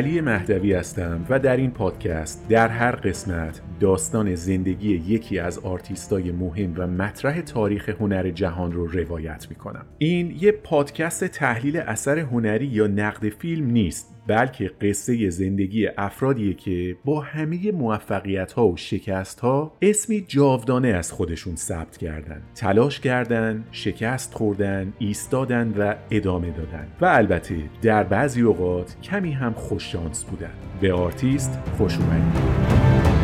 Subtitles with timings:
[0.00, 6.32] علی مهدوی هستم و در این پادکست در هر قسمت داستان زندگی یکی از آرتیستای
[6.32, 9.86] مهم و مطرح تاریخ هنر جهان رو روایت می‌کنم.
[9.98, 14.09] این یه پادکست تحلیل اثر هنری یا نقد فیلم نیست.
[14.26, 21.12] بلکه قصه زندگی افرادیه که با همه موفقیت ها و شکست ها اسمی جاودانه از
[21.12, 22.42] خودشون ثبت کردن.
[22.54, 26.86] تلاش کردن شکست خوردن ایستادن و ادامه دادن.
[27.00, 30.52] و البته در بعضی اوقات کمی هم خوششانس بودن.
[30.80, 33.19] به آرتیست خوش اومدید.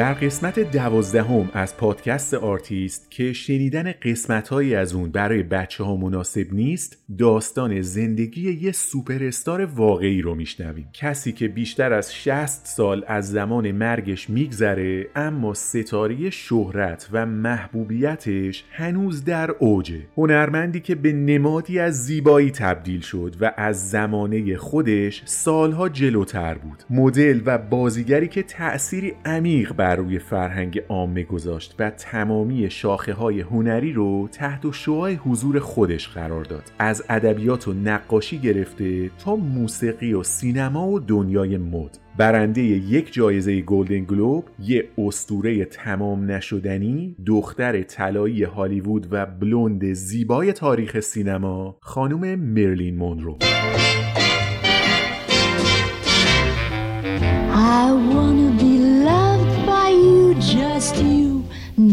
[0.00, 6.46] در قسمت دوازدهم از پادکست آرتیست که شنیدن قسمتهایی از اون برای بچه ها مناسب
[6.52, 9.30] نیست داستان زندگی یه سوپر
[9.74, 10.88] واقعی رو میشنویم.
[10.92, 18.64] کسی که بیشتر از 60 سال از زمان مرگش میگذره اما ستاره شهرت و محبوبیتش
[18.70, 20.00] هنوز در اوجه.
[20.16, 26.82] هنرمندی که به نمادی از زیبایی تبدیل شد و از زمانه خودش سالها جلوتر بود.
[26.90, 33.40] مدل و بازیگری که تأثیری عمیق بر روی فرهنگ عامه گذاشت و تمامی شاخه های
[33.40, 36.72] هنری رو تحت شعاع حضور خودش قرار داد.
[36.78, 41.98] از ادبیات و نقاشی گرفته تا موسیقی و سینما و دنیای مد.
[42.16, 50.52] برنده یک جایزه گلدن گلوب یه استوره تمام نشدنی دختر طلایی هالیوود و بلوند زیبای
[50.52, 53.38] تاریخ سینما خانم مرلین مونرو.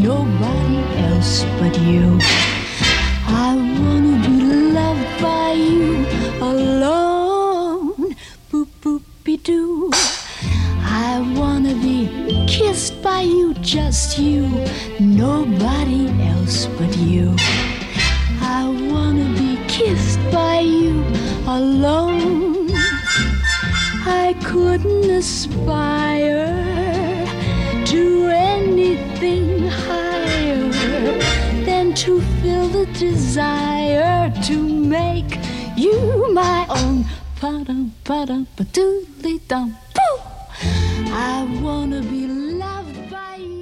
[0.07, 2.18] Nobody else but you.
[3.45, 4.38] I wanna be
[4.79, 6.06] loved by you
[6.51, 8.16] alone.
[8.50, 9.91] Boop boop be doo.
[11.09, 12.00] I wanna be
[12.47, 14.47] kissed by you, just you,
[15.00, 17.35] nobody else but you.
[18.59, 21.03] I wanna be kissed by you
[21.45, 22.72] alone.
[24.24, 26.87] I couldn't aspire
[29.24, 29.72] anything
[31.94, 35.40] to feel the desire to make
[35.76, 37.06] you my own.
[37.42, 39.76] Ba-dum, ba-dum, ba-doodly-dum,
[41.12, 42.37] I wanna be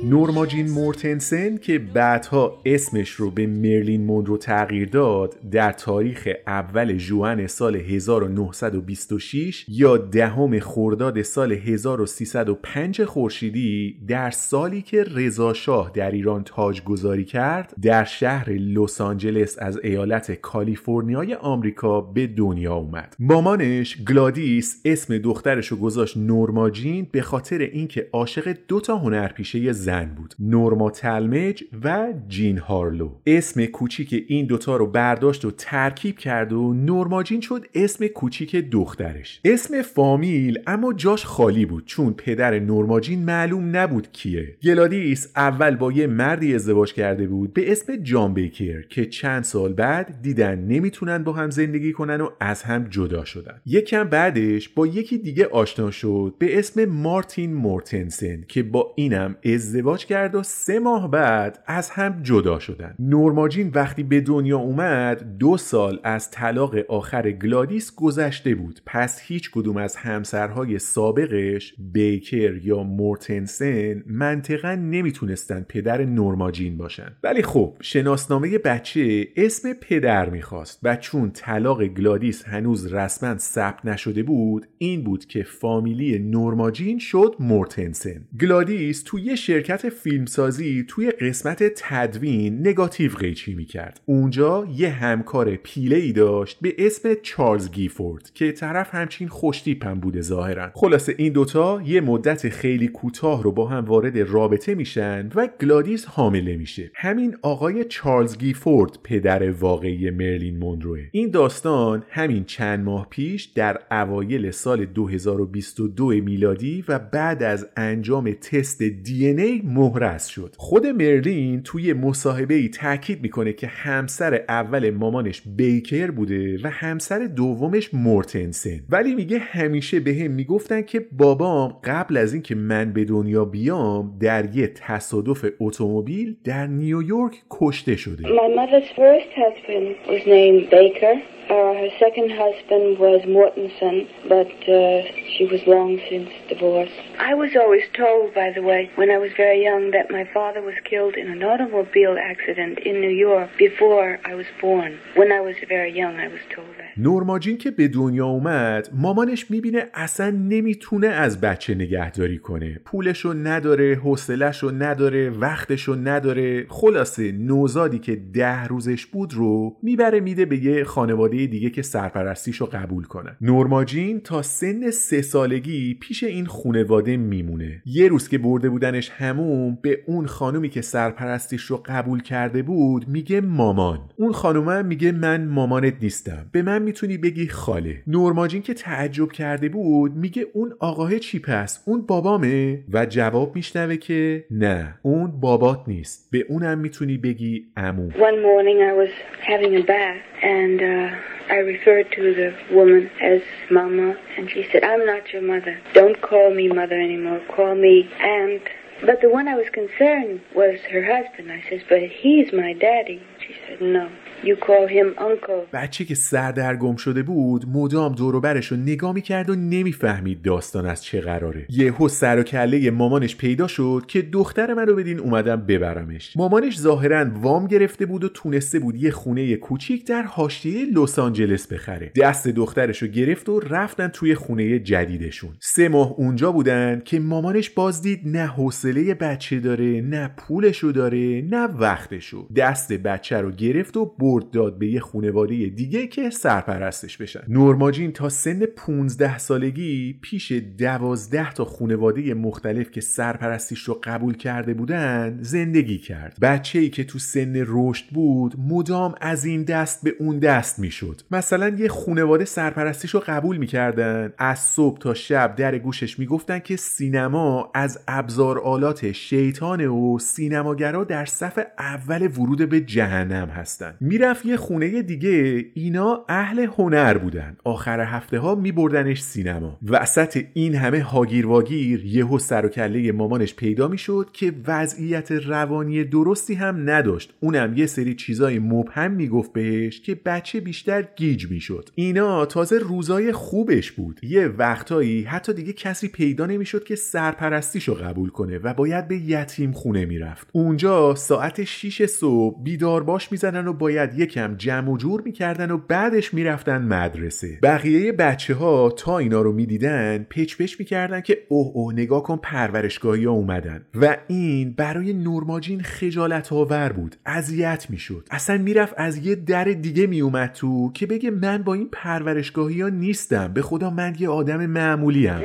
[0.10, 7.48] نورماجین مورتنسن که بعدها اسمش رو به مرلین مونرو تغییر داد در تاریخ اول جوان
[7.48, 16.44] سال 1926 یا دهم خرداد سال 1305 خورشیدی در سالی که رضا شاه در ایران
[16.44, 23.16] تاج گذاری کرد در شهر لس آنجلس از ایالت کالیفرنیای آمریکا به دنیا اومد.
[23.20, 29.95] مامانش گلادیس اسم دخترش رو گذاشت نورماجین به خاطر اینکه عاشق دو تا هنرپیشه زن
[30.04, 30.36] بود.
[30.40, 33.12] نورما تلمج و جین هارلو.
[33.26, 38.56] اسم کوچیک این دوتا رو برداشت و ترکیب کرد و نورما جین شد اسم کوچیک
[38.56, 39.42] دخترش.
[39.46, 44.58] اسم فامیل اما جاش خالی بود چون پدر نورما جین معلوم نبود کیه.
[44.64, 49.74] گلادیس اول با یه مردی ازدواج کرده بود به اسم جان بیکر که چند سال
[49.74, 53.62] بعد دیدن نمی‌تونن با هم زندگی کنن و از هم جدا شدن.
[53.66, 59.85] یکم بعدش با یکی دیگه آشنا شد به اسم مارتین مورتنسن که با اینم ازدواج
[59.86, 62.96] ازدواج کرد و سه ماه بعد از هم جدا شدن.
[63.00, 68.80] نورماجین وقتی به دنیا اومد دو سال از طلاق آخر گلادیس گذشته بود.
[68.86, 77.12] پس هیچ کدوم از همسرهای سابقش بیکر یا مورتنسن منطقا نمی‌تونستن پدر نورماجین باشن.
[77.24, 84.24] ولی خب شناسنامه بچه اسم پدر می‌خواست و چون طلاق گلادیس هنوز رسما ثبت نشده
[84.24, 88.28] بود این بود که فامیلی نورماجین شد مورتنسن.
[88.42, 94.02] گلادیس توی یه شرکت شرکت فیلمسازی توی قسمت تدوین نگاتیو قیچی می‌کرد.
[94.06, 100.22] اونجا یه همکار پیله ای داشت به اسم چارلز گیفورد که طرف همچین خوشتیپم بوده
[100.22, 100.72] ظاهرا.
[100.74, 106.06] خلاصه این دوتا یه مدت خیلی کوتاه رو با هم وارد رابطه میشن و گلادیس
[106.06, 106.92] حامله میشه.
[106.96, 111.00] همین آقای چارلز گیفورد پدر واقعی مرلین مونروه.
[111.12, 118.32] این داستان همین چند ماه پیش در اوایل سال 2022 میلادی و بعد از انجام
[118.32, 120.56] تست دی ای مهرس شد.
[120.58, 127.20] خود مرلین توی مصاحبه ای تاکید می‌کنه که همسر اول مامانش بیکر بوده و همسر
[127.20, 128.80] دومش مورتنسن.
[128.90, 134.18] ولی میگه همیشه به هم می‌گفتن که بابام قبل از اینکه من به دنیا بیام
[134.20, 138.24] در یه تصادف اتومبیل در نیویورک کشته شده.
[138.24, 141.16] My mother's first husband was named Baker.
[141.48, 143.98] Uh, her second husband was Mortensen,
[144.28, 145.02] but uh,
[145.34, 147.00] she was long since divorced.
[147.20, 150.62] I was always told, by the way, when I was very young, that my father
[150.70, 154.92] was killed in an automobile accident in New York before I was born.
[155.20, 156.92] When I was very young, I was told that.
[156.98, 163.34] نورما جین که به دنیا اومد مامانش می‌بینه اصلا نمی‌تونه از بچه نگهداری کنه پولشو
[163.34, 170.58] نداره حوصلهشو نداره وقتشو نداره خلاصه نوزادی که ده روزش بود رو می‌بره میده به
[170.58, 176.46] یه خانواده دیگه که سرپرستیشو قبول کنن نورما جین تا سن سه سالگی پیش این
[176.46, 177.82] خانواده میمونه.
[177.86, 183.08] یه روز که برده بودنش هموم به اون خانومی که سرپرستیش رو قبول کرده بود
[183.08, 184.00] میگه مامان.
[184.16, 186.50] اون خانومم میگه من مامانت نیستم.
[186.52, 188.04] به من می‌تونی بگی خاله.
[188.08, 193.96] نورماجین که تعجب کرده بود میگه اون آقاه چی پس؟ اون بابامه؟ و جواب میشنوه
[193.96, 196.32] که نه اون بابات نیست.
[196.32, 199.14] به اونم می‌تونی بگی امو One morning I was
[199.52, 204.84] having a bath and uh, I referred to the woman as Mama and she said,
[204.84, 205.80] I'm not your mother.
[205.94, 207.42] Don't call me mother anymore.
[207.56, 208.64] Call me aunt.
[209.06, 211.52] But the one I was concerned was her husband.
[211.52, 213.22] I says, but he's my daddy.
[213.46, 214.10] She said, no.
[214.46, 215.70] You call him uncle.
[215.74, 220.86] بچه که سردرگم شده بود مدام دور و برش رو نگاه می‌کرد و نمی‌فهمید داستان
[220.86, 221.66] از چه قراره.
[221.70, 226.38] یهو سر و کله مامانش پیدا شد که دختر منو بدین اومدم ببرمش.
[226.38, 231.74] مامانش ظاهرا وام گرفته بود و تونسته بود یه خونه کوچیک در حاشیه لس آنجلس
[231.74, 232.12] بخره.
[232.22, 235.50] دست دخترش رو گرفت و رفتن توی خونه جدیدشون.
[235.60, 241.68] سه ماه اونجا بودن که مامانش بازدید نه حوصله بچه داره نه پولشو داره نه
[241.80, 242.48] وقتشو.
[242.56, 244.35] دست بچه رو گرفت و برد.
[244.42, 247.42] داد به یه خونواده دیگه که سرپرستش بشن.
[247.48, 254.74] نورماجین تا سن 15 سالگی پیش دوازده تا خونواده مختلف که سرپرستیش رو قبول کرده
[254.74, 256.38] بودن زندگی کرد.
[256.42, 261.22] بچه ای که تو سن رشد بود مدام از این دست به اون دست می‌شد.
[261.32, 264.34] مثلا یه خونواده سرپرستیش رو قبول می‌کردن.
[264.38, 271.04] از صبح تا شب در گوشش می‌گفتن که سینما از ابزار آلات شیطانه و سینماگرا
[271.04, 273.98] در صف اول ورود به جهنم هستن.
[274.16, 275.66] می‌رفت یه خونه دیگه.
[275.74, 277.58] اینا اهل هنر بودن.
[277.64, 279.80] آخر هفته ها میبردنش سینما.
[279.88, 286.04] وسط این همه هاگیر واگیر یهو سر و کله مامانش پیدا می‌شد که وضعیت روانی
[286.04, 287.34] درستی هم نداشت.
[287.40, 291.90] اونم یه سری چیزای مبهم می‌گفت بهش که بچه بیشتر گیج می‌شد.
[291.96, 294.20] اینا تازه روزای خوبش بود.
[294.24, 299.72] یه وقتایی حتی دیگه کسی پیدا نمی‌شد که سرپرستیشو قبول کنه و باید به یتیم
[299.72, 300.48] خونه می‌رفت.
[300.52, 305.78] اونجا ساعت 6 صبح بیدار باش می‌زنن و باید یکم جمع و جور می‌کردن و
[305.78, 307.48] بعدش می‌رفتن مدرسه.
[307.64, 312.40] بقیه بچه ها تا اینا رو می‌دیدن پچ پچ می‌کردن که اوه اوه نگاه کن
[312.44, 313.82] پرورشگاهی ها اومدن.
[314.02, 318.28] و این برای نورماجین خجالت آور بود اذیت می‌شد.
[318.32, 322.90] اصلا می‌رفت از یه در دیگه میومد تو که بگه من با این پرورشگاهی ها
[322.90, 323.54] نیستم.
[323.54, 325.42] به خدا من یه آدم معمولی ام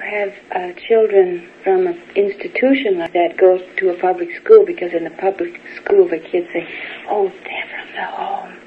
[0.00, 1.30] have uh, children
[1.62, 6.08] from an institution like that go to a public school because in the public school
[6.08, 6.68] the kids say,
[7.08, 8.59] oh, they're from the home.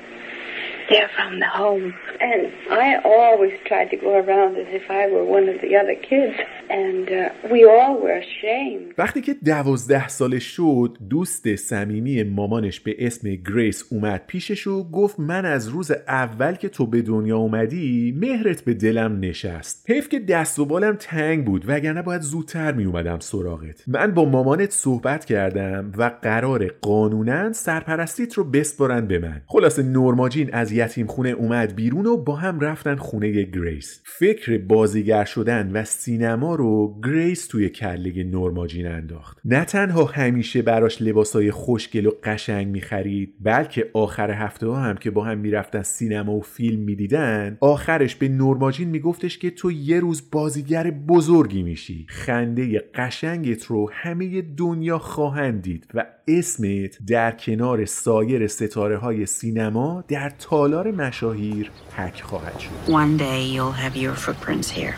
[0.90, 1.94] They're from the home.
[2.30, 2.42] And
[2.86, 2.88] I
[3.18, 6.36] always tried to go around as if I were one of the other kids.
[6.70, 8.94] And uh, we all were ashamed.
[8.98, 15.20] وقتی که دوازده سالش شد دوست صمیمی مامانش به اسم گریس اومد پیشش و گفت
[15.20, 20.20] من از روز اول که تو به دنیا اومدی مهرت به دلم نشست حیف که
[20.20, 25.26] دست و بالم تنگ بود وگرنه باید زودتر می اومدم سراغت من با مامانت صحبت
[25.26, 31.76] کردم و قرار قانونا سرپرستیت رو بسپارن به من خلاصه نورماجین از یتیم خونه اومد
[31.76, 34.02] بیرون و با هم رفتن خونه گریس.
[34.06, 39.38] فکر بازیگر شدن و سینما رو گریس توی کله نورماجین انداخت.
[39.46, 45.12] نه تنها همیشه براش لباسای خوشگل و قشنگ می‌خرید بلکه آخر هفته ها هم که
[45.12, 50.30] با هم می‌رفتن سینما و فیلم می‌دیدن آخرش به نورماجین میگفتش که تو یه روز
[50.32, 52.06] بازیگر بزرگی میشی.
[52.10, 60.04] خنده قشنگت رو همه دنیا خواهند دید و اسمت در کنار سایر ستاره های سینما
[60.08, 64.96] در تالار مشاهیر حک خواهد شد One day you'll have your footprints here.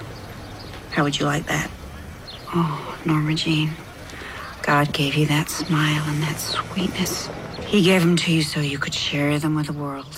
[0.92, 1.70] How would you like that?
[2.56, 3.70] Oh, Norma Jean.
[4.72, 7.30] God gave you that smile and that sweetness.
[7.74, 10.14] He gave them to you so you could share them with the world.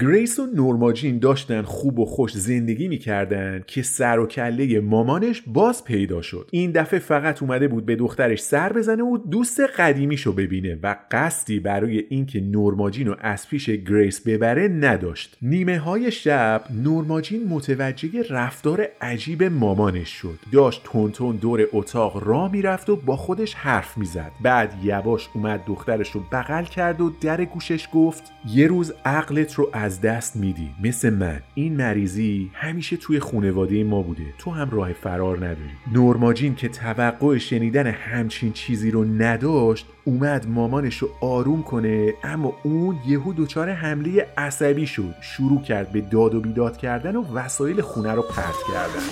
[0.00, 5.84] گریس و نورماجین داشتن خوب و خوش زندگی می‌کردن که سر و کله مامانش باز
[5.84, 6.48] پیدا شد.
[6.52, 11.60] این دفعه فقط اومده بود به دخترش سر بزنه و دوست قدیمیشو ببینه و قصدی
[11.60, 15.36] برای اینکه نورماجین رو از پیش گریس ببره نداشت.
[15.42, 20.38] نیمه های شب نورماجین متوجه رفتار عجیب مامانش شد.
[20.52, 24.32] داشت تندتند دور اتاق راه می‌رفت و با خودش حرف می‌زد.
[24.42, 29.70] بعد یواش اومد دخترش رو بغل کرد و در گوشش گفت یه روز عقلت رو
[29.78, 30.70] از دست میدی.
[30.84, 31.40] مثل من.
[31.54, 34.22] این مریضی همیشه توی خونواده ما بوده.
[34.38, 35.70] تو هم راه فرار نداری.
[35.92, 42.98] نورماجین که توقع شنیدن همچین چیزی رو نداشت اومد مامانش رو آروم کنه اما اون
[43.06, 45.14] یهو دچار حمله عصبی شد.
[45.20, 49.02] شروع کرد به داد و بیداد کردن و وسایل خونه رو پرت کردن.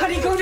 [0.00, 0.36] Honey, go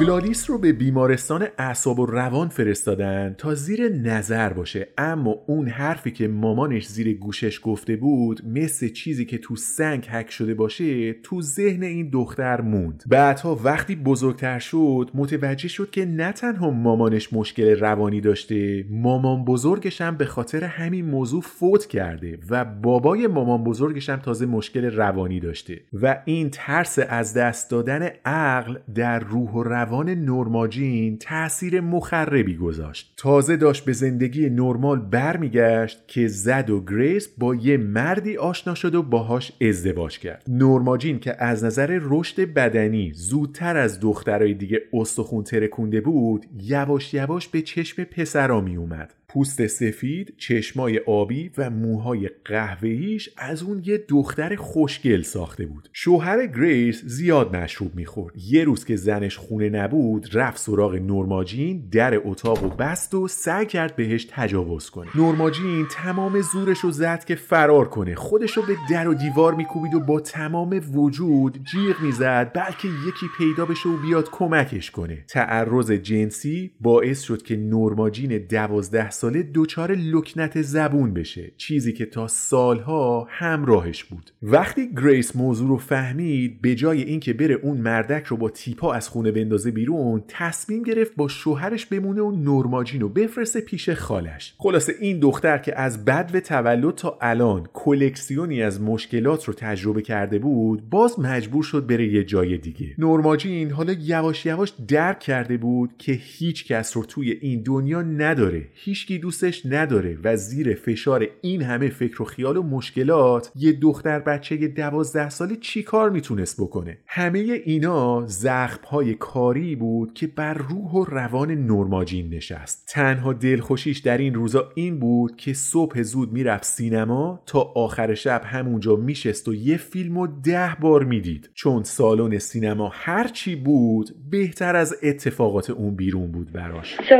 [0.00, 4.88] گلادیس رو به بیمارستان اعصاب و روان فرستادن تا زیر نظر باشه.
[4.98, 10.30] اما اون حرفی که مامانش زیر گوشش گفته بود مثل چیزی که تو سنگ حک
[10.30, 13.04] شده باشه تو ذهن این دختر موند.
[13.06, 20.00] بعدها وقتی بزرگتر شد متوجه شد که نه تنها مامانش مشکل روانی داشته مامان بزرگش
[20.00, 25.40] هم به خاطر همین موضوع فوت کرده و بابای مامان بزرگش هم تازه مشکل روانی
[25.40, 25.80] داشته.
[25.92, 33.14] و این ترس از دست دادن عقل در روح و روان نورماجین تاثیر مخربی گذاشت.
[33.16, 38.94] تازه داشت به زندگی نرمال برمیگشت که زد و گریس با یه مردی آشنا شد
[38.94, 40.44] و باهاش ازدواج کرد.
[40.48, 47.48] نورماجین که از نظر رشد بدنی زودتر از دخترای دیگه استخون ترکونده بود یواش یواش
[47.48, 54.04] به چشم پسرا می اومد پوست سفید، چشمای آبی و موهای قهوه‌ایش از اون یه
[54.08, 55.88] دختر خوشگل ساخته بود.
[55.92, 58.34] شوهر گریس زیاد مشروب می‌خورد.
[58.36, 63.66] یه روز که زنش خونه نبود، رفت سراغ نورماجین، در اتاق و بست و سعی
[63.66, 65.08] کرد بهش تجاوز کنه.
[65.14, 68.14] نورماجین تمام زورش رو زد که فرار کنه.
[68.14, 73.26] خودش رو به در و دیوار میکوبید و با تمام وجود جیغ می‌زد بلکه یکی
[73.38, 75.24] پیدا بشه و بیاد کمکش کنه.
[75.28, 82.28] تعرض جنسی باعث شد که نورماجین دوازده ساله دچار لکنت زبون بشه چیزی که تا
[82.28, 84.30] سالها همراهش بود.
[84.42, 89.08] وقتی گریس موضوع رو فهمید به جای اینکه بره اون مردک رو با تیپا از
[89.08, 94.54] خونه بندازه بیرون تصمیم گرفت با شوهرش بمونه و نورماجین رو بفرسته پیش خالش.
[94.58, 100.38] خلاصه این دختر که از بدو تولد تا الان کلکسیونی از مشکلات رو تجربه کرده
[100.38, 102.94] بود باز مجبور شد بره یه جای دیگه.
[102.98, 108.66] نورماجین حالا یواش یواش درک کرده بود که هیچ کس رو توی این دنیا نداره
[109.10, 110.18] هیچکی دوستش نداره.
[110.24, 115.56] و زیر فشار این همه فکر و خیال و مشکلات یه دختر بچه دوازده ساله
[115.56, 122.34] چی کار می‌تونست بکنه؟ همه اینا زخمهای کاری بود که بر روح و روان نورماجین
[122.34, 122.88] نشست.
[122.88, 128.42] تنها دلخوشیش در این روزا این بود که صبح زود می‌رفت سینما تا آخر شب
[128.44, 131.50] همونجا میشست و یه فیلم رو ده بار می‌دید.
[131.54, 136.96] چون سالن سینما هرچی بود بهتر از اتفاقات اون بیرون بود براش.
[136.96, 137.14] So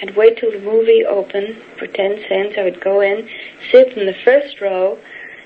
[0.00, 2.54] I'd wait till the movie opened for 10 cents.
[2.58, 3.28] I would go in,
[3.70, 4.98] sit in the first row,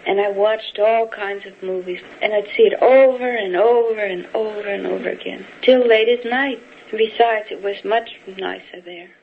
[0.07, 2.01] and I watched all kinds of movies.
[2.21, 6.29] And I'd see it over and over and over and over again till late at
[6.29, 6.61] night.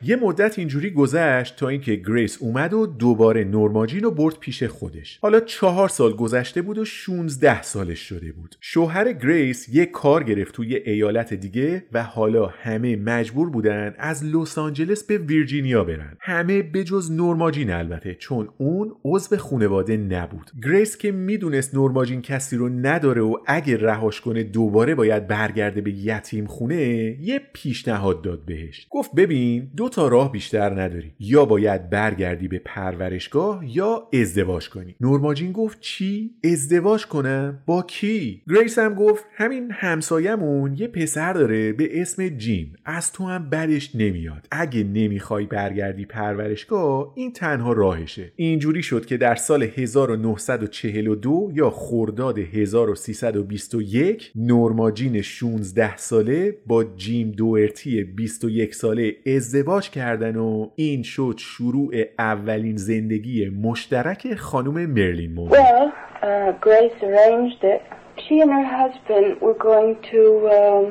[0.02, 5.18] یه مدت اینجوری گذشت تا اینکه گریس اومد و دوباره نورماجین رو برد پیش خودش.
[5.22, 8.56] حالا چهار سال گذشته بود و 16 سالش شده بود.
[8.60, 14.58] شوهر گریس یه کار گرفت توی ایالت دیگه و حالا همه مجبور بودن از لس
[14.58, 16.16] آنجلس به ویرجینیا برن.
[16.20, 20.50] همه بجز نورماجین البته چون اون عضو خانواده نبود.
[20.64, 25.90] گریس که می‌دونست نورماجین کسی رو نداره و اگه رهاش کنه دوباره باید برگرده به
[25.90, 26.76] یتیم خونه
[27.20, 28.86] یه پیشنهاد داد بهش.
[28.90, 31.12] گفت ببین دو تا راه بیشتر نداری.
[31.20, 34.94] یا باید برگردی به پرورشگاه یا ازدواج کنی.
[35.00, 41.72] نورماجین گفت چی؟ ازدواج کنم؟ با کی؟ گریس هم گفت همین همسایمون یه پسر داره
[41.72, 42.76] به اسم جیم.
[42.84, 44.46] از تو هم بدش نمیاد.
[44.50, 48.32] اگه نمی‌خوای برگردی پرورشگاه این تنها راهشه.
[48.36, 58.04] اینجوری شد که در سال 1942 یا خرداد 1321 نورماجین 16 ساله با جیم دوئرتی
[58.04, 65.92] 21 ساله ازدواج کردن و این شد شروع اولین زندگی مشترک خانم مرلین مونرو Well,
[66.22, 67.82] uh, Grace arranged it.
[68.24, 70.22] She and her husband were going to
[70.58, 70.84] um,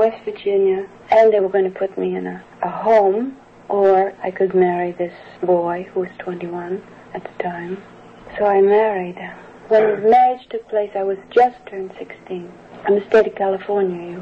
[0.00, 0.80] West Virginia,
[1.16, 2.38] and they were going to put me in a,
[2.70, 3.22] a home,
[3.78, 3.94] or
[4.28, 5.16] I could marry this
[5.54, 6.82] boy who was 21
[7.16, 7.72] at the time.
[8.34, 9.18] So I married.
[9.70, 12.52] When the marriage took place, I was just turned 16.
[12.88, 14.20] In the state of California, you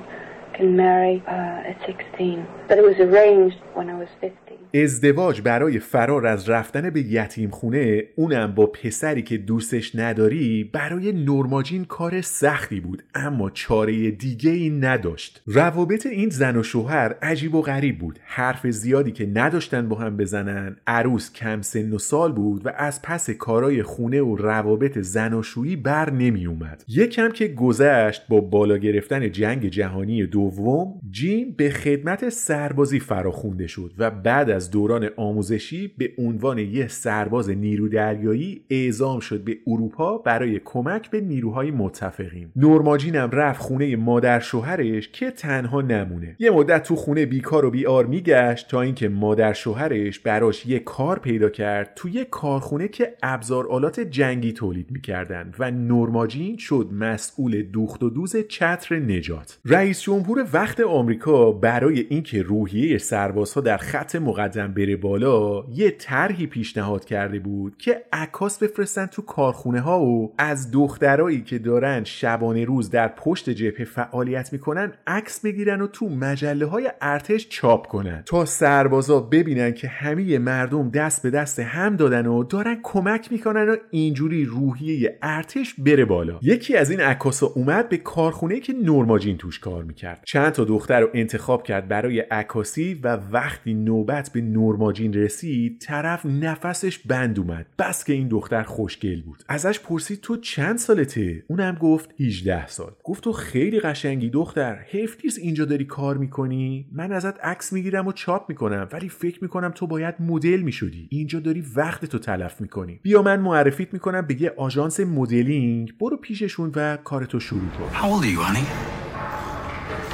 [0.55, 4.42] can marry uh, at 16, but it was arranged when I was 15.
[4.75, 11.13] ازدواج برای فرار از رفتن به یتیم خونه اونم با پسری که دوستش نداری برای
[11.13, 15.43] نورماجین کار سختی بود اما چاره دیگه ای نداشت.
[15.47, 18.19] روابط این زن و شوهر عجیب و غریب بود.
[18.25, 23.03] حرف زیادی که نداشتن با هم بزنن عروس کم سن و سال بود و از
[23.03, 29.33] پس کارای خونه و روابط زناشویی بر نمی اومد یکم که گذشت با بالا گرفتن
[29.33, 36.11] جنگ جهانی دوم جیم به خدمت سربازی فراخونده شد و بعد از دوران آموزشی به
[36.19, 42.49] عنوان یه سرباز نیرو دریایی اعزام شد به اروپا برای کمک به نیروهای متفقین.
[42.57, 46.37] نورماجین هم رفت خونه مادر شوهرش که تنها نمونه.
[46.39, 51.19] یه مدت تو خونه بیکار و بیار میگشت تا اینکه مادر شوهرش براش یه کار
[51.19, 57.63] پیدا کرد تو یه کارخونه که ابزار آلات جنگی تولید می‌کردن و نورماجین شد مسئول
[57.63, 59.59] دوخت و دوز چتر نجات.
[59.65, 66.47] رئیس جمهور وقت آمریکا برای اینکه روحیه سربازها در خط مقدم بره بالا یه طرحی
[66.47, 72.65] پیشنهاد کرده بود که عکاس بفرستن تو کارخونه ها و از دخترایی که دارن شبانه
[72.65, 78.23] روز در پشت جبهه فعالیت می‌کنن عکس بگیرن و تو مجله های ارتش چاپ کنن.
[78.27, 83.69] تا سربازا ببینن که همه مردم دست به دست هم دادن و دارن کمک می‌کنن
[83.69, 86.39] و اینجوری روحیه ارتش بره بالا.
[86.43, 90.23] یکی از این عکاسا اومد به کارخونه که نورماجین توش کار می‌کرد.
[90.27, 96.27] چند تا دختر رو انتخاب کرد برای عکاسی و وقتی نوبت به نورماجین رسید طرف
[96.27, 97.67] نفسش بند اومد.
[97.79, 99.43] بس که این دختر خوشگل بود.
[99.49, 102.93] ازش پرسید تو چند سالته؟ اونم گفت 18 سال.
[103.05, 104.79] گفت تو خیلی قشنگی دختر.
[104.91, 108.89] حیف نیست اینجا داری کار می‌کنی؟ من ازت عکس می‌گیرم و چاپ می‌کنم.
[108.93, 111.09] ولی فکر می‌کنم تو باید مدل می‌شدی.
[111.11, 113.01] اینجا داری وقت تو تلف می‌کنی.
[113.03, 115.93] بیا من معرفیت می‌کنم به یه آژانس مدلینگ.
[116.01, 117.91] برو پیششون و کارتو شروع کن.
[117.95, 118.67] How old are you, honey?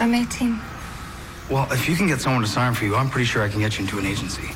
[0.00, 0.77] I'm 18.
[1.50, 3.60] Well, if you can get someone to sign for you, I'm pretty sure I can
[3.60, 4.50] get you into an agency.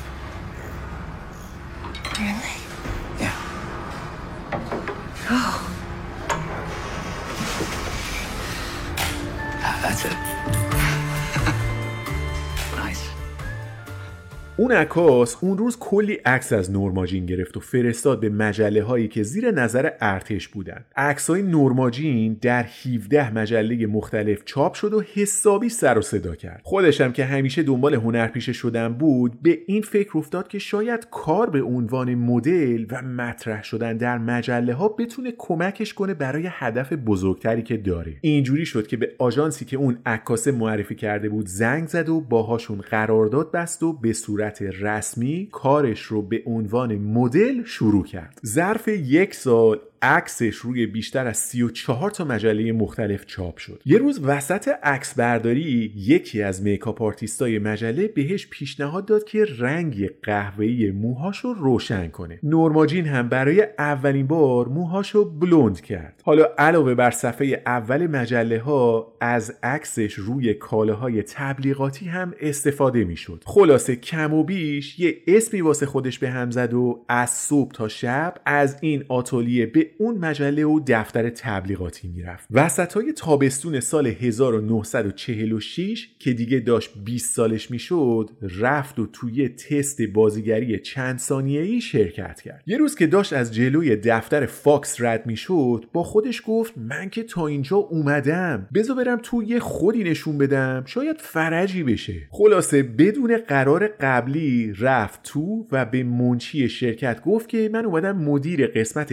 [14.57, 19.23] اون عکاس اون روز کلی عکس از نورماجین گرفت و فرستاد به مجله هایی که
[19.23, 20.85] زیر نظر ارتش بودن.
[20.95, 26.61] عکس های نورماجین در 17 مجله مختلف چاپ شد و حسابی سر و صدا کرد.
[26.63, 31.61] خودشم که همیشه دنبال هنرپیشه شدن بود به این فکر افتاد که شاید کار به
[31.61, 37.77] عنوان مدل و مطرح شدن در مجله ها بتونه کمکش کنه برای هدف بزرگتری که
[37.77, 38.15] داره.
[38.21, 42.77] اینجوری شد که به آژانسی که اون عکاسه معرفی کرده بود زنگ زد و باهاشون
[42.77, 48.39] قرارداد بست و به صورت رسمی کارش رو به عنوان مدل شروع کرد.
[48.45, 53.81] ظرف یک سال عکسش روی بیشتر از 34 تا مجله مختلف چاپ شد.
[53.85, 59.45] یه روز وسط عکس برداری یکی از makeup artist ای مجله بهش پیشنهاد داد که
[59.59, 62.39] رنگ قهوه‌ای موهاشو روشن کنه.
[62.43, 66.21] نورماجین هم برای اولین بار موهاشو بلوند کرد.
[66.25, 73.43] حالا علاوه بر صفحه اول مجله ها از عکسش روی کالاهای تبلیغاتی هم استفاده می‌شد.
[73.45, 77.87] خلاصه کم و بیش یه اسمی واسه خودش به هم زد و از صبح تا
[77.87, 82.47] شب از این آتلیه به اون مجله و دفتر تبلیغاتی می‌رفت.
[82.51, 88.29] وسط های تابستون سال 1946 که دیگه داشت 20 سالش می‌شد
[88.59, 92.63] رفت و توی تست بازیگری چند ثانیه‌ای شرکت کرد.
[92.67, 97.23] یه روز که داشت از جلوی دفتر فاکس رد می‌شد با خودش گفت من که
[97.23, 102.27] تا اینجا اومدم بذار برم تو یه خودی نشون بدم شاید فرجی بشه.
[102.31, 108.17] خلاصه بدون قرار قبل قبلی رفت تو و به منشی شرکت گفت که من اومدم
[108.17, 109.11] مدیر قسمت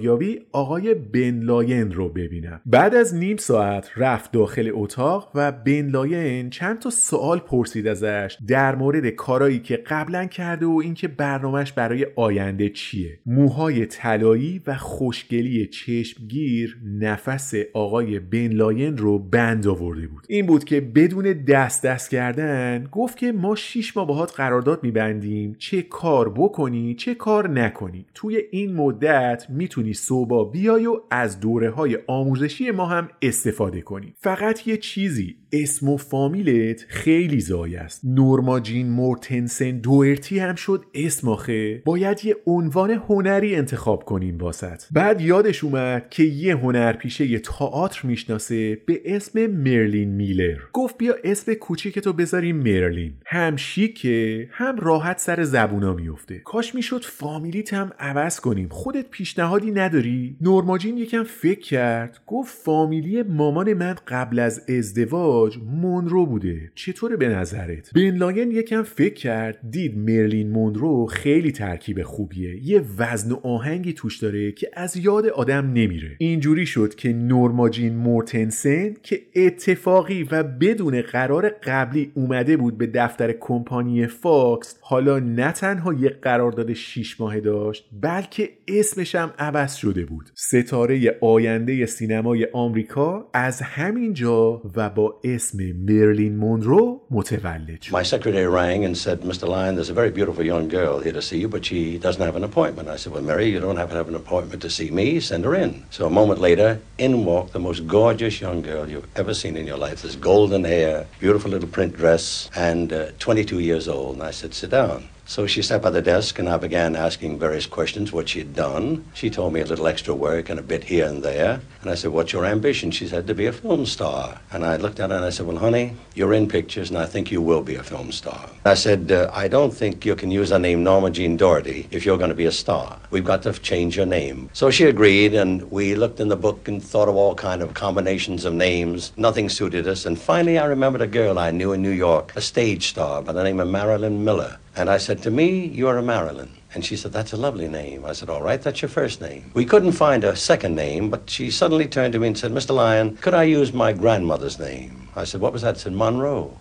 [0.00, 2.60] استعدادیابی آقای بن لاین رو ببینم.
[2.66, 8.36] بعد از نیم ساعت رفت داخل اتاق و بن لاین چند تا سوال پرسید ازش
[8.48, 13.18] در مورد کارایی که قبلا کرده و اینکه برنامهش برای آینده چیه.
[13.26, 20.24] موهای طلایی و خوشگلی چشمگیر نفس آقای بن لاین رو بند آورده بود.
[20.28, 25.56] این بود که بدون دست دست کردن گفت که ما شیش ماه باهات قرارداد میبندیم.
[25.58, 28.06] چه کار بکنی چه کار نکنی.
[28.14, 34.14] توی این مدت می‌تونی صبحا بیای و از دوره های آموزشی ما هم استفاده کنی.
[34.18, 38.00] فقط یه چیزی اسم و فامیلت خیلی ضایع است.
[38.04, 41.82] نورما جین مورتنسن دوئرتی هم شد اسم آخه.
[41.84, 44.82] باید یه عنوان هنری انتخاب کنیم واست.
[44.92, 50.58] بعد یادش اومد که یه هنرپیشه تئاتر می‌شناسه به اسم مرلین میلر.
[50.72, 53.12] گفت بیا اسم کوچیک تو بذاریم مرلین.
[53.26, 58.68] هم شیکه هم راحت سر زبونا میفته کاش می‌شد فامیلیت هم عوض کنیم.
[58.68, 65.58] خودت پیشنهادی نداری؟ نورما جین یکم فکر کرد گفت فامیلی مامان من قبل از ازدواج
[65.66, 66.72] مونرو بوده.
[66.74, 72.68] چطوره به نظرت؟ بن لاین یکم فکر کرد دید مرلین مونرو خیلی ترکیب خوبیه.
[72.68, 76.16] یه وزن و آهنگی توش داره که از یاد آدم نمیره.
[76.18, 83.32] اینجوری شد که نورماجین مورتنسن که اتفاقی و بدون قرار قبلی اومده بود به دفتر
[83.32, 89.30] کمپانی فاکس حالا نه تنها یه قرارداد 6 ماهه داشت بلکه اسمش هم
[89.60, 97.00] عوض شده بود ستاره آینده سینمای آمریکا از همین جا و با اسم مرلین مونرو
[97.10, 99.44] متولد شد My secretary rang and said, Mr.
[99.54, 102.36] Lyon, there's a very beautiful young girl here to see you, but she doesn't have
[102.36, 102.86] an appointment.
[102.88, 105.06] I said, Well, Mary, you don't have to have an appointment to see me.
[105.30, 105.70] Send her in.
[105.96, 106.70] So a moment later,
[107.06, 109.98] in walked the most gorgeous young girl you've ever seen in your life.
[110.06, 110.94] This golden hair,
[111.24, 112.24] beautiful little print dress,
[112.70, 114.12] and uh, 22 years old.
[114.16, 115.00] And I said, Sit down.
[115.30, 119.04] So she sat by the desk and I began asking various questions, what she'd done.
[119.14, 121.60] She told me a little extra work and a bit here and there.
[121.82, 122.90] And I said, what's your ambition?
[122.90, 124.40] She said, to be a film star.
[124.50, 127.06] And I looked at her and I said, well, honey, you're in pictures and I
[127.06, 128.50] think you will be a film star.
[128.64, 132.04] I said, uh, I don't think you can use the name Norma Jean Doherty if
[132.04, 132.98] you're going to be a star.
[133.12, 134.50] We've got to change your name.
[134.52, 137.74] So she agreed and we looked in the book and thought of all kind of
[137.74, 139.12] combinations of names.
[139.16, 140.06] Nothing suited us.
[140.06, 143.32] And finally I remembered a girl I knew in New York, a stage star by
[143.32, 144.58] the name of Marilyn Miller.
[144.76, 146.50] And I said, to me, you're a Marilyn.
[146.72, 148.04] And she said, that's a lovely name.
[148.04, 149.50] I said, all right, that's your first name.
[149.54, 152.74] We couldn't find a second name, but she suddenly turned to me and said, Mr.
[152.74, 155.08] Lyon, could I use my grandmother's name?
[155.16, 155.78] I said, what was that?
[155.78, 156.56] said, Monroe.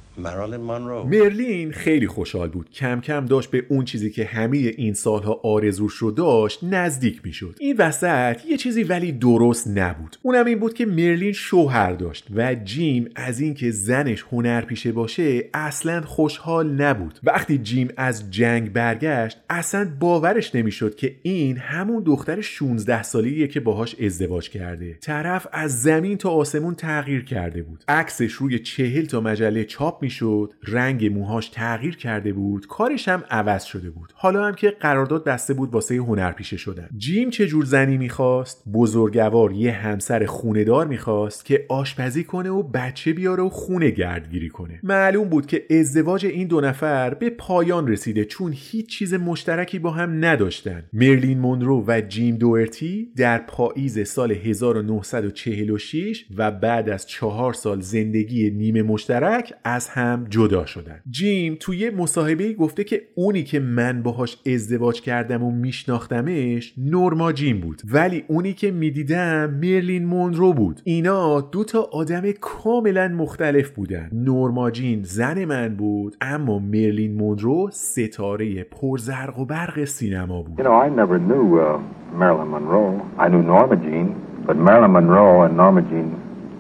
[1.06, 2.70] مرلین خیلی خوشحال بود.
[2.70, 7.56] کم کم داشت به اون چیزی که همه این سالها آرزوش رو داشت نزدیک می‌شد.
[7.60, 10.18] این وسط یه چیزی ولی درست نبود.
[10.22, 16.02] اونم این بود که مرلین شوهر داشت و جیم از اینکه زنش هنرپیشه باشه اصلا
[16.02, 17.20] خوشحال نبود.
[17.24, 23.60] وقتی جیم از جنگ برگشت اصلا باورش نمی‌شد که این همون دختر 16 ساله‌ایه که
[23.60, 24.98] باهاش ازدواج کرده.
[25.02, 27.84] طرف از زمین تا آسمون تغییر کرده بود.
[27.88, 33.64] عکسش روی چهل تا مجله چاپ می‌شد رنگ موهاش تغییر کرده بود کارش هم عوض
[33.64, 34.14] شده بود.
[34.16, 36.90] حالا هم که قرارداد بسته بود واسه هنرپیشه شدن.
[36.98, 43.14] جیم چه جور زنی می‌خواست؟ بزرگوار یه همسر خوندار می‌خواست که آشپزی کنه و بچه
[43.14, 44.80] بیاره و خونه گردگیری کنه.
[44.84, 49.92] معلوم بود که ازدواج این دو نفر به پایان رسیده چون هیچ چیز مشترکی با
[49.92, 50.84] هم نداشتن.
[50.94, 58.52] مرلین مونرو و جیم دوئرتی در پاییز سال 1946 و بعد از چهار سال زندگی
[58.52, 59.99] نیمه مشترک از هم
[60.30, 61.00] جدا شدن.
[61.10, 67.60] جیم توی مصاحبه گفته که اونی که من باهاش ازدواج کردم و میشناختمش نورما جیم
[67.60, 67.82] بود.
[67.94, 70.82] ولی اونی که می‌دیدم مرلین مونرو بود.
[70.84, 74.10] اینا دو تا آدم کاملا مختلف بودن.
[74.14, 80.58] نورما جین زن من بود اما مرلین مونرو ستاره پرزرق و برق سینما بود.
[80.58, 81.80] You know, I never knew uh,
[82.20, 83.02] Marilyn Monroe.
[83.24, 84.08] I knew Norma Jean,
[84.48, 86.10] but Marilyn Monroe and Norma Jean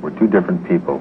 [0.01, 0.97] were two different people.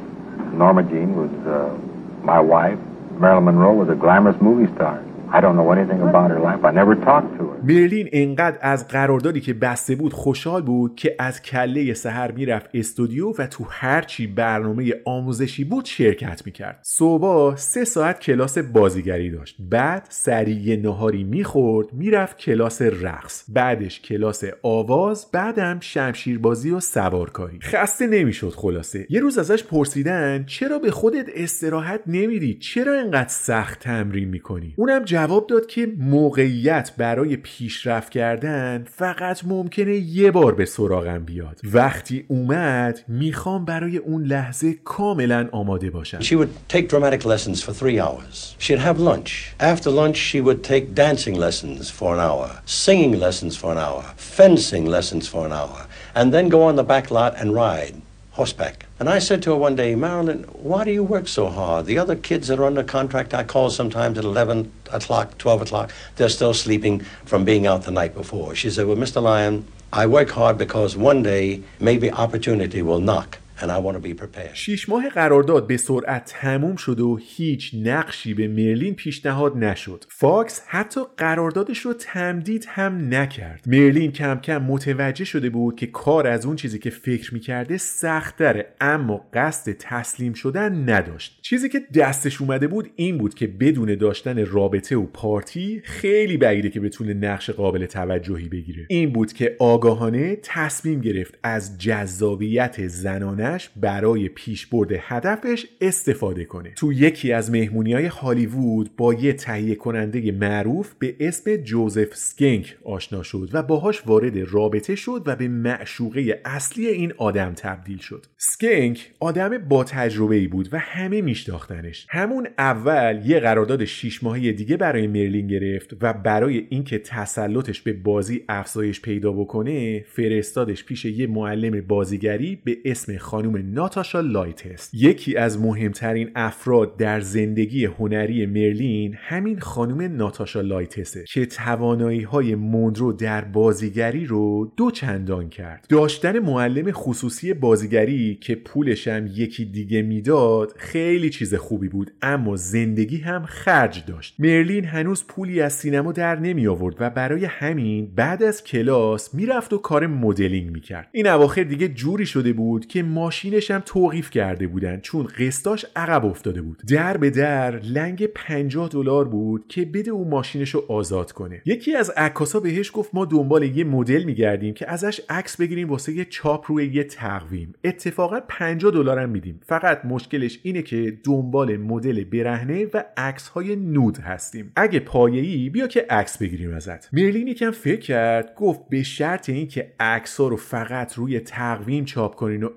[0.62, 1.87] Norma Jean was uh,
[2.28, 2.78] my wife.
[3.18, 5.02] Marilyn Monroe was a glamorous movie star.
[5.32, 6.62] I don't know anything about her life.
[6.62, 7.57] I never talked to her.
[7.64, 13.32] مرلین انقدر از قراردادی که بسته بود خوشحال بود که از کله سحر می‌رفت استودیو
[13.38, 16.80] و تو هرچی برنامه آموزشی بود شرکت می‌کرد.
[16.82, 19.56] صبح سه ساعت کلاس بازیگری داشت.
[19.60, 23.44] بعد سریع نهاری می‌خورد می‌رفت کلاس رقص.
[23.48, 27.58] بعدش کلاس آواز بعدم شمشیربازی و سوارکاری.
[27.62, 29.06] خسته نمی‌شد خلاصه.
[29.10, 35.04] یه روز ازش پرسیدن چرا به خودت استراحت نمیدی؟ چرا انقدر سخت تمرین می‌کنی؟ اونم
[35.04, 42.24] جواب داد که موقعیت برای پیشرفت کردن فقط ممکنه یه بار به سراغم بیاد وقتی
[42.28, 48.00] اومد می‌خوام برای اون لحظه کاملا آماده باشم She would take dramatic lessons for three
[48.00, 48.54] hours.
[48.58, 49.32] She'd have lunch.
[49.60, 54.04] After lunch, she would take dancing lessons for an hour, singing lessons for an hour,
[54.38, 55.78] fencing lessons for an hour,
[56.18, 57.94] and then go on the back lot and ride
[58.38, 58.86] horseback.
[59.00, 61.86] And I said to her one day, Marilyn, why do you work so hard?
[61.86, 65.90] The other kids that are under contract, I call sometimes at 11 o'clock, 12 o'clock,
[66.14, 68.54] they're still sleeping from being out the night before.
[68.54, 69.20] She said, well, Mr.
[69.20, 73.38] Lyon, I work hard because one day maybe opportunity will knock.
[73.60, 74.54] And I want to be prepared.
[74.54, 80.04] شیش ماه قرارداد به سرعت تموم شد و هیچ نقشی به مرلین پیشنهاد نشد.
[80.08, 83.64] فاکس حتی قراردادش رو تمدید هم نکرد.
[83.66, 88.66] مرلین کم کم متوجه شده بود که کار از اون چیزی که فکر می‌کرده سختره
[88.80, 91.38] اما قصد تسلیم شدن نداشت.
[91.42, 96.70] چیزی که دستش اومده بود این بود که بدون داشتن رابطه و پارتی خیلی بعیده
[96.70, 98.86] که بتونه نقش قابل توجهی بگیره.
[98.88, 106.72] این بود که آگاهانه تصمیم گرفت از جذابیت زنانه برای پیشبرد هدفش استفاده کنه.
[106.76, 112.76] تو یکی از مهمونی های هالیوود با یه تهیه کننده معروف به اسم جوزف سکنک
[112.84, 118.26] آشنا شد و باهاش وارد رابطه شد و به معشوقه اصلی این آدم تبدیل شد.
[118.36, 122.06] سکنک آدم با تجربه ای بود و همه میشناختنش.
[122.10, 127.92] همون اول یه قرارداد شیش ماهه دیگه برای مرلین گرفت و برای اینکه تسلطش به
[127.92, 135.36] بازی افزایش پیدا بکنه فرستادش پیش یه معلم بازیگری به اسم خانم ناتاشا لایتس یکی
[135.36, 143.12] از مهمترین افراد در زندگی هنری مرلین همین خانم ناتاشا لایتسه که توانایی های مونرو
[143.12, 145.86] در بازیگری رو دو چندان کرد.
[145.88, 152.56] داشتن معلم خصوصی بازیگری که پولش هم یکی دیگه می‌داد خیلی چیز خوبی بود اما
[152.56, 154.34] زندگی هم خرج داشت.
[154.38, 159.72] مرلین هنوز پولی از سینما در نمی آورد و برای همین بعد از کلاس می‌رفت
[159.72, 161.08] و کار مدلینگ می‌کرد.
[161.12, 165.00] این اواخر دیگه جوری شده بود که ماشینش هم توقیف کرده بودن.
[165.00, 166.82] چون قسطاش عقب افتاده بود.
[166.88, 171.62] در به در لنگ 50 دلار بود که بده اون ماشینش رو آزاد کنه.
[171.64, 176.12] یکی از عکاسا بهش گفت ما دنبال یه مدل میگردیم که ازش عکس بگیریم واسه
[176.12, 177.74] یه چاپ روی یه تقویم.
[177.84, 179.60] اتفاقا 50 دلار هم میدیم.
[179.66, 184.72] فقط مشکلش اینه که دنبال مدل برهنه و عکس های نود هستیم.
[184.76, 187.14] اگه پایه‌ای بیا که عکس بگیریم ازت.
[187.14, 192.62] مرلین یکم فکر کرد گفت به شرط اینکه عکس رو فقط روی تقویم چاپ کنین
[192.62, 192.68] و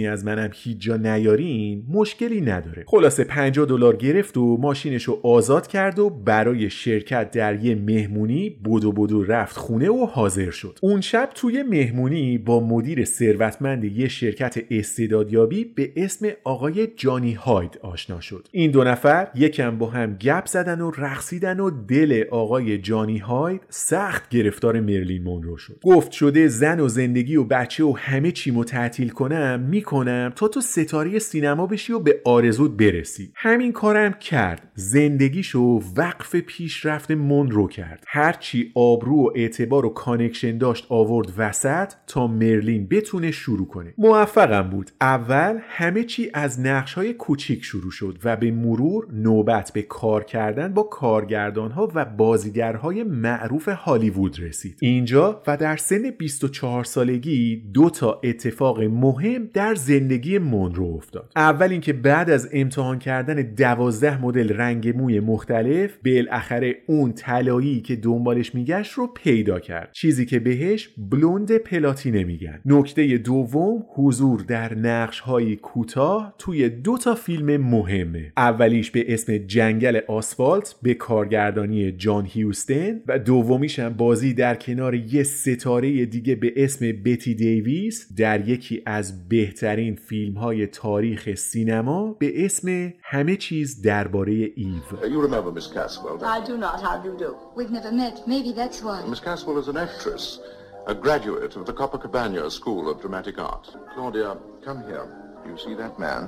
[0.00, 2.84] اسمی از منم هیچ جا نیارین مشکلی نداره.
[2.86, 8.50] خلاصه 50 دلار گرفت و ماشینش رو آزاد کرد و برای شرکت در یه مهمونی
[8.50, 10.78] بدو بدو رفت خونه و حاضر شد.
[10.82, 17.78] اون شب توی مهمونی با مدیر ثروتمند یه شرکت استعدادیابی به اسم آقای جانی هاید
[17.82, 18.48] آشنا شد.
[18.52, 23.60] این دو نفر یکم با هم گپ زدن و رقصیدن و دل آقای جانی هاید
[23.68, 25.78] سخت گرفتار مرلین مونرو شد.
[25.82, 30.60] گفت شده زن و زندگی و بچه و همه چیمو تعطیل کنم می‌کنم تا تو
[30.60, 33.32] ستاره سینما بشی و به آرزوت برسی.
[33.34, 34.72] همین کارم کرد.
[34.74, 38.04] زندگیشو وقف پیشرفت مونرو کرد.
[38.06, 43.94] هرچی آبرو و اعتبار و connection داشت آورد وسط تا مرلین بتونه شروع کنه.
[43.98, 44.90] موفقم بود.
[45.00, 50.24] اول همه چی از نقش های کوچیک شروع شد و به مرور نوبت به کار
[50.24, 54.76] کردن با کارگردان ها و بازیگرهای معروف هالیوود رسید.
[54.80, 61.32] اینجا و در سن 24 سالگی دو تا اتفاق مهم در زندگی مونرو افتاد.
[61.36, 67.96] اول اینکه بعد از امتحان کردن دوازده مدل رنگ موی مختلف بالاخره اون طلایی که
[67.96, 69.88] دنبالش میگشت رو پیدا کرد.
[69.92, 72.60] چیزی که بهش بلوند پلاتینه میگن.
[72.66, 78.32] نکته دوم حضور در نقش های کوتاه توی دو تا فیلم مهمه.
[78.36, 84.94] اولیش به اسم جنگل آسفالت به کارگردانی جان هیوستن و دومیش هم بازی در کنار
[84.94, 89.59] یه ستاره دیگه به اسم بتی دیویس در یکی از بهترین
[89.95, 96.17] فیلم های تاریخ سینما به اسم همه چیز درباره ایو You remember Miss Caswell?
[96.17, 96.81] don't I do not.
[96.81, 97.35] How do you do?
[97.55, 98.15] We've never met.
[98.27, 99.01] Maybe that's why.
[99.03, 99.09] you?
[99.09, 100.39] Miss Caswell is an actress,
[100.87, 103.65] a graduate of the Copacabana School of Dramatic Art.
[103.93, 104.29] Claudia,
[104.67, 105.05] come here.
[105.49, 106.23] You see that man?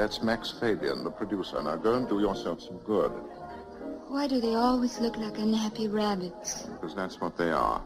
[0.00, 1.58] That's Max Fabian, the producer.
[1.62, 3.12] Now go and do yourself some good,
[4.14, 6.50] Why do they always look like unhappy rabbits?
[6.74, 7.80] because that's what they are.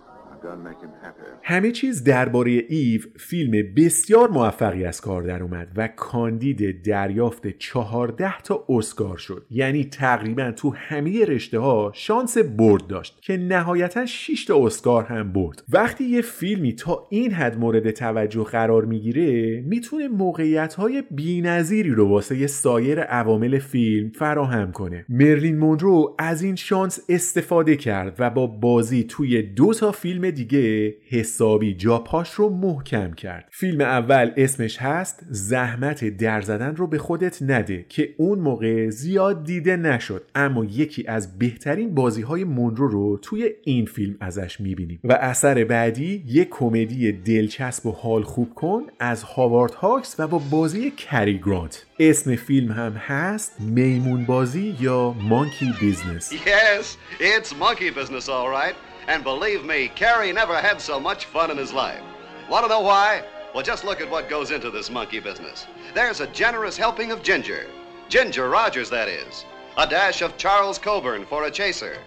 [1.44, 8.38] همه چیز درباره ایو فیلم بسیار موفقی از کار در اومد و کاندید دریافت 14
[8.42, 9.46] تا اسکار شد.
[9.52, 15.34] یعنی تقریبا تو همه رشته ها شانس برد داشت که نهایتا 6 تا اسکار هم
[15.34, 15.64] برد.
[15.70, 22.10] وقتی یه فیلمی تا این حد مورد توجه قرار می‌گیره می‌تونه موقعیت های بی‌نظیری رو
[22.10, 25.06] واسه سایر عوامل فیلم فراهم کنه.
[25.10, 30.96] مرلین مونرو از این شانس استفاده کرد و با بازی توی دو تا فیلم دیگه
[31.10, 33.50] حسابی جاپاش رو محکم کرد.
[33.52, 39.43] فیلم اول اسمش هست زحمت در زدن رو به خودت نده که اون موقع زیاد
[39.43, 40.24] دیده نشد.
[40.36, 45.00] اما یکی از بهترین بازی های مونرو رو توی این فیلم ازش می‌بینیم.
[45.04, 50.41] و اثر بعدی یک کمدی دلچسب و حال خوب کن از هاوارد هاکس و با
[50.52, 51.86] بازی کری گرانت.
[52.00, 56.34] اسم فیلم هم هست میمون بازی یا Monkey Business.
[56.34, 56.86] Yes,
[57.19, 58.93] it's monkey business, all right.
[59.08, 62.02] And believe me, Carrie never had so much fun in his life.
[62.50, 63.24] Want to know why?
[63.54, 65.68] Well, just look at what goes into this monkey business.
[65.94, 67.68] There's a generous helping of ginger.
[68.10, 69.46] Ginger Rogers, that is.
[69.78, 71.98] A dash of Charles Coburn for a chaser.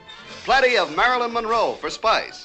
[0.45, 2.45] Plenty of Marilyn Monroe for spice.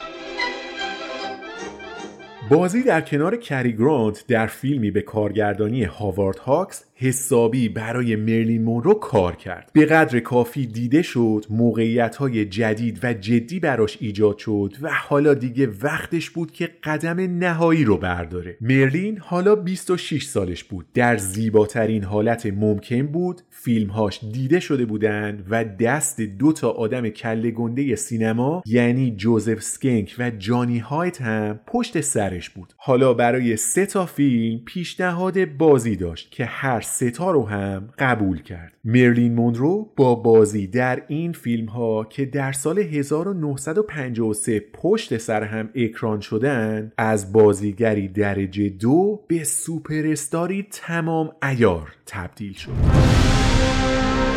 [2.51, 8.93] بازی در کنار کری گرانت در فیلمی به کارگردانی هاوارد هاکس حسابی برای مرلین مونرو
[8.93, 9.69] کار کرد.
[9.73, 15.33] به قدر کافی دیده شد موقعیت های جدید و جدی براش ایجاد شد و حالا
[15.33, 18.57] دیگه وقتش بود که قدم نهایی رو برداره.
[18.61, 20.85] مرلین حالا 26 سالش بود.
[20.93, 27.51] در زیباترین حالت ممکن بود فیلمهاش دیده شده بودند و دست دو تا آدم کله
[27.51, 32.73] گنده سینما یعنی جوزف سکنک و جانی هایت هم پشت سرش بود.
[32.77, 38.73] حالا برای سه تا فیلم پیشنهاد بازی داشت که هر ستا رو هم قبول کرد.
[38.83, 45.69] مرلین مونرو با بازی در این فیلم ها که در سال 1953 پشت سر هم
[45.75, 53.20] اکران شدن از بازیگری درجه دو به سوپرستاری تمام ایار تبدیل شد.
[53.61, 54.30] هر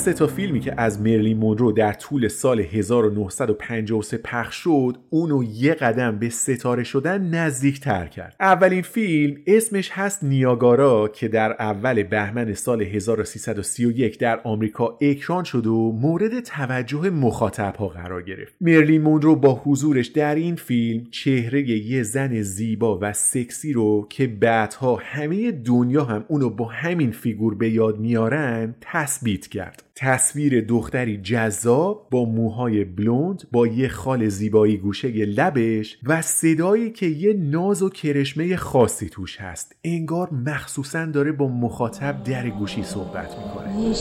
[0.00, 5.74] سه تا فیلمی که از مرلین مونرو در طول سال 1953 پخش شد اونو یه
[5.74, 8.36] قدم به ستاره شدن نزدیک تر کرد.
[8.40, 15.66] اولین فیلم اسمش هست نیاگارا که در اول بهمن سال 1331 در آمریکا اکران شد
[15.66, 18.54] و مورد توجه مخاطب ها قرار گرفت.
[18.60, 24.26] مرلین مونرو با حضورش در این فیلم چهره یه زن زیبا و سکسی رو که
[24.26, 29.82] بعدها همه دنیا هم اونو با همین فیگور به یاد میارن تثبیت کرد.
[30.02, 37.06] تصویر دختری جذاب با موهای بلوند با یه خال زیبایی گوشه لبش و صدایی که
[37.06, 43.36] یه ناز و کرشمه خاصی توش هست انگار مخصوصا داره با مخاطب در گوشی صحبت
[43.38, 43.94] می‌کنه.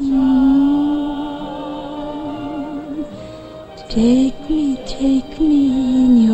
[0.00, 0.54] Mm.
[3.94, 6.33] Take me, take me in your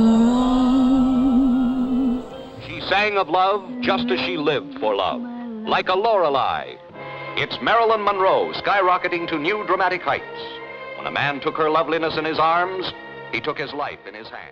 [3.00, 5.22] sang of love just as she lived for love,
[5.66, 6.74] like a Lorelei.
[7.34, 10.42] It's Marilyn Monroe skyrocketing to new dramatic heights.
[10.98, 12.92] When a man took her loveliness in his arms,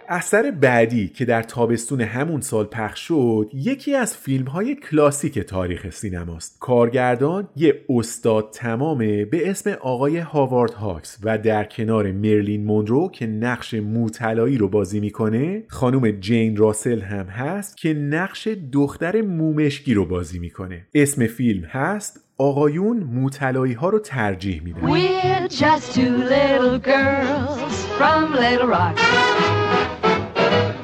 [0.08, 5.90] اثر بعدی که در تابستون همون سال پخش شد یکی از فیلم های کلاسیک تاریخ
[5.90, 6.56] سینماست.
[6.60, 13.26] کارگردان یه استاد تمامه به اسم آقای هاوارد هاکس و در کنار مرلین مونرو که
[13.26, 20.06] نقش موطلایی رو بازی می‌کنه خانم جین راسل هم هست که نقش دختر مومشکی رو
[20.06, 20.86] بازی می‌کنه.
[20.94, 28.33] اسم فیلم هست آقایون موطلایی ها رو ترجیح میدن We're just two little girls from
[28.33, 28.97] Little Rock.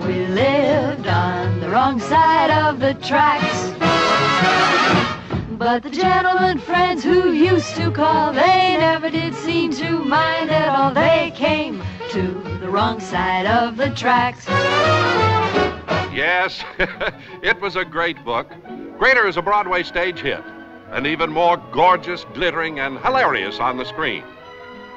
[0.07, 3.59] We lived on the wrong side of the tracks.
[5.63, 10.69] But the gentlemen friends who used to call, they never did seem to mind at
[10.69, 10.93] all.
[10.93, 12.23] They came to
[12.61, 14.45] the wrong side of the tracks.
[16.13, 16.63] Yes,
[17.41, 18.47] it was a great book.
[18.97, 20.43] Greater as a Broadway stage hit,
[20.94, 24.24] and even more gorgeous, glittering, and hilarious on the screen.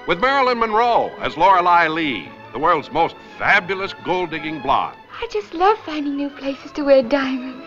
[0.08, 5.54] With Marilyn Monroe as Lorelei Lee, the world's most fabulous gold digging blonde, I just
[5.56, 7.66] love finding new places to wear diamonds.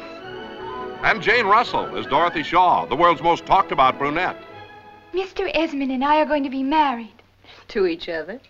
[1.02, 4.40] and Jane Russell as Dorothy Shaw, the world's most talked about brunette.
[5.12, 5.50] Mr.
[5.52, 7.12] Esmond and I are going to be married.
[7.68, 8.40] To each other?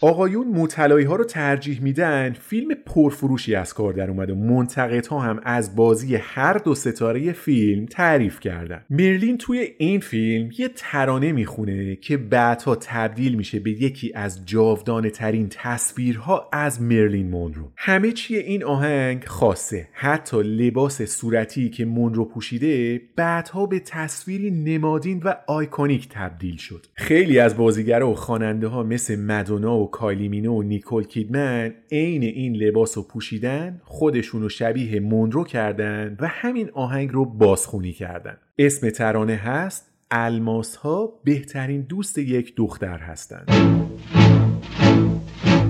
[0.00, 5.40] آقایون مطلعی ها رو ترجیح میدن فیلم پرفروشی از کار در اومد و منتقدها هم
[5.42, 8.84] از بازی هر دو ستاره فیلم تعریف کردن.
[8.90, 15.10] مرلین توی این فیلم یه ترانه می‌خونه که بعدها تبدیل میشه به یکی از جاودانه
[15.10, 17.72] ترین تصویرها از مرلین مونرو.
[17.76, 19.88] همه چی این آهنگ خاصه.
[19.92, 26.86] حتی لباس صورتی که مونرو پوشیده بعدها به تصویری نمادین و آیکونیک تبدیل شد.
[26.94, 32.22] خیلی از بازیگرها و خواننده ها مثل مدونا و کایلی مینو و نیکول کیدمن عین
[32.22, 38.36] این لباس رو پوشیدن خودشون رو شبیه مونرو کردن و همین آهنگ رو بازخونی کردن
[38.58, 43.46] اسم ترانه هست الماس ها بهترین دوست یک دختر هستند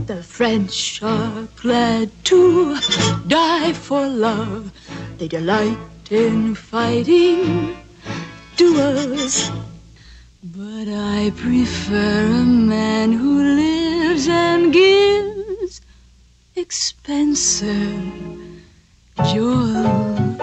[0.06, 1.46] The French are
[2.30, 2.40] to
[3.28, 4.72] die for love.
[5.18, 5.78] They delight
[6.11, 7.76] in fighting
[8.57, 9.36] duels.
[10.43, 15.82] But I prefer a man who lives and gives
[16.57, 18.03] expensive
[19.30, 20.41] jewels.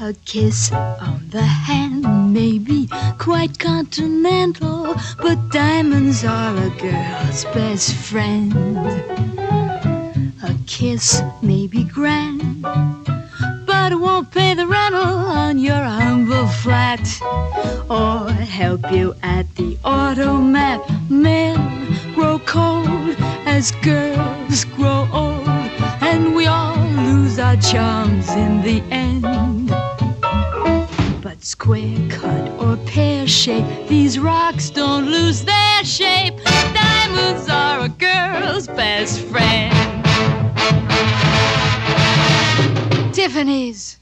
[0.00, 2.88] A kiss on the hand may be
[3.18, 8.54] quite continental, but diamonds are a girl's best friend.
[10.42, 12.64] A kiss may be grand,
[13.88, 17.06] but won't pay the rental on your humble flat
[17.88, 20.80] or help you at the automat.
[21.08, 21.54] Men
[22.12, 23.14] grow cold
[23.46, 25.46] as girls grow old,
[26.02, 29.22] and we all lose our charms in the end.
[31.22, 36.34] But square cut or pear shape, these rocks don't lose their shape.
[36.74, 39.96] Diamonds are a girl's best friend.
[43.16, 43.96] Tiffany's.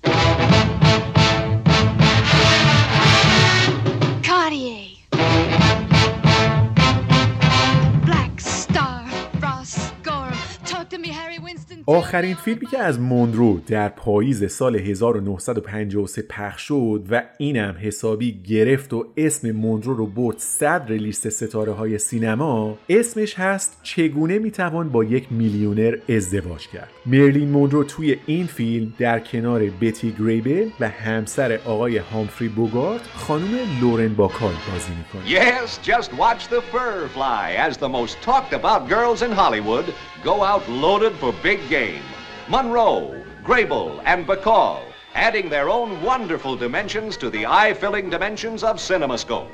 [11.87, 18.93] آخرین فیلمی که از موندرو در پاییز سال 1953 پخش شد و اینم حسابی گرفت
[18.93, 25.05] و اسم موندرو رو برد صدر لیست ستاره های سینما اسمش هست چگونه می‌توان با
[25.05, 31.59] یک میلیونر ازدواج کرد؟ مرلین موندرو توی این فیلم در کنار بتی گریبل و همسر
[31.65, 35.41] آقای هامفری بوگارت خانم لورن باکال بازی می‌کنه.
[35.41, 39.85] Yes, just watch the fur fly as the most talked about girls in Hollywood
[40.25, 42.05] go out loaded for big game.
[42.49, 44.81] Monroe, Grable, and Bacall,
[45.17, 49.51] adding their own wonderful dimensions to the eye-filling dimensions of CinemaScope,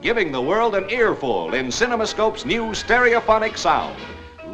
[0.00, 3.98] giving the world an earful in CinemaScope's new stereophonic sound,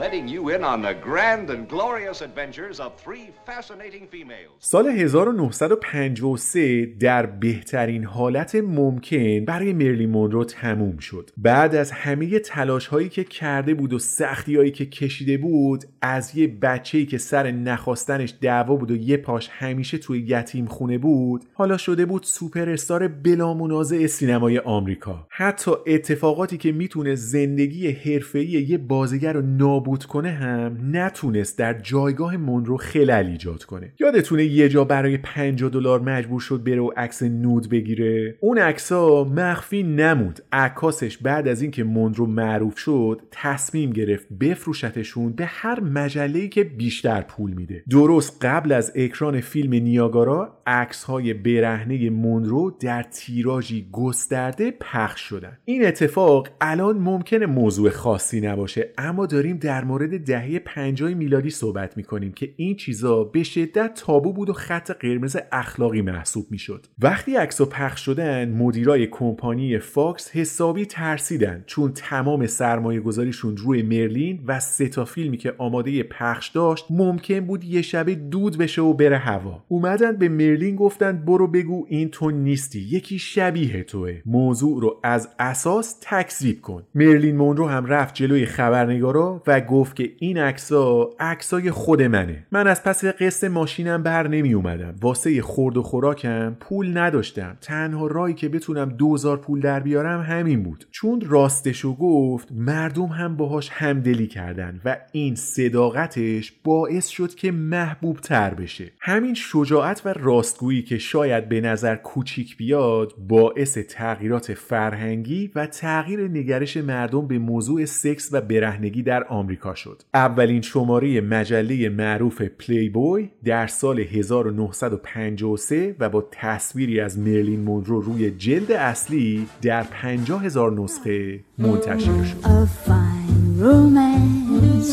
[0.05, 4.53] letting you in on the grand and glorious adventures of three fascinating females.
[4.59, 12.87] سال 1953 در بهترین حالت ممکن برای مرلی مونرو تموم شد بعد از همه تلاش
[12.87, 17.51] هایی که کرده بود و سختی هایی که کشیده بود از یه بچه‌ای که سر
[17.51, 22.69] نخواستنش دعوا بود و یه پاش همیشه توی یتیم خونه بود حالا شده بود سوپر
[22.71, 29.90] استار بلا منازع سینمای آمریکا حتی اتفاقاتی که می‌تونه زندگی حرفه‌ای یه بازیگر رو نابود
[29.99, 33.93] کنه هم نتونست در جایگاه مونرو خلل ایجاد کنه.
[34.01, 39.25] یادتونه یه جا برای 50 دلار مجبور شد بره و عکس نود بگیره؟ اون عکسا
[39.25, 40.41] مخفی نمود.
[40.53, 47.21] عکاسش بعد از اینکه مونرو معروف شد تصمیم گرفت بفروشتشون به هر مجله‌ای که بیشتر
[47.21, 47.85] پول میده.
[47.91, 55.59] درست قبل از اکران فیلم نیاگارا عکس های برهنه مونرو در تیراژی گسترده پخش شدن.
[55.65, 61.97] این اتفاق الان ممکنه موضوع خاصی نباشه اما داریم در مورد دهه 50 میلادی صحبت
[61.97, 66.87] می‌کنیم که این چیزا به شدت تابو بود و خط قرمز اخلاقی محسوب می‌شد.
[66.99, 74.41] وقتی عکسا پخش شدن مدیرای کمپانی فاکس حسابی ترسیدن چون تمام سرمایه گذاریشون روی مرلین
[74.47, 78.93] و سه تا فیلمی که آماده پخش داشت ممکن بود یه شبه دود بشه و
[78.93, 79.65] بره هوا.
[79.69, 84.23] اومدن به مرلین گفتن برو بگو این تو نیستی یکی شبیه توه.
[84.27, 86.83] موضوع رو از اساس تکذیب کن.
[86.95, 92.47] مرلین مونرو هم رفت جلوی خبرنگارا و گفت که این عکسا عکسای خود منه.
[92.53, 97.57] من از پس قسط ماشینم بر نمی اومدم واسه خورد و خوراکم پول نداشتم.
[97.61, 100.87] تنها رایی که بتونم دوزار پول در بیارم همین بود.
[100.91, 108.17] چون راستشو گفت مردم هم باهاش همدلی کردن و این صداقتش باعث شد که محبوب
[108.17, 108.93] تر بشه.
[109.01, 116.29] همین شجاعت و راستگویی که شاید به نظر کوچیک بیاد باعث تغییرات فرهنگی و تغییر
[116.29, 122.43] نگرش مردم به موضوع سکس و برهنگی در آمریکا آمریکا شد اولین شماره مجله معروف
[122.43, 129.83] پلی بوی در سال 1953 و با تصویری از مرلین مونرو روی جلد اصلی در
[129.83, 134.93] 50 هزار نسخه منتشر شد A fine romance,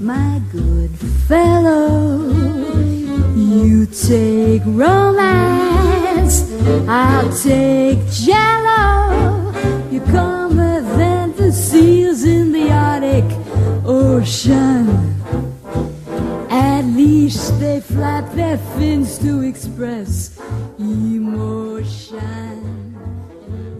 [0.00, 0.92] my good
[1.28, 1.90] fellow.
[3.54, 6.36] You take romance,
[6.88, 8.90] I'll take jello.
[9.92, 10.56] You come
[11.00, 13.49] than the seals in the Arctic
[13.92, 14.86] Ocean.
[16.48, 20.38] At least they flap their fins to express
[20.78, 22.69] emotion.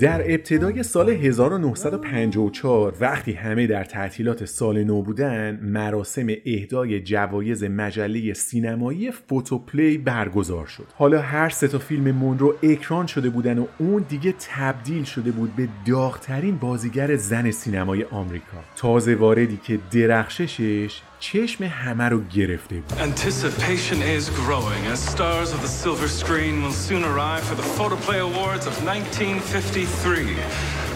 [0.01, 8.35] در ابتدای سال 1954 وقتی همه در تعطیلات سال نو بودن مراسم اهدای جوایز مجله
[8.35, 10.87] سینمایی فوتوپلی برگزار شد.
[10.95, 15.57] حالا هر سه تا فیلم مونرو اکران شده بودن و اون دیگه تبدیل شده بود
[15.57, 18.59] به داغترین بازیگر زن سینمای آمریکا.
[18.77, 25.62] تازه واردی که درخششش چشم همه رو گرفته بود Anticipation is growing as stars of
[25.62, 30.36] the silver screen will soon arrive for the Photoplay Awards of 1953.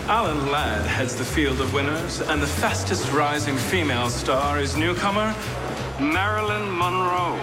[0.08, 5.36] Alan Ladd heads the field of winners, and the fastest rising female star is newcomer
[6.00, 7.38] Marilyn Monroe.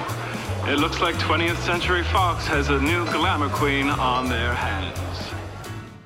[0.72, 5.09] It looks like 20th Century Fox has a new glamour queen on their hands.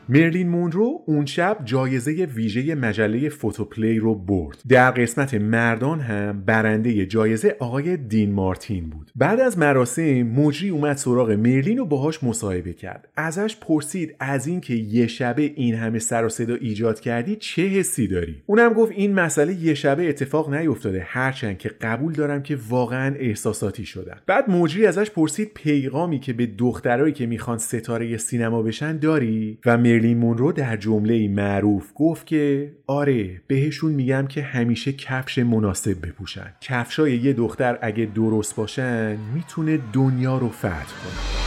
[0.09, 4.57] مرلین مونرو اون شب جایزه ویژه مجله فوتوپلی رو برد.
[4.67, 9.11] در قسمت مردان هم برنده جایزه آقای دین مارتین بود.
[9.15, 13.07] بعد از مراسم مجری اومد سراغ مرلین و باهاش مصاحبه کرد.
[13.15, 18.07] ازش پرسید از اینکه یه شبه این همه سر و صدا ایجاد کردی چه حسی
[18.07, 21.03] داری؟ اونم گفت این مسئله یه شبه اتفاق نیفتاده.
[21.05, 26.45] هرچند که قبول دارم که واقعا احساساتی شدم بعد مجری ازش پرسید پیغامی که به
[26.45, 32.71] دخترایی که می‌خوان ستاره سینما بشن داری؟ و مرلین مونرو در جمله معروف گفت که
[32.87, 39.79] آره بهشون میگم که همیشه کفش مناسب بپوشن کفشای یه دختر اگه درست باشن می‌تونه
[39.93, 41.45] دنیا رو فتح کنه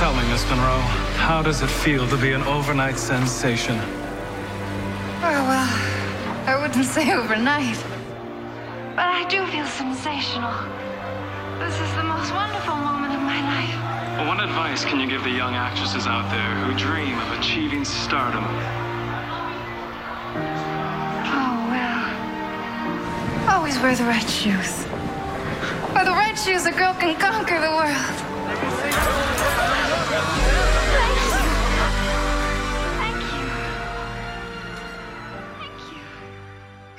[0.00, 0.82] Tell me, Miss Monroe,
[1.26, 3.76] how does it feel to be an overnight sensation?
[5.28, 5.70] Oh, well,
[6.52, 7.78] I wouldn't say overnight.
[8.94, 10.54] But I do feel sensational.
[11.62, 13.95] This is the most wonderful moment of my life.
[14.24, 18.44] What advice can you give the young actresses out there who dream of achieving stardom?
[21.26, 23.54] Oh, well.
[23.54, 24.86] Always wear the right shoes.
[25.92, 29.35] With the right shoes, a girl can conquer the world.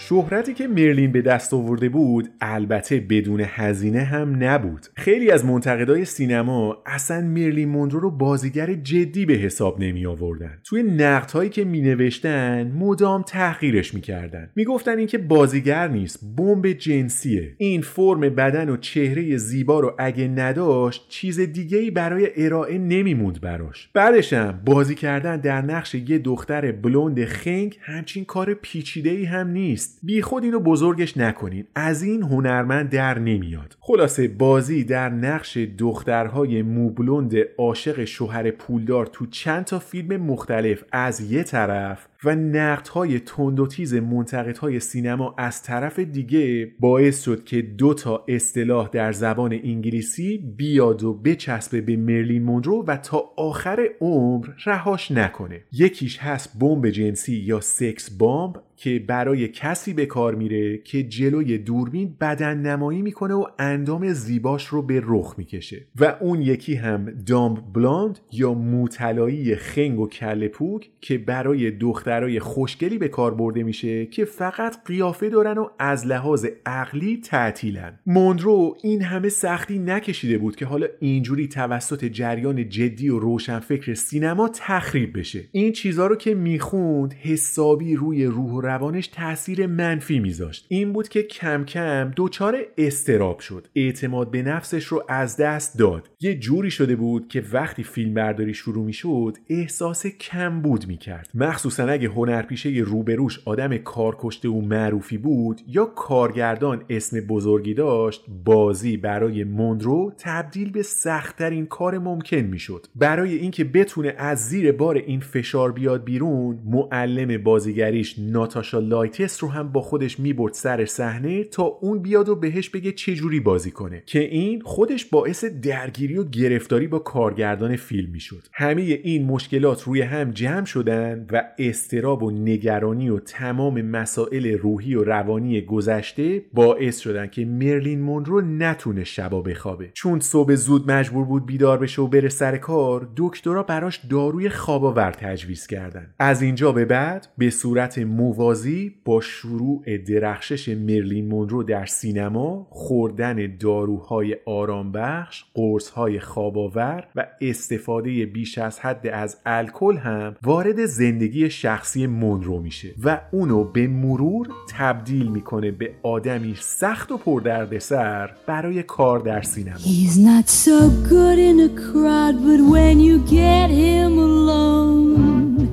[0.09, 4.85] شهرتی که مرلین به دست آورده بود البته بدون هزینه هم نبود.
[4.95, 10.57] خیلی از منتقدای سینما اصلا مرلین مونرو رو بازیگر جدی به حساب نمی آوردن.
[10.63, 14.49] توی نقد هایی که می نوشتن مدام تحقیرش می کردن.
[14.55, 17.55] می گفتن اینکه بازیگر نیست بمب جنسیه.
[17.57, 23.41] این فرم بدن و چهره زیبا رو اگه نداشت چیز دیگه ای برای ارائه نمیموند
[23.41, 23.89] براش.
[23.93, 29.96] بعدشم بازی کردن در نقش یه دختر بلوند خنگ همچین کار پیچیده ای هم نیست.
[30.03, 31.65] بی خود اینو بزرگش نکنین.
[31.75, 33.77] از این هنرمند در نمیاد.
[33.79, 41.31] خلاصه بازی در نقش دخترهای موبلوند عاشق شوهر پولدار تو چند تا فیلم مختلف از
[41.31, 47.61] یه طرف و نقدهای تند و تیز منتقدهای سینما از طرف دیگه باعث شد که
[47.61, 53.89] دو تا اصطلاح در زبان انگلیسی بیاد و بچسبه به مرلین مونرو و تا آخر
[54.01, 55.61] عمر رهاش نکنه.
[55.71, 61.57] یکیش هست بمب جنسی یا سکس بامب که برای کسی به کار میره که جلوی
[61.57, 65.85] دوربین بدن نمایی می‌کنه و اندام زیباش رو به رخ می‌کشه.
[65.99, 71.71] و اون یکی هم دامب بلاند یا موطلایی خنگ و کله پوک که برای
[72.07, 77.99] دخترای خوشگلی به کار برده میشه که فقط قیافه دارن و از لحاظ عقلی تعطیلن.
[78.05, 84.49] موندرو این همه سختی نکشیده بود که حالا اینجوری توسط جریان جدی و روشنفکر سینما
[84.53, 85.43] تخریب بشه.
[85.51, 90.65] این چیزها رو که می‌خوند حسابی روی روح و روانش تاثیر منفی میذاشت.
[90.69, 93.67] این بود که کم کم دچار استراب شد.
[93.75, 96.09] اعتماد به نفسش رو از دست داد.
[96.19, 101.29] یه جوری شده بود که وقتی فیلم برداری شروع می‌شد احساس کمبود می‌کرد.
[101.33, 108.97] مخصوصا اگه هنرپیشه روبروش آدم کارکشته و معروفی بود یا کارگردان اسم بزرگی داشت بازی
[108.97, 112.85] برای موندرو تبدیل به سختترین کار ممکن می‌شد.
[112.95, 119.49] برای اینکه بتونه از زیر بار این فشار بیاد بیرون معلم بازیگریش ناتاشا لایتس رو
[119.49, 123.71] هم با خودش می‌برد سر صحنه تا اون بیاد و بهش بگه چه جوری بازی
[123.71, 124.03] کنه.
[124.05, 128.47] که این خودش باعث درگیری و گرفتاری با کارگردان فیلم می‌شد.
[128.53, 131.43] همه این مشکلات روی هم جمع شدن و
[131.87, 138.41] استراب و نگرانی و تمام مسائل روحی و روانی گذشته باعث شدن که مرلین مونرو
[138.41, 139.89] نتونه شبا بخوابه.
[139.93, 145.11] چون صبح زود مجبور بود بیدار بشه و بره سر کار دکترها براش داروی خواباور
[145.11, 146.13] تجویز کردن.
[146.19, 153.57] از اینجا به بعد به صورت موازی با شروع درخشش مرلین مونرو در سینما خوردن
[153.57, 162.07] داروهای آرامبخش قرصهای خواباور و استفاده بیش از حد از الکل هم وارد زندگی شخصی
[162.07, 164.47] مونرو میشه و اونو به مرور
[164.77, 171.39] تبدیل می‌کنه به آدمی سخت و پردردسر برای کار در سینما He's not so good
[171.49, 175.67] in a crowd, but when you get him alone,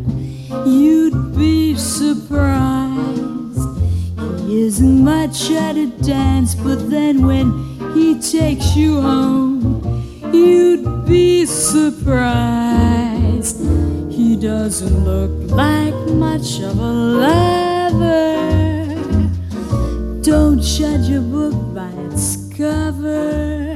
[0.66, 1.58] you'd be
[1.98, 3.70] surprised.
[4.46, 7.46] He isn't much at a dance, but then when
[7.96, 9.54] he takes you home,
[10.40, 10.84] you'd
[11.14, 11.28] be
[11.70, 13.58] surprised.
[14.34, 18.34] He doesn't look like much of a lover.
[20.22, 23.73] Don't judge a book by its cover.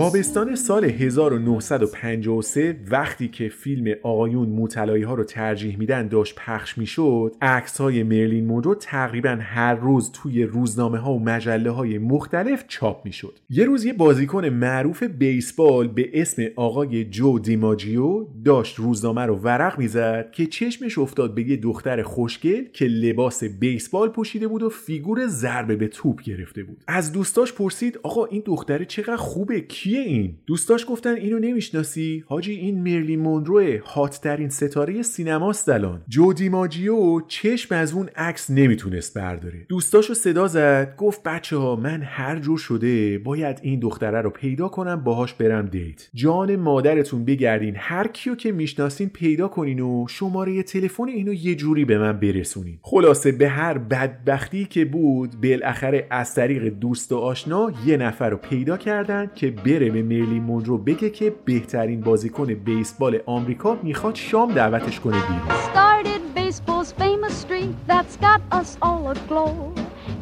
[0.00, 7.36] تابستان سال 1953 وقتی که فیلم آقایون موطلایی ها رو ترجیح میدن داشت پخش می‌شد
[7.42, 13.04] عکس های مرلین مونرو تقریبا هر روز توی روزنامه ها و مجله های مختلف چاپ
[13.04, 13.38] می‌شد.
[13.50, 19.78] یه روز یه بازیکن معروف بیسبال به اسم آقای جو دیماجیو داشت روزنامه رو ورق
[19.78, 25.26] می‌زد که چشمش افتاد به یه دختر خوشگل که لباس بیسبال پوشیده بود و فیگور
[25.26, 26.84] ضربه به توپ گرفته بود.
[26.88, 29.60] از دوستاش پرسید آقا این دختره چقدر خوبه؟
[29.90, 36.02] کیه این؟ دوستاش گفتن اینو نمی‌شناسی؟ حاجی این مرلین مونروه هات ترین ستاره سینماست الان.
[36.08, 39.66] جو دیماجیو چشم از اون عکس نمی‌تونست برداره.
[39.68, 44.68] دوستاشو صدا زد گفت بچه ها من هر جور شده باید این دختره رو پیدا
[44.68, 46.08] کنم باهاش برم دیت.
[46.14, 51.84] جان مادرتون بگردین هر کیو که می‌شناسین پیدا کنین و شماره تلفن اینو یه جوری
[51.84, 52.78] به من برسونین.
[52.82, 58.36] خلاصه به هر بدبختی که بود بالاخره از طریق دوست و آشنا یه نفر رو
[58.36, 59.50] پیدا کردن که
[59.80, 65.60] بره به مرلین مونرو بگه که بهترین بازیکن بیسبال آمریکا می‌خواد شام دعوتش کنه بیرون
[65.72, 69.52] started baseball's famous streak that's got us all aglow.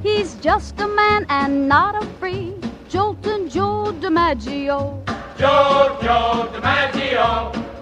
[0.07, 2.61] He's just a man and not a freak.
[2.93, 4.79] Jolton Joe DiMaggio.
[5.41, 7.29] Joe, Joe DiMaggio,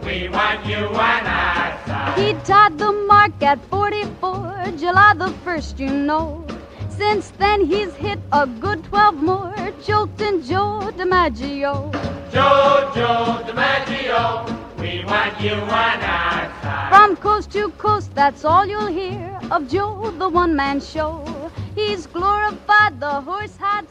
[0.07, 1.63] we want you and I.
[2.19, 6.27] He tied the mark at 44, July the 1st, you know.
[6.97, 9.53] Since then, he's hit a good 12 more.
[9.85, 11.93] Jolton Joe DiMaggio.
[12.33, 16.89] Joe, Joe DiMaggio, we want you and I.
[16.89, 21.23] From coast to coast, that's all you'll hear of Joe, the one man show.
[21.75, 23.87] He's glorified the horse had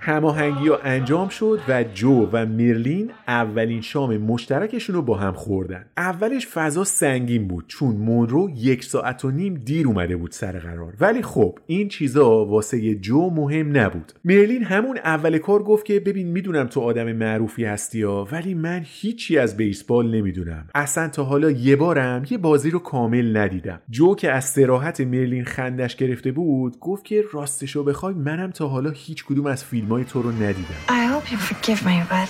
[0.00, 5.86] هماهنگی ها انجام شد و جو و میرلین اولین شام مشترکشون رو با هم خوردن.
[5.96, 10.94] اولش فضا سنگین بود چون مونرو یک ساعت و نیم دیر اومده بود سر قرار.
[11.00, 14.12] ولی خب این چیزا واسه جو مهم نبود.
[14.24, 18.82] میرلین همون اول کار گفت که ببین می‌دونم تو آدم معروفی هستی ها ولی من
[18.84, 20.68] هیچی از بیسبال نمی‌دونم.
[20.74, 23.80] اصلا تا حالا یه بارم یه بازی رو کامل ندیدم.
[23.90, 27.22] جو که از سراحت میرلین خندش گرفته بود گفت که
[27.70, 31.32] راستشو بخوای منم تا حالا هیچ کدوم از فیلم های تو رو ندیدم I hope
[31.32, 32.28] you forgive me, but.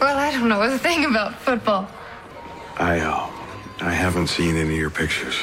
[0.00, 1.84] Well, I don't know a thing about football.
[2.76, 5.36] I, uh, I haven't seen any of your pictures.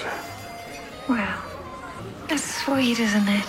[1.09, 1.39] Well,
[2.33, 3.47] it's sweet, isn't it?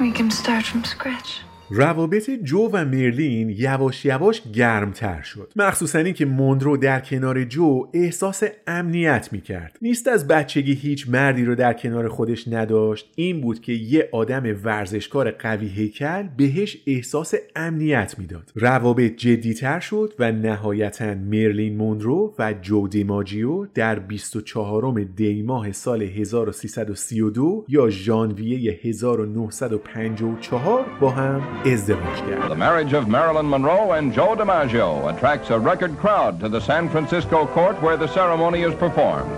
[0.00, 1.30] We can start from scratch.
[1.72, 5.52] روابط جو و مرلین یواش یواش گرمتر شد.
[5.56, 9.78] مخصوصا اینکه موندرو در کنار جو احساس امنیت می‌کرد.
[9.82, 13.12] نیست از بچگی هیچ مردی رو در کنار خودش نداشت.
[13.16, 18.52] این بود که یه آدم ورزشکار قوی هیکل بهش احساس امنیت می‌داد.
[18.54, 26.02] روابط جدیتر شد و نهایتا مرلین موندرو و جو دیماجیو در 24 دی ماه سال
[26.02, 34.35] 1332 یا ژانویه 1954 با هم ازدواج کرد The marriage of Marilyn Monroe and Joe
[34.35, 39.31] DiMaggio attracts a record crowd to the San Francisco court where the ceremony is performed.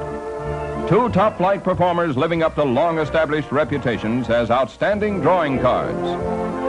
[0.90, 6.08] Two top flight performers living up to long established reputations as outstanding drawing cards.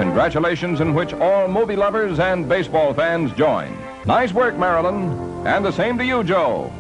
[0.03, 3.71] Congratulations in which all movie lovers and baseball fans join.
[4.07, 5.01] Nice work, Marilyn.
[5.47, 6.73] And the same to you, Joe.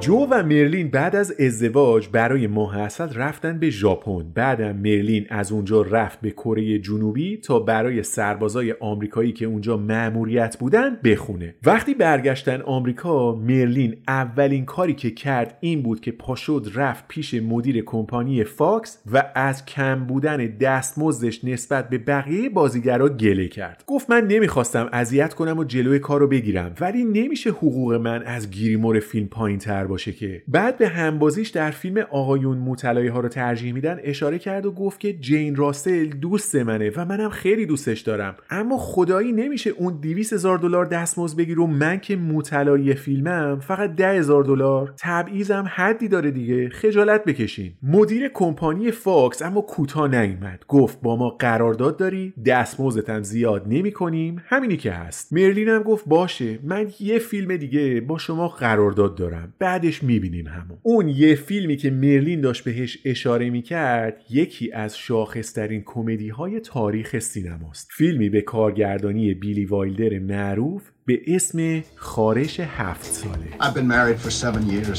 [0.00, 4.32] جو و مرلین بعد از ازدواج برای ماه عسل رفتن به ژاپن.
[4.34, 10.56] بعدم مرلین از اونجا رفت به کره جنوبی تا برای سربازای آمریکایی که اونجا مأموریت
[10.58, 11.54] بودن بخونه.
[11.64, 17.84] وقتی برگشتن آمریکا مرلین اولین کاری که کرد این بود که پاشد رفت پیش مدیر
[17.84, 23.84] کمپانی فاکس و از کم بودن دستمزدش نسبت به بقیه بازیگرا گله کرد.
[23.86, 29.00] گفت من نمی‌خواستم اذیت کنم و جلوی کارو بگیرم ولی نمیشه حقوق من از گریمور
[29.00, 30.42] فیلم پایین تر باشه که.
[30.48, 35.00] بعد به همبازیش در فیلم آقایون موطلایی ها رو ترجیح میدن اشاره کرد و گفت
[35.00, 38.34] که جین راسل دوست منه و منم خیلی دوستش دارم.
[38.50, 43.94] اما خدایی نمیشه اون 200 هزار دلار دستمزد بگیره و من که موطلایی فیلمم فقط
[43.94, 46.68] 10 هزار دلار؟ تبعیضم حدی داره دیگه.
[46.68, 47.72] خجالت بکشین.
[47.82, 50.64] مدیر کمپانی فاکس اما کوتاه نیومد.
[50.68, 55.32] گفت با ما قرارداد داری؟ دستمزدتم زیاد نمی کنیم همینی که هست.
[55.32, 56.58] مرلینم گفت باشه.
[56.62, 59.52] من یه فیلم دیگه با شما قرارداد دارم.
[59.76, 65.82] بعدش می‌بینیم همون اون یه فیلمی که مرلین داشت بهش اشاره می‌کرد یکی از شاخصترین
[65.86, 73.46] کمدی های تاریخ سینماست فیلمی به کارگردانی بیلی وایلدر معروف به اسم خارش هفت ساله
[73.60, 74.98] I've been married for seven years,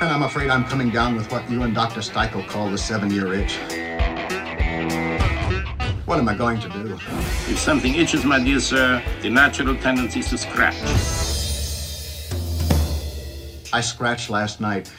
[0.00, 2.02] and I'm afraid I'm coming down with what you and Dr.
[2.08, 3.54] Steichel call the seven-year itch.
[6.08, 6.84] What am I going to do?
[7.52, 8.88] If something itches, my dear sir,
[9.22, 11.41] the natural tendency is to scratch.
[13.74, 14.92] I scratched last night.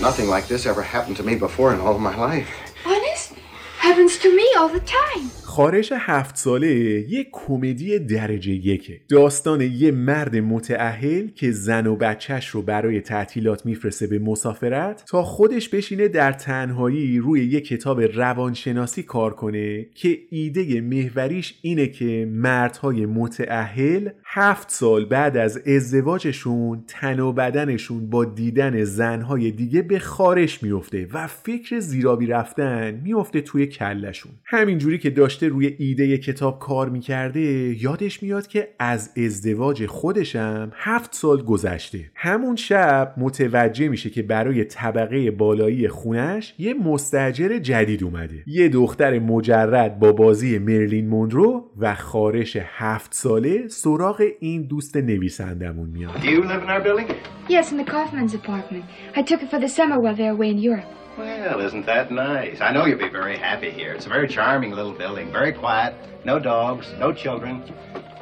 [0.00, 2.48] Nothing like this ever happened to me before in all of my life.
[2.86, 3.34] Honest?
[3.78, 5.30] Happens to me all the time.
[5.44, 6.68] خارش هفت ساله
[7.08, 13.66] یک کمدی درجه یکه داستان یه مرد متعهل که زن و بچهش رو برای تعطیلات
[13.66, 20.18] میفرسته به مسافرت تا خودش بشینه در تنهایی روی یک کتاب روانشناسی کار کنه که
[20.30, 28.24] ایده محوریش اینه که مردهای متعهل هفت سال بعد از ازدواجشون تن و بدنشون با
[28.24, 35.10] دیدن زنهای دیگه به خارش میفته و فکر زیرابی رفتن میفته توی کلشون همینجوری که
[35.10, 37.40] داشته روی ایده کتاب کار می‌کرده
[37.82, 42.10] یادش میاد که از ازدواج خودشم هفت سال گذشته.
[42.14, 48.42] همون شب متوجه میشه که برای طبقه بالایی خونش یه مستجر جدید اومده.
[48.46, 55.89] یه دختر مجرد با بازی مرلین مونرو و خارش هفت ساله سراغ این دوست نویسندمون
[55.89, 57.15] میاد Do you live in our building?
[57.49, 58.85] Yes, in the Kaufman's apartment.
[59.15, 60.89] I took it for the summer while they were away in Europe.
[61.17, 62.59] Well, isn't that nice?
[62.59, 63.93] I know you'll be very happy here.
[63.93, 65.93] It's a very charming little building, very quiet,
[66.25, 67.53] no dogs, no children,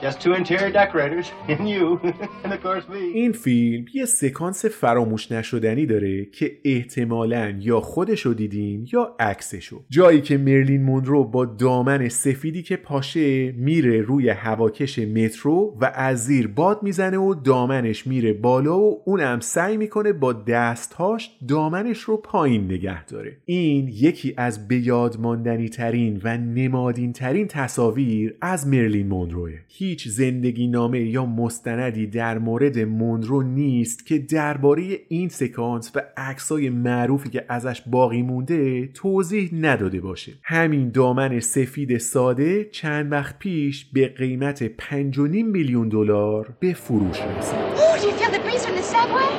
[0.02, 2.00] Just two interior decorators, and you,
[2.44, 3.02] and of course me.
[3.14, 9.84] این فیلم یه سکانس فراموش نشدنی داره که احتمالا یا خودشو دیدین یا عکسشو.
[9.90, 16.24] جایی که مرلین مونرو با دامن سفیدی که پاشه میره روی هواکش مترو و از
[16.24, 22.16] زیر باد می‌زنه و دامنش میره بالا و اونم سعی می‌کنه با دستهاش دامنش رو
[22.16, 23.36] پایین نگه داره.
[23.44, 29.52] این یکی از بیادماندنی ترین و نمادین ترین تصاویر از مرلین مونروه.
[29.88, 36.70] هیچ زندگی نامه یا مستندی در مورد مونرو نیست که درباره این سکانس و عکسای
[36.70, 40.32] معروفی که ازش باقی مونده توضیح نداده باشه.
[40.42, 47.58] همین دامن سفید ساده چند وقت پیش به قیمت 5.5 میلیون دلار به فروش رسید.
[47.76, 49.32] Oh, do you feel the breeze from the subway?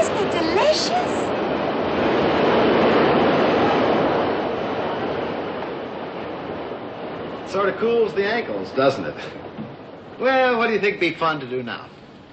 [0.00, 1.30] Isn't it delicious?
[7.50, 9.14] Sort of cools the ankles, doesn't it?
[10.20, 11.86] Well, what do you think be fun to do now?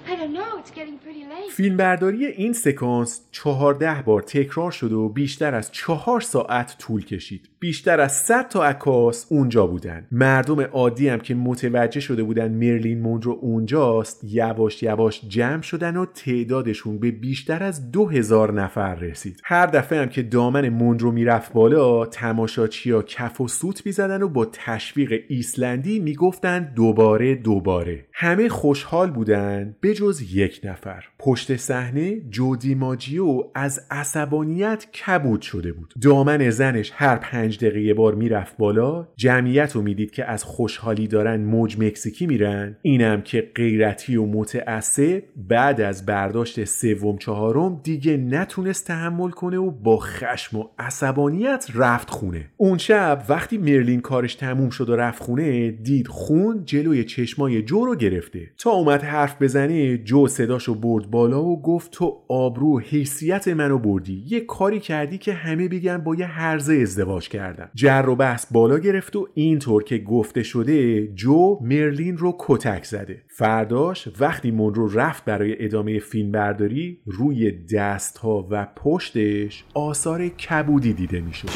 [0.06, 0.58] I don't know.
[0.60, 1.50] It's getting pretty late.
[1.50, 8.00] فیلمبرداری این سکانس 14 بار تکرار شد و بیشتر از چهار ساعت طول کشید بیشتر
[8.00, 10.06] از 100 تا عکاس اونجا بودن.
[10.12, 16.06] مردم عادی هم که متوجه شده بودن مرلین مونرو اونجاست یواش یواش جمع شدن و
[16.06, 19.40] تعدادشون به بیشتر از 2000 نفر رسید.
[19.44, 24.44] هر دفعه هم که دامن مونرو می‌رفت بالا تماشاچیا کف و سوت می‌زدن و با
[24.52, 28.06] تشویق ایسلندی می‌گفتن دوباره دوباره.
[28.12, 31.04] همه خوشحال بودن به جز یک نفر.
[31.20, 35.94] پشت صحنه جودی ماجیو از عصبانیت کبود شده بود.
[36.02, 41.40] دامن زنش هر پنج دقیقه بار می‌رفت بالا جمعیت رو می‌دید که از خوشحالی دارن
[41.40, 42.76] موج مکزیکی میرن.
[42.82, 49.70] اینم که غیرتی و متعصب بعد از برداشت سوم چهارم دیگه نتونست تحمل کنه و
[49.70, 52.50] با خشم و عصبانیت رفت خونه.
[52.56, 57.84] اون شب وقتی مرلین کارش تموم شد و رفت خونه دید خون جلوی چشمای جو
[57.84, 58.50] رو گرفته.
[58.58, 63.78] تا اومد حرف بزنه جو صداشو برد بالا و گفت تو آبرو و حیثیت منو
[63.78, 64.24] بردی.
[64.26, 67.70] یه کاری کردی که همه بگن با یه هرزه ازدواج کردم.
[67.74, 73.22] جر و بحث بالا گرفت و اینطور که گفته شده جو مرلین رو کتک زده.
[73.28, 80.92] فرداش وقتی مونرو رفت برای ادامه فیلم برداری روی دست ها و پشتش آثار کبودی
[80.92, 81.48] دیده می‌شد.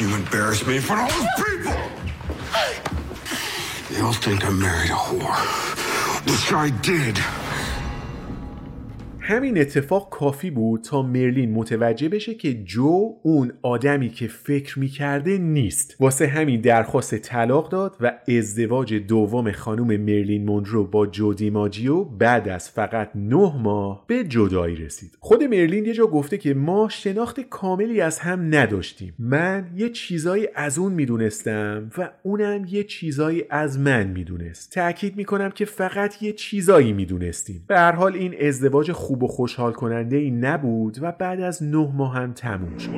[9.25, 15.37] همین اتفاق کافی بود تا مرلین متوجه بشه که جو اون آدمی که فکر می‌کرده
[15.37, 15.95] نیست.
[15.99, 22.49] واسه همین درخواست طلاق داد و ازدواج دوم خانم مرلین مونرو با جو دیماجیو بعد
[22.49, 25.17] از فقط نه ماه به جدایی رسید.
[25.19, 29.13] خود مرلین یه جا گفته که ما شناخت کاملی از هم نداشتیم.
[29.19, 34.71] من یه چیزایی از اون می‌دونستم و اونم یه چیزایی از من می‌دونست.
[34.71, 37.65] تاکید می‌کنم که فقط یه چیزایی می‌دونستیم.
[37.67, 41.89] به هر حال این ازدواج خوب و خوشحال کننده ای نبود و بعد از نه
[41.97, 42.91] ماه هم تموم شد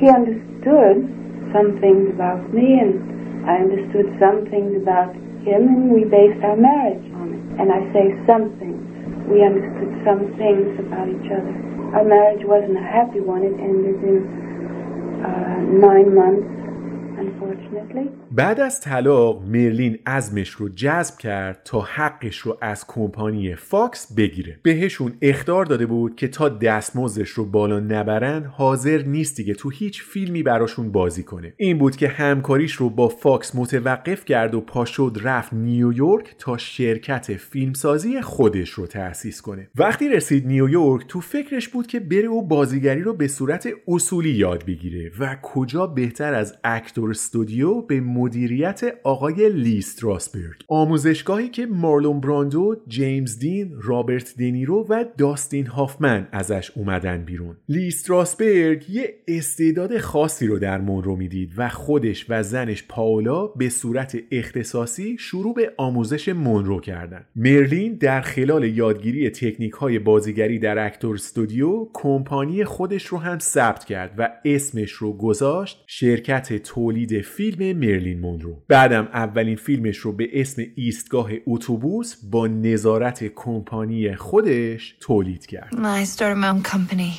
[17.96, 18.25] uh.
[18.36, 24.58] بعد از طلاق مرلین عزمش رو جزم کرد تا حقش رو از کمپانی فاکس بگیره.
[24.62, 30.02] بهشون اخطار داده بود که تا دستمزدش رو بالا نبرن حاضر نیست دیگه تو هیچ
[30.02, 31.54] فیلمی براشون بازی کنه.
[31.56, 37.36] این بود که همکاریش رو با فاکس متوقف کرد و پاشد رفت نیویورک تا شرکت
[37.36, 39.68] فیلمسازی خودش رو تأسیس کنه.
[39.76, 44.64] وقتی رسید نیویورک تو فکرش بود که بره و بازیگری رو به صورت اصولی یاد
[44.66, 45.12] بگیره.
[45.18, 52.76] و کجا بهتر از اکتور استودیو به مدیریت آقای لی استراسبرگ آموزشگاهی که مارلون براندو،
[52.88, 57.56] جیمز دین، رابرت دنیرو و داستین هافمن ازش اومدن بیرون.
[57.68, 63.68] لی استراسبرگ یه استعداد خاصی رو در مونرو می‌دید و خودش و زنش پاولا به
[63.68, 67.24] صورت اختصاصی شروع به آموزش مونرو کردن.
[67.36, 73.84] مرلین در خلال یادگیری تکنیک های بازیگری در اکتور استودیو کمپانی خودش رو هم ثبت
[73.84, 80.28] کرد و اسمش رو گذاشت شرکت تولید فیلم مرلین مونرو بعدم اولین فیلمش رو به
[80.32, 87.12] اسم ایستگاه اتوبوس با نظارت کمپانی خودش تولید کرد I started my own company.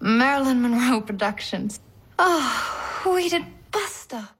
[0.00, 1.80] Marilyn Monroe Productions.
[2.18, 3.44] Oh, we did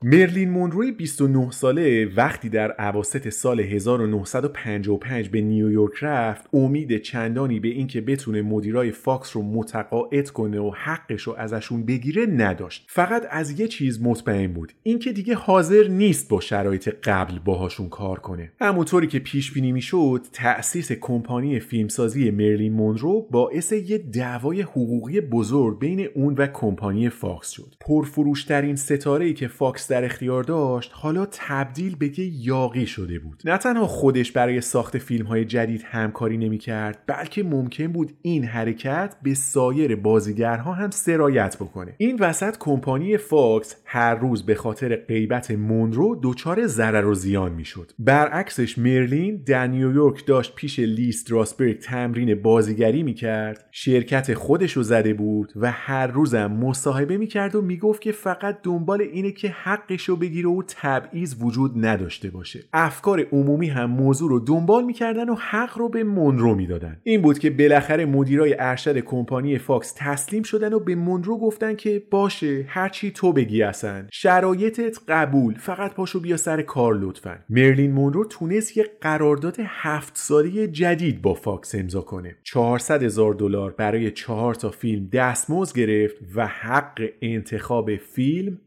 [0.03, 7.69] مرلین مونروی 29 ساله وقتی در اواسط سال 1955 به نیویورک رفت امید چندانی به
[7.69, 12.87] اینکه بتونه مدیرای فاکس رو متقاعد کنه و حقش رو ازشون بگیره نداشت.
[12.89, 18.19] فقط از یه چیز مطمئن بود اینکه دیگه حاضر نیست با شرایط قبل باهاشون کار
[18.19, 18.53] کنه.
[18.61, 25.79] همونطوری که پیش بینی می‌شد تأسیس کمپانی فیلمسازی مرلین مونرو باعث یه دعوای حقوقی بزرگ
[25.79, 27.75] بین اون و کمپانی فاکس شد.
[27.81, 33.43] پرفروشترین ستاره ای که فاکس در اختیار داشت حالا تبدیل به یه یاغی شده بود.
[33.45, 39.15] نه تنها خودش برای ساخت فیلم های جدید همکاری نمی‌کرد بلکه ممکن بود این حرکت
[39.23, 41.95] به سایر بازیگرها هم سرایت بکنه.
[41.99, 47.91] این وسط کمپانی فاکس هر روز به خاطر غیبت مونرو دچار ضرر و زیان می‌شد.
[47.99, 55.15] برعکسش مرلین در نیویورک داشت پیش لی استراسبرگ تمرین بازیگری می‌کرد شرکت خودش رو زده
[55.15, 60.17] بود و هر روزم مصاحبه می‌کرد و می‌گفت که فقط دنبال اینه که حقش رو
[60.17, 62.65] بگیره و تبعیض وجود نداشته باشه.
[62.73, 67.01] افکار عمومی هم موضوع رو دنبال می‌کردن و حق رو به مونرو می‌دادن.
[67.03, 72.03] این بود که بالاخره مدیرای ارشد کمپانی فاکس تسلیم شدن و به مونرو گفتن که
[72.11, 74.05] باشه هرچی تو بگی اصلا.
[74.13, 77.39] شرایطت قبول فقط پاشو بیا سر کار لطفا.
[77.51, 82.37] مرلین مونرو تونست یه قرارداد هفت ساله جدید با فاکس امضا کنه.
[82.45, 88.59] 400 هزار دلار برای چهار تا فیلم دستمزد گرفت و حق انتخاب فیلم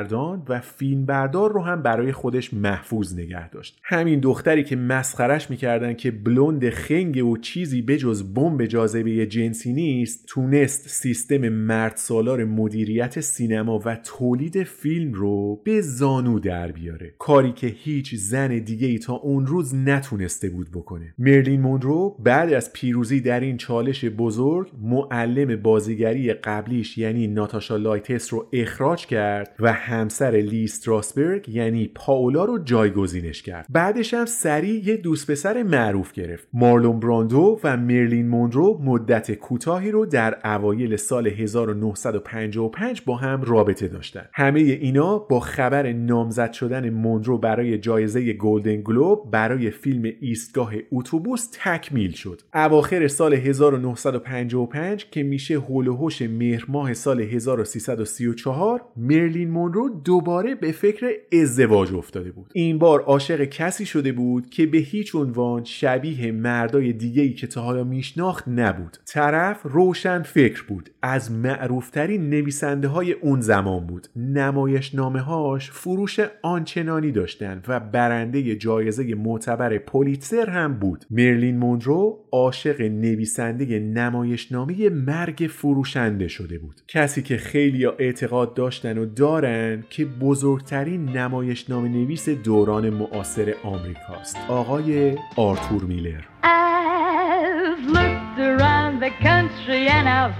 [0.00, 3.80] کارگردان و فیلمبردار رو هم برای خودش محفوظ نگه داشت.
[3.82, 10.26] همین دختری که مسخرش می‌کردن که بلوند خنگ و چیزی بجز بمب جاذبه جنسی نیست
[10.26, 17.14] تونست سیستم مرد سالار مدیریت سینما و تولید فیلم رو به زانو در بیاره.
[17.18, 21.14] کاری که هیچ زن دیگه ای تا اون روز نتونسته بود بکنه.
[21.18, 28.32] مرلین مونرو بعد از پیروزی در این چالش بزرگ معلم بازیگری قبلیش یعنی ناتاشا لایتس
[28.32, 33.66] رو اخراج کرد و همسر لی استراسبرگ یعنی پاولا رو جایگزینش کرد.
[33.68, 36.48] بعدش هم سریع یه دوست پسر معروف گرفت.
[36.52, 43.88] مارلون براندو و مرلین مونرو مدت کوتاهی رو در اوایل سال 1955 با هم رابطه
[43.88, 44.24] داشتن.
[44.32, 51.48] همه اینا با خبر نامزد شدن مونرو برای جایزه گلدن گلوب برای فیلم ایستگاه اتوبوس
[51.52, 52.40] تکمیل شد.
[52.54, 60.72] اواخر سال 1955 که میشه حول و مهر ماه سال 1334 مرلین مونرو دوباره به
[60.72, 61.06] فکر
[61.42, 62.50] ازدواج افتاده بود.
[62.54, 67.46] این بار عاشق کسی شده بود که به هیچ عنوان شبیه مردای دیگه ای که
[67.46, 68.96] تا حالا میشناخت نبود.
[69.06, 70.90] طرف روشن فکر بود.
[71.02, 74.06] از معروفترین نویسنده های اون زمان بود.
[74.16, 81.04] نمایش نامه هاش فروش آنچنانی داشتن و برنده جایزه معتبر پولیتسر هم بود.
[81.10, 86.80] مرلین مونرو عاشق نویسنده نمایشنامه مرگ فروشنده شده بود.
[86.88, 94.36] کسی که خیلی اعتقاد داشتن و دارن که بزرگترین نمایشنامه نویس دوران معاصر آمریکاست.
[94.48, 96.20] آقای آرتور میلر.
[96.42, 100.34] I've the country and I've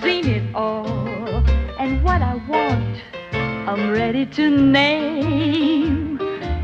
[0.00, 1.44] seen it all.
[1.80, 3.02] And what I want,
[3.68, 6.16] I'm ready to name.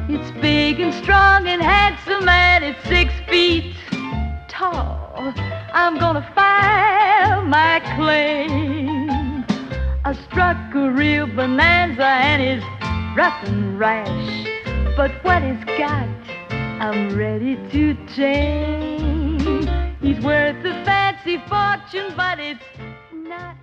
[0.08, 3.74] It's big and strong and handsome and it's six feet
[4.48, 5.34] tall.
[5.74, 9.44] I'm gonna file my claim.
[10.04, 12.64] I struck a real bonanza and it's
[13.16, 14.46] rough and rash.
[14.96, 16.08] But what it's got,
[16.80, 19.11] I'm ready to tame.
[20.02, 22.60] He's worth a fancy fortune, but it's
[23.12, 23.54] not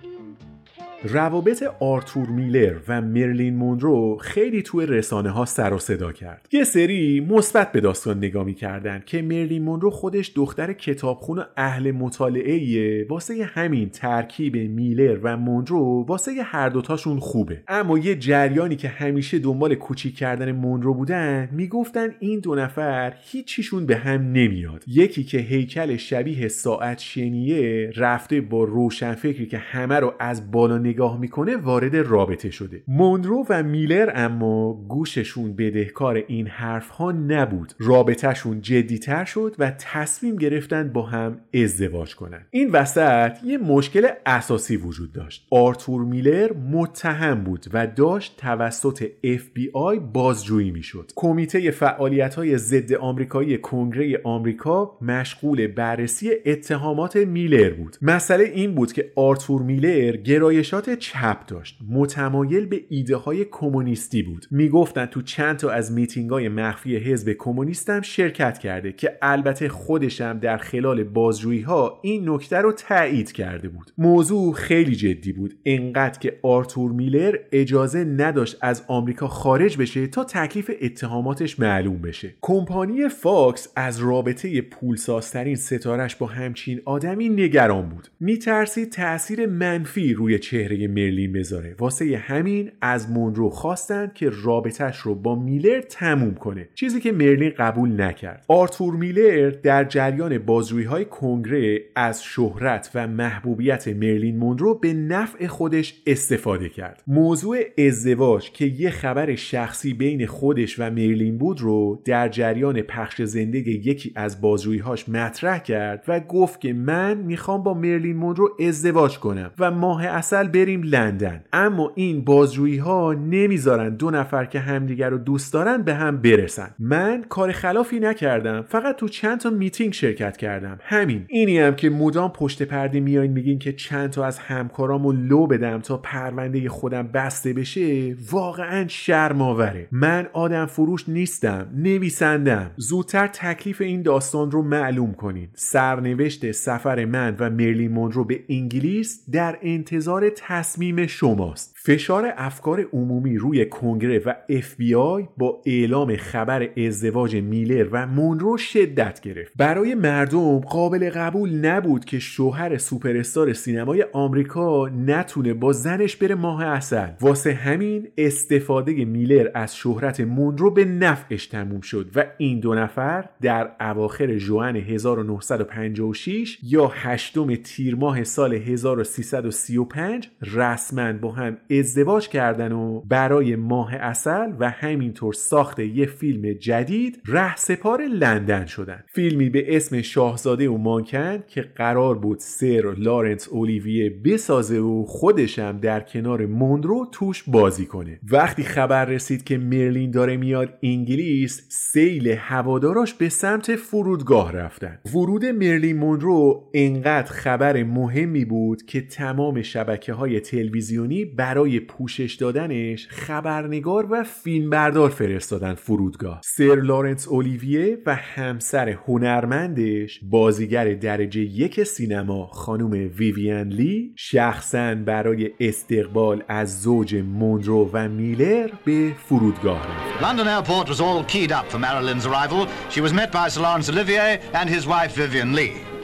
[1.04, 6.48] روابط آرتور میلر و مرلین مونرو خیلی توی رسانه ها سر و صدا کرد.
[6.52, 11.90] یه سری مثبت به داستان نگاه می‌کردن که مرلین مونرو خودش دختر کتابخون و اهل
[11.90, 17.62] مطالعه واسه همین ترکیب میلر و مونرو واسه هر دوتاشون خوبه.
[17.68, 23.86] اما یه جریانی که همیشه دنبال کوچیک کردن مونرو بودن می‌گفتن این دو نفر هیچیشون
[23.86, 24.84] به هم نمیاد.
[24.86, 31.20] یکی که هیکل شبیه ساعت شنیه رفته با روشنفکری که همه رو از بالا نگاه
[31.20, 32.82] می‌کنه وارد رابطه شده.
[32.88, 37.72] مونرو و میلر اما گوششون بدهکار این حرف ها نبود.
[37.78, 42.46] رابطهشون جدیتر شد و تصمیم گرفتن با هم ازدواج کنن.
[42.50, 45.46] این وسط یه مشکل اساسی وجود داشت.
[45.50, 51.12] آرتور میلر متهم بود و داشت توسط FBI بازجویی می‌شد.
[51.16, 57.96] کمیته فعالیت های ضد آمریکایی کنگره آمریکا مشغول بررسی اتهامات میلر بود.
[58.02, 61.78] مسئله این بود که آرتور میلر گرایشات چپ داشت.
[61.90, 64.46] متمایل به ایده های کمونیستی بود.
[64.50, 69.68] می‌گفتن تو چند تا از میتینگ های مخفی حزب کمونیست هم شرکت کرده که البته
[69.68, 73.92] خودشم در خلال بازجویی ها این نکته رو تایید کرده بود.
[73.98, 75.54] موضوع خیلی جدی بود.
[75.64, 82.34] انقدر که آرتور میلر اجازه نداشت از آمریکا خارج بشه تا تکلیف اتهاماتش معلوم بشه.
[82.40, 88.08] کمپانی فاکس از رابطه پولسازترین ستارش با همچین آدمی نگران بود.
[88.20, 91.74] میترسید تاثیر منفی روی چهره مرلین بذاره.
[91.78, 96.68] واسه همین از مونرو خواستند که رابطش رو با میلر تموم کنه.
[96.74, 98.44] چیزی که مرلین قبول نکرد.
[98.48, 105.46] آرتور میلر در جریان بازجویی های کنگره از شهرت و محبوبیت مرلین مونرو به نفع
[105.46, 107.02] خودش استفاده کرد.
[107.06, 113.22] موضوع ازدواج که یه خبر شخصی بین خودش و مرلین بود رو در جریان پخش
[113.22, 119.18] زندگی یکی از بازجوییهاش مطرح کرد و گفت که من می‌خوام با مرلین مونرو ازدواج
[119.18, 121.44] کنم و ماه اصل بریم لندن.
[121.52, 126.74] اما این بازجویی ها نمی‌ذارن دو نفر که همدیگر رو دوست دارن به هم برسن.
[126.78, 128.62] من کار خلافی نکردم.
[128.62, 130.78] فقط تو چند تا میتینگ شرکت کردم.
[130.82, 131.24] همین.
[131.28, 135.80] اینی هم که مدام پشت پرده میایین میگین که چند تا از همکارامو لو بدم
[135.80, 142.70] تا پرونده خودم بسته بشه واقعا شرم آوره من آدم فروش نیستم نویسندم.
[142.76, 145.48] زودتر تکلیف این داستان رو معلوم کنین.
[145.54, 151.76] سرنوشت سفر من و مرلین مونرو به انگلیس در انتظار تصمیم شماست.
[151.82, 159.20] فشار افکار عمومی روی کنگره و FBI با اعلام خبر ازدواج میلر و مونرو شدت
[159.20, 159.52] گرفت.
[159.56, 166.64] برای مردم قابل قبول نبود که شوهر سوپرستار سینمای آمریکا نتونه با زنش بره ماه
[166.64, 172.74] اصل واسه همین استفاده میلر از شهرت مونرو به نفعش تموم شد و این دو
[172.74, 182.28] نفر در اواخر جوان 1956 یا هشتم تیر ماه سال 1335 رسما با هم ازدواج
[182.28, 189.04] کردن و برای ماه اصل و همینطور ساخت یه فیلم جدید رهسپار لندن شدن.
[189.06, 195.78] فیلمی به اسم شاهزاده و مانکن که قرار بود سر لارنس اولیویه بسازه و خودشم
[195.78, 198.20] در کنار موندرو توش بازی کنه.
[198.30, 204.98] وقتی خبر رسید که مرلین داره میاد انگلیس سیل هواداراش به سمت فرودگاه رفتن.
[205.14, 213.08] ورود مرلین مونرو انقدر خبر مهمی بود که تمام شبکه های تلویزیونی برای پوشش دادنش
[213.10, 222.46] خبرنگار و فیلمبردار فرستادن فرودگاه سر لارنس اولیویه و همسر هنرمندش بازیگر درجه یک سینما
[222.46, 230.48] خانم ویویان لی شخصا برای استقبال از زوج موندرو و میلر به فرودگاه رفتن London
[230.48, 232.66] airport was all keyed up for Marilyn's arrival.
[232.90, 235.99] She was met by Sir Laurence Olivier and his wife Vivian Lee.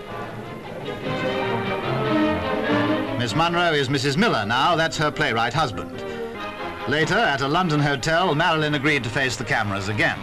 [3.25, 4.17] Miss Munro is Mrs.
[4.17, 5.95] Miller now, that's her playwright husband.
[6.87, 10.17] Later, at a London hotel, Marilyn agreed to face the cameras again.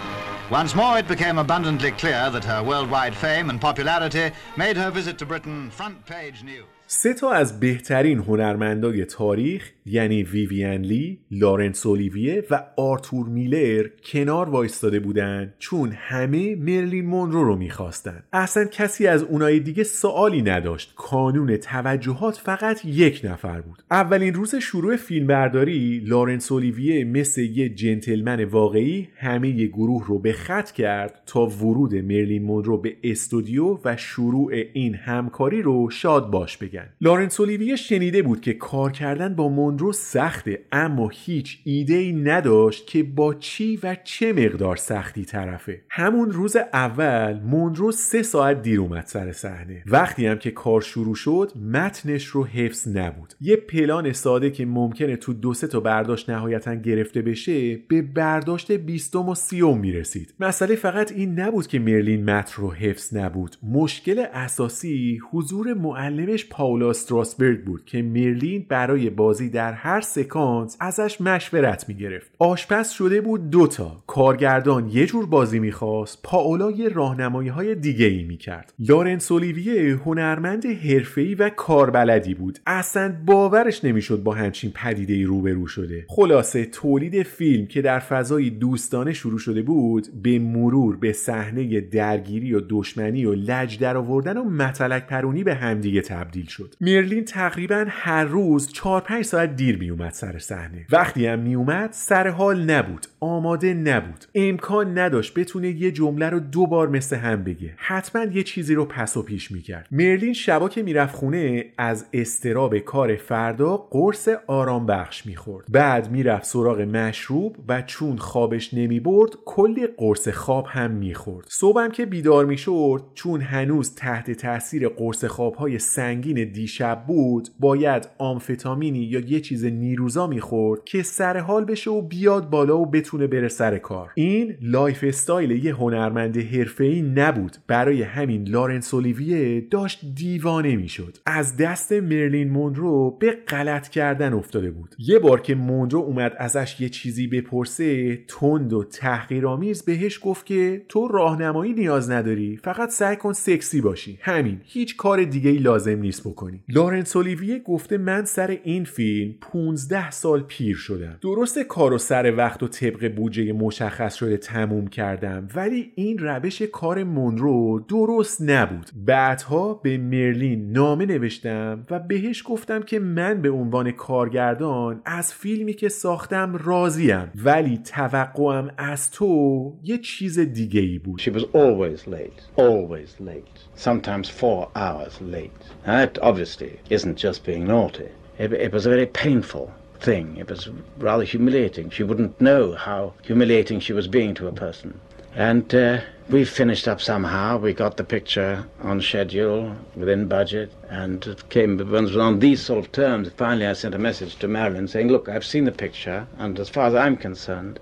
[0.50, 5.18] Once more, it became abundantly clear that her worldwide fame and popularity made her visit
[5.18, 6.64] to Britain front page news.
[6.86, 14.49] سه تا از بهترین هنرمندای تاریخ یعنی ویویان لی، لارنس اولیویه و آرتور میلر کنار
[14.49, 18.23] وایستاده بودن چون همه مرلین مونرو رو می‌خواستن.
[18.33, 20.93] اصلا کسی از اونای دیگه سوالی نداشت.
[20.95, 23.83] کانون توجهات فقط یک نفر بود.
[23.91, 30.33] اولین روز شروع فیلمبرداری لارنس اولیویه مثل یه جنتلمن واقعی همه ی گروه رو به
[30.33, 36.57] خط کرد تا ورود مرلین مونرو به استودیو و شروع این همکاری رو شاد باش
[36.57, 36.89] بگن.
[37.01, 42.87] لارنس اولیویه شنیده بود که کار کردن با موندرو سخته اما هیچ ایده ای نداشت
[42.87, 45.81] که با چی و چه مقدار سختی طرفه.
[45.89, 49.83] همون روز اول موندرو سه ساعت دیر اومد سر صحنه.
[49.85, 53.33] وقتی هم که کار شروع شد متنش رو حفظ نبود.
[53.41, 58.71] یه پلان ساده که ممکنه تو دو سه تا برداشت نهایتا گرفته بشه به برداشت
[58.71, 60.33] بیستم و سیوم می‌رسید.
[60.39, 63.55] مسئله فقط این نبود که مرلین متن رو حفظ نبود.
[63.63, 71.21] مشکل اساسی حضور معلمش پاولا استراسبرگ بود که مرلین برای بازی در هر سکانس ازش
[71.21, 72.31] مشورت می‌گرفت.
[72.39, 78.23] آشپز شده بود دوتا کارگردان یه جور بازی می‌خواست پاولا یه راهنمایی های دیگه ای
[78.23, 78.73] می‌کرد.
[78.79, 82.59] لارنس اولیویه هنرمند حرفه‌ای و کاربلدی بود.
[82.67, 86.05] اصلا باورش نمی‌شد با همچین پدیده روبرو شده.
[86.09, 92.53] خلاصه تولید فیلم که در فضای دوستانه شروع شده بود به مرور به صحنه درگیری
[92.53, 96.75] و دشمنی و لج درآوردن و متلک پرونی به همدیگه تبدیل شد.
[96.81, 100.85] مرلین تقریبا هر روز 4 5 ساعت دیر می اومد سر صحنه.
[100.91, 104.25] وقتی هم می اومد سر حال نبود آماده نبود.
[104.35, 107.73] امکان نداشت بتونه یه جمله رو دو بار مثل هم بگه.
[107.77, 109.87] حتما یه چیزی رو پس و پیش می‌کرد.
[109.91, 115.65] مرلین شبا که می‌رفت خونه از استرس کار فردا قرص آرام بخش می‌خورد.
[115.69, 121.47] بعد می‌رفت سراغ مشروب و چون خوابش نمی‌برد کلی قرص خواب هم می‌خورد.
[121.49, 128.99] صبحم که بیدار می‌شد چون هنوز تحت تاثیر قرص خوابهای سنگین دیشب بود باید آمفتامینی
[128.99, 133.47] یا یه چیز نیروزا می‌خورد که سر حال بشه و بیاد بالا و بتونه بره
[133.47, 134.11] سر کار.
[134.15, 137.57] این lifestyle یه هنرمند حرفه‌ای نبود.
[137.67, 141.17] برای همین لارنس اولیویه داشت دیوانه می‌شد.
[141.25, 144.95] از دست مرلین مونرو به غلط کردن افتاده بود.
[144.99, 150.85] یه بار که مونرو اومد ازش یه چیزی بپرسه تند و تحقیرآمیز بهش گفت که
[150.89, 154.17] تو راهنمایی نیاز نداری فقط سعی کن سکسی باشی.
[154.21, 154.57] همین.
[154.63, 156.63] هیچ کار دیگه ای لازم نیست بکنی.
[156.69, 162.35] لارنس اولیویه گفته من سر این فیلم 15 سال پیر شدم درست کار و سر
[162.37, 168.89] وقت و طبق بودجه مشخص شده تموم کردم ولی این روش کار مونرو درست نبود
[168.95, 175.73] بعدها به مرلین نامه نوشتم و بهش گفتم که من به عنوان کارگردان از فیلمی
[175.73, 182.07] که ساختم راضیم ولی توقعم از تو یه چیز دیگه ای بود She was always
[182.07, 185.61] late, always late, sometimes four hours late.
[185.85, 188.09] That obviously isn't just being naughty.
[188.37, 190.37] It, it was a very painful thing.
[190.37, 191.89] It was rather humiliating.
[191.89, 194.99] She wouldn't know how humiliating she was being to a person.
[195.35, 197.57] And uh, we finished up somehow.
[197.57, 202.91] We got the picture on schedule, within budget, and it came on these sort of
[202.91, 203.29] terms.
[203.35, 206.69] Finally, I sent a message to Marilyn saying, "Look, I've seen the picture, and as
[206.69, 207.79] far as I'm concerned."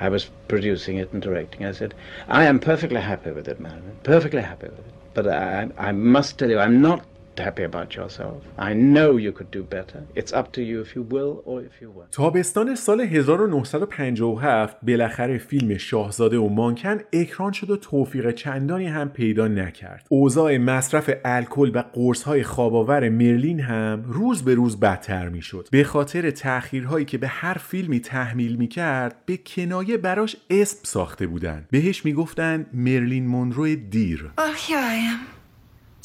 [0.00, 1.66] I was producing it and directing.
[1.66, 1.92] I said,
[2.28, 4.94] I am perfectly happy with it, Marilyn, perfectly happy with it.
[5.12, 7.04] But I, I must tell you, I'm not
[7.38, 8.38] happy about yourself.
[8.58, 10.00] I know you could do better.
[10.20, 12.10] It's up to you if you will or if you won't.
[12.12, 19.48] تابستان سال 1957 بالاخره فیلم شاهزاده و مانکن اکران شد و توفیق چندانی هم پیدا
[19.48, 20.06] نکرد.
[20.08, 25.68] اوضاع مصرف الکل و قرص‌های خواباور مرلین هم روز به روز بدتر می‌شد.
[25.70, 31.66] به خاطر تأخیرهایی که به هر فیلمی تحمیل می‌کرد به کنایه براش اسم ساخته بودن.
[31.70, 34.30] بهش می‌گفتن مرلین مونرو دیر.
[34.38, 35.18] Well, here I am.
[35.18, 35.97] The late Marilyn Monroe.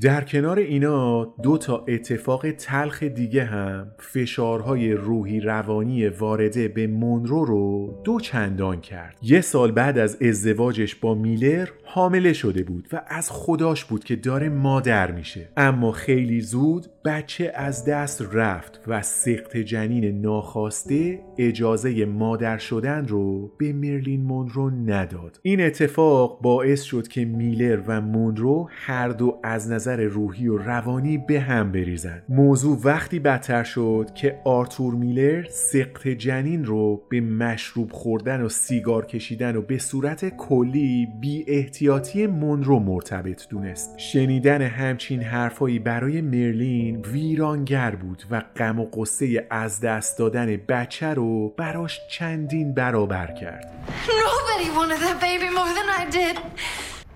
[0.00, 7.44] در کنار اینا دو تا اتفاق تلخ دیگه هم فشارهای روحی روانی وارده به مونرو
[7.44, 9.16] رو دو چندان کرد.
[9.22, 14.16] یه سال بعد از ازدواجش با میلر حامله شده بود و از خداش بود که
[14.16, 15.48] داره مادر میشه.
[15.56, 23.52] اما خیلی زود بچه از دست رفت و سقط جنین ناخواسته اجازه مادر شدن رو
[23.58, 25.40] به مرلین مونرو نداد.
[25.42, 31.18] این اتفاق باعث شد که میلر و مونرو هر دو از نظر روحی و روانی
[31.18, 32.22] به هم بریزن.
[32.28, 39.06] موضوع وقتی بدتر شد که آرتور میلر سقط جنین رو به مشروب خوردن و سیگار
[39.06, 41.44] کشیدن و به صورت کلی بی
[41.82, 49.46] احتیاطی مونرو مرتبط دونست شنیدن همچین حرفایی برای مرلین ویرانگر بود و غم و قصه
[49.50, 53.72] از دست دادن بچه رو براش چندین برابر کرد
[54.06, 56.36] Nobody wanted that baby more than I did.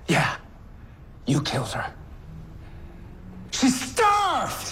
[0.09, 0.31] Yeah,
[1.27, 1.89] you killed her.
[3.59, 4.69] She starved!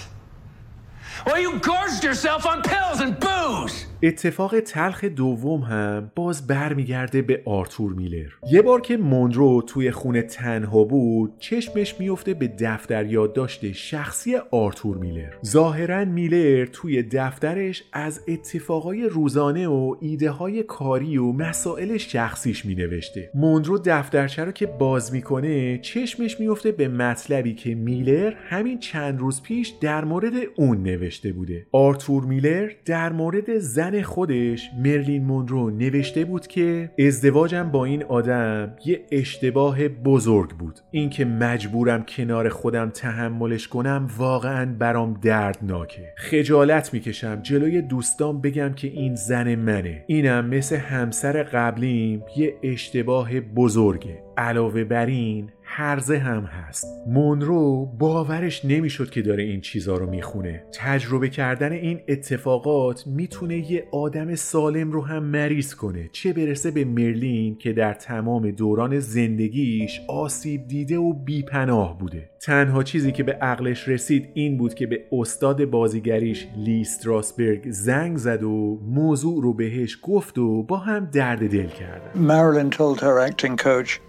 [1.27, 3.77] Well, you gorged yourself on pills and booze!
[4.05, 8.29] اتفاق تلخ دوم هم باز برمیگرده به آرتور میلر.
[8.51, 14.97] یه بار که مونرو توی خونه تنها بود چشمش میفته به دفتر یادداشت شخصی آرتور
[14.97, 15.33] میلر.
[15.47, 23.31] ظاهرا میلر توی دفترش از اتفاقای روزانه و ایده های کاری و مسائل شخصیش مینوشته.
[23.35, 29.43] مونرو دفترچه رو که باز می‌کنه چشمش میفته به مطلبی که میلر همین چند روز
[29.43, 31.67] پیش در مورد اون نوشته بوده.
[31.73, 38.77] آرتور میلر در مورد زن خودش مرلین مونرو نوشته بود که ازدواجم با این آدم
[38.85, 40.79] یه اشتباه بزرگ بود.
[40.91, 46.13] اینکه مجبورم کنار خودم تحملش کنم واقعا برام دردناکه.
[46.17, 50.05] خجالت می‌کشم جلوی دوستان بگم که این زن منه.
[50.07, 54.25] اینم مثل همسر قبلیم یه اشتباه بزرگه.
[54.37, 56.87] علاوه بر این هرزه هم هست.
[57.07, 60.65] مونرو باورش نمی‌شد که داره این چیزا رو می‌خونه.
[60.81, 66.09] تجربه کردن این اتفاقات می‌تونه یه آدم سالم رو هم مریض کنه.
[66.13, 72.31] چه برسه به مرلین که در تمام دوران زندگیش آسیب دیده و بیپناه بوده.
[72.41, 78.17] تنها چیزی که به عقلش رسید این بود که به استاد بازیگریش لی ستراسبرگ زنگ
[78.17, 82.29] زد و موضوع رو بهش گفت و با هم درد دل کردن.
[82.29, 84.01] Marilyn told her acting coach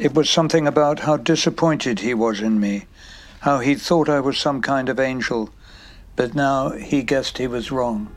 [0.00, 2.86] it was something about how disappointed he was in me,
[3.40, 5.50] how he thought I was some kind of angel,
[6.16, 8.10] but now he guessed he was wrong.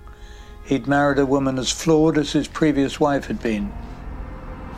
[0.64, 3.74] He'd married a woman as flawed as his previous wife had been.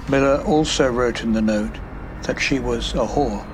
[0.10, 1.78] Miller also wrote in the note
[2.24, 3.46] that she was a whore.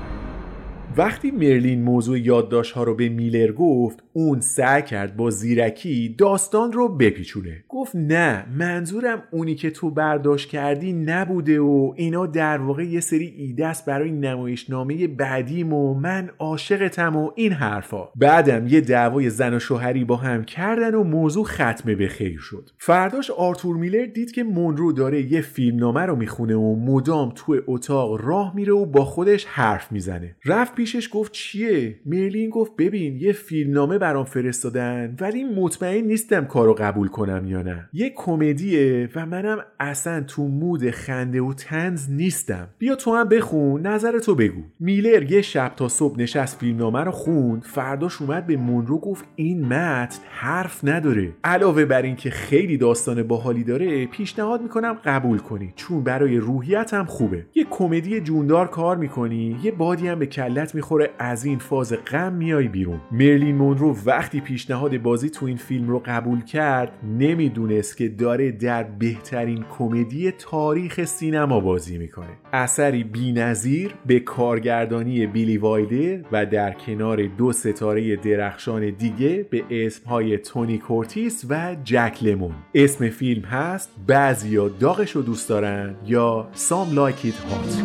[0.98, 6.72] وقتی مرلین موضوع یادداشت ها رو به میلر گفت اون سعی کرد با زیرکی داستان
[6.72, 7.64] رو بپیچونه.
[7.70, 13.34] گفت نه منظورم اونی که تو برداشت کردی نبوده و اینا در واقع یه سری
[13.38, 18.10] ایده است برای نمایشنامه بعدیم و من عاشقتم و این حرفا.
[18.16, 22.70] بعدم یه دعوای زن و شوهری با هم کردن و موضوع ختمه به خیر شد.
[22.78, 28.22] فرداش آرتور میلر دید که مونرو داره یه فیلمنامه رو می‌خونه و مدام تو اتاق
[28.26, 30.36] راه میره و با خودش حرف می‌زنه.
[30.46, 36.74] رفت پیشش گفت چیه؟ مرلین گفت ببین یه فیلمنامه برام فرستادن ولی مطمئن نیستم کارو
[36.74, 37.90] قبول کنم یا نه.
[37.94, 42.68] یه کمدیه و منم اصلا تو مود خنده و تنز نیستم.
[42.78, 44.62] بیا تو هم بخون نظرتو بگو.
[44.80, 49.66] میلر یه شب تا صبح نشست فیلمنامه رو خوند فرداش اومد به مونرو گفت این
[49.66, 51.34] متن حرف نداره.
[51.44, 57.06] علاوه بر اینکه خیلی داستان باحالی داره پیشنهاد می‌کنم قبول کنی چون برای روحیت هم
[57.06, 57.46] خوبه.
[57.56, 62.34] یه کمدی جوندار کار می‌کنی یه بادی هم به کلت می‌خوره از این فاز غم
[62.34, 63.00] میای بیرون.
[63.12, 68.84] مرلین مونرو وقتی پیشنهاد بازی تو این فیلم رو قبول کرد نمی‌دونست که داره در
[68.84, 72.28] بهترین کمدی تاریخ سینما بازی می‌کنه.
[72.54, 80.38] اثری بینظیر به کارگردانی بیلی وایلدر و در کنار دو ستاره درخشان دیگه به اسمهای
[80.38, 82.54] تونی کورتیس و جک لمون.
[82.74, 87.82] اسم فیلم هست بعضیا داغش رو دوست دارن یا Some Like It Hot.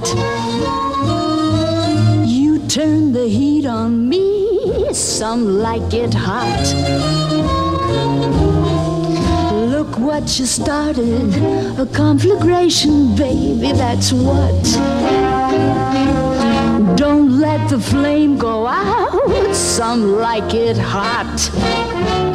[2.27, 6.73] You turn the heat on me, some like it hot.
[9.69, 11.35] Look what you started.
[11.79, 14.63] A conflagration, baby, that's what.
[16.97, 19.55] Don't let the flame go out.
[19.55, 22.30] Some like it hot.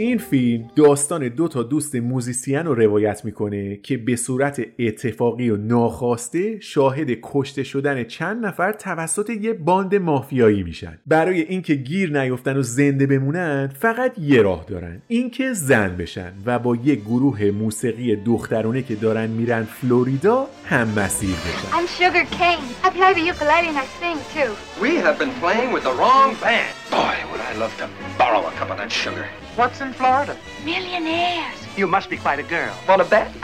[0.00, 5.56] این فیلم داستان دو تا دوست موزیسین رو روایت می‌کنه که به صورت اتفاقی و
[5.56, 12.56] ناخواسته شاهد کشته شدن چند نفر توسط یه باند مافیایی میشن برای اینکه گیر نیفتن
[12.56, 18.16] و زنده بمونن فقط یه راه دارن اینکه زن بشن و با یه گروه موسیقی
[18.16, 22.64] دخترونه که دارن میرن فلوریدا هم مسیر بشن I'm Sugar Cane.
[22.84, 24.50] I play the ukulele and I sing too.
[24.82, 26.74] We have been playing with the wrong band.
[26.90, 29.28] Boy, would I love to borrow a cup of that sugar.
[29.56, 30.36] What's in Florida?
[30.64, 31.56] Millionaires.
[31.76, 32.74] You must be quite a girl.
[32.88, 33.34] Want to bet?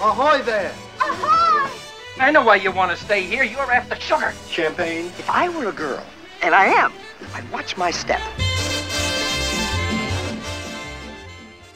[0.00, 0.72] Ahoy there!
[1.00, 1.70] Ahoy!
[2.20, 3.44] I know why you want to stay here.
[3.44, 4.32] You're after sugar.
[4.48, 5.06] Champagne?
[5.06, 6.04] If I were a girl,
[6.42, 6.92] and I am,
[7.34, 8.20] I'd watch my step.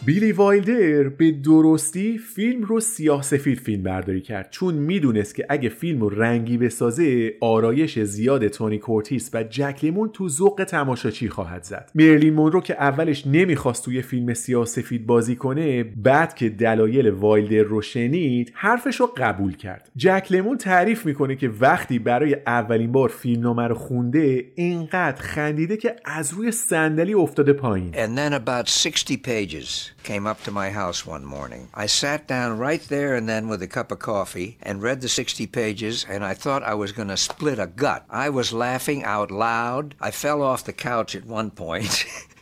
[0.05, 4.51] بیلی وایلدر به درستی فیلم رو سیاه سفید فیلم برداری کرد.
[4.51, 10.09] چون می‌دونست که اگه فیلم رو رنگی بسازه آرایش زیاد تونی کورتیس و جک لیمون
[10.09, 11.91] تو ذوق تماشاچی خواهد زد.
[11.95, 17.63] مرلین مونرو که اولش نمی‌خواست توی فیلم سیاه سفید بازی کنه بعد که دلایل وایلدر
[17.63, 19.91] رو شنید حرفش رو قبول کرد.
[19.97, 25.97] جک لیمون تعریف می‌کنه که وقتی برای اولین بار فیلمنامه رو خونده اینقدر خندیده که
[26.05, 27.93] از روی صندلی افتاده پایین.
[27.93, 29.92] And then about 60 pages.
[30.03, 31.69] Came up to my house one morning.
[31.75, 35.09] I sat down right there and then with a cup of coffee and read the
[35.09, 38.05] 60 pages, and I thought I was going to split a gut.
[38.11, 39.95] I was laughing out loud.
[40.01, 42.05] I fell off the couch at one point.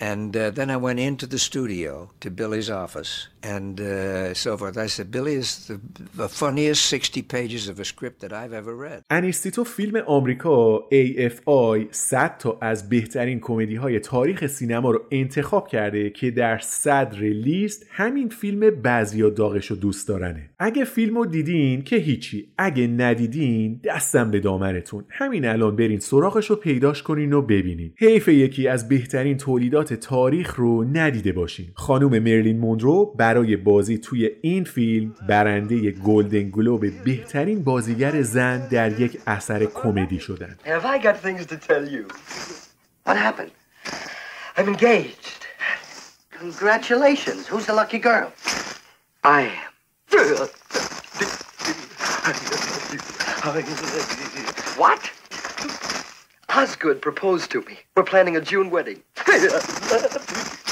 [0.00, 4.76] And uh, then I went into the studio to Billy's office and uh, so forth.
[4.78, 5.80] I said, Billy is the,
[6.16, 9.02] the funniest 60 pages of a script that I've ever read.
[9.10, 16.10] انیستیتو فیلم آمریکا AFI 100 تا از بهترین کمدی های تاریخ سینما رو انتخاب کرده
[16.10, 21.82] که در صدر لیست همین فیلم بعضیا داغش و دوست دارنه اگه فیلم رو دیدین
[21.82, 27.42] که هیچی اگه ندیدین دستم به دامنتون همین الان برین سراغش رو پیداش کنین و
[27.42, 33.98] ببینین حیف یکی از بهترین تولیدات تاریخ رو ندیده باشین خانم مرلین موندرو برای بازی
[33.98, 40.84] توی این فیلم برنده گلدن گلوب بهترین بازیگر زن در یک اثر کمدی شدن Have
[40.84, 42.06] I got things to tell you?
[43.06, 43.50] What happened?
[44.56, 45.40] I'm engaged.
[46.42, 47.48] Congratulations.
[47.50, 48.28] Who's the lucky girl?
[49.24, 49.70] I am.
[54.84, 55.02] What?
[56.60, 57.74] Osgood proposed to me.
[57.96, 59.00] We're planning a June wedding.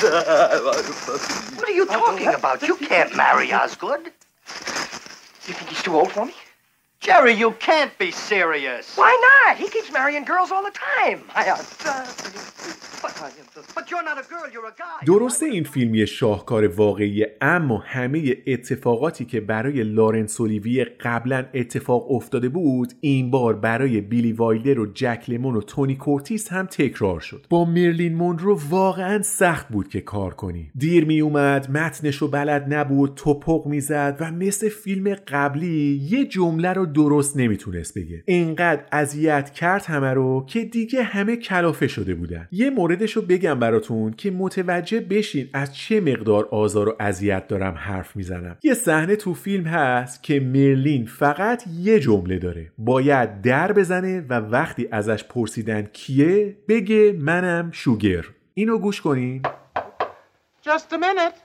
[0.03, 2.63] What are you talking about?
[2.63, 4.07] You can't marry Osgood.
[4.07, 6.35] You think he's too old for me?
[7.03, 8.85] Jerry, you can't be serious.
[8.95, 9.57] Why not?
[9.57, 11.19] He keeps marrying girls all the time.
[11.35, 11.43] I,
[13.03, 13.13] but,
[13.75, 15.07] But you're not a girl, you're a guy.
[15.07, 22.13] درسته این فیلم یه شاهکار واقعیه اما همه اتفاقاتی که برای لارنس اولیویه قبلا اتفاق
[22.13, 27.21] افتاده بود این بار برای بیلی وایلدر و جک لیمون و تونی کورتیس هم تکرار
[27.21, 32.29] شد با مرلین مونرو واقعا سخت بود که کار کنی دیر می اومد متنش رو
[32.29, 38.23] بلد نبود تپق می‌زد و مثل فیلم قبلی یه جمله رو درست نمی‌تونست بگه.
[38.27, 42.49] اینقدر اذیت کرد همه رو که دیگه همه کلافه شده بودن.
[42.53, 47.75] یه موردش رو بگم براتون که متوجه بشین از چه مقدار آزار و اذیت دارم
[47.75, 48.57] حرف می‌زنم.
[48.63, 52.73] یه صحنه تو فیلم هست که مرلین فقط یه جمله داره.
[52.79, 58.25] باید در بزنه و وقتی ازش پرسیدن کیه بگه منم شوگر.
[58.55, 59.43] اینو گوش کنین.
[60.65, 61.37] Just a minute.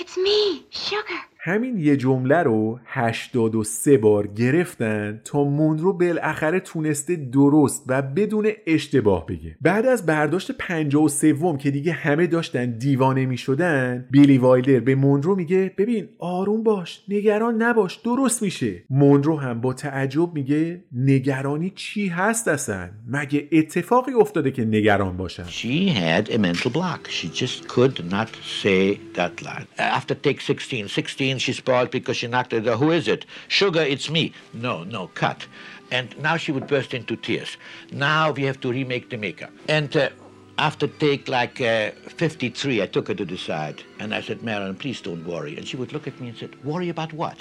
[0.00, 1.35] It's me, Sugar.
[1.46, 9.26] همین یه جمله رو 83 بار گرفتن تا مونرو بالاخره تونسته درست و بدون اشتباه
[9.26, 14.94] بگه بعد از برداشت 53 که دیگه همه داشتن دیوانه می شدن بیلی وایلدر به
[14.94, 21.72] مونرو میگه ببین آروم باش نگران نباش درست میشه مونرو هم با تعجب میگه نگرانی
[21.74, 27.08] چی هست اصلا مگه اتفاقی افتاده که نگران باشم She had a mental block.
[27.08, 28.28] She just could not
[28.62, 29.66] say that line.
[29.78, 33.26] After take 16, 16 she spoiled because she knocked the Who is it?
[33.48, 34.32] Sugar, it's me.
[34.52, 35.46] No, no, cut.
[35.90, 37.56] And now she would burst into tears.
[37.92, 39.50] Now we have to remake the makeup.
[39.68, 40.10] And uh,
[40.58, 44.76] after take like uh, 53, I took her to the side and I said, Marilyn,
[44.76, 45.56] please don't worry.
[45.56, 47.38] And she would look at me and said, worry about what?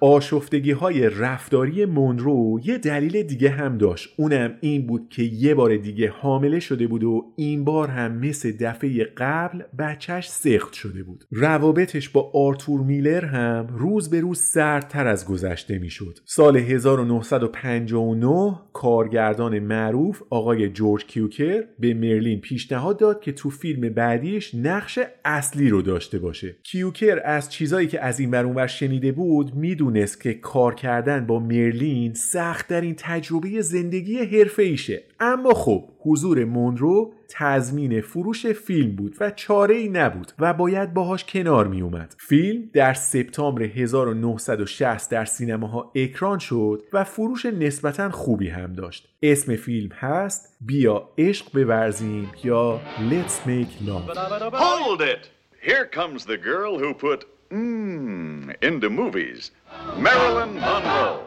[0.00, 4.08] آشفتگی های رفتاری مونرو یه دلیل دیگه هم داشت.
[4.16, 8.52] اونم این بود که یه بار دیگه حامله شده بود و این بار هم مثل
[8.60, 11.24] دفعه قبل بچهش سخت شده بود.
[11.30, 16.18] روابطش با آرتور میلر هم روز به روز سردتر از گذشته می‌شد.
[16.24, 24.54] سال 1959 کارگردان معروف آقای جورج کیوکر به مرلین پیشنهاد داد که تو فیلم بعدیش
[24.54, 26.56] نقش اصلی رو داشته باشه.
[26.62, 32.14] کیوکر از چیزایی که از این ور شنیده بود می‌دونست که کار کردن با مرلین
[32.14, 39.16] سخت در این تجربه زندگی حرفه ایشه اما خب حضور مونرو تضمین فروش فیلم بود
[39.20, 42.14] و چاره ای نبود و باید باهاش کنار می اومد.
[42.18, 49.08] فیلم در سپتامبر 1960 در سینماها اکران شد و فروش نسبتا خوبی هم داشت.
[49.22, 54.16] اسم فیلم هست بیا عشق بورزیم یا Let's Make Love.
[54.54, 55.30] Hold it!
[55.62, 57.20] Here comes the girl who put
[57.52, 59.50] mmm into movies.
[59.96, 61.22] Marilyn Monroe.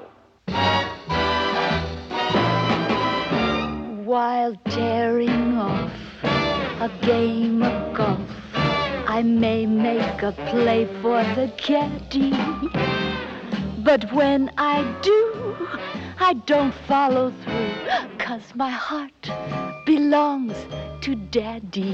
[4.03, 5.91] While tearing off
[6.23, 8.19] a game of golf,
[8.53, 12.31] I may make a play for the caddy.
[13.83, 15.67] But when I do,
[16.19, 19.29] I don't follow through, cause my heart
[19.85, 20.57] belongs
[21.01, 21.93] to daddy.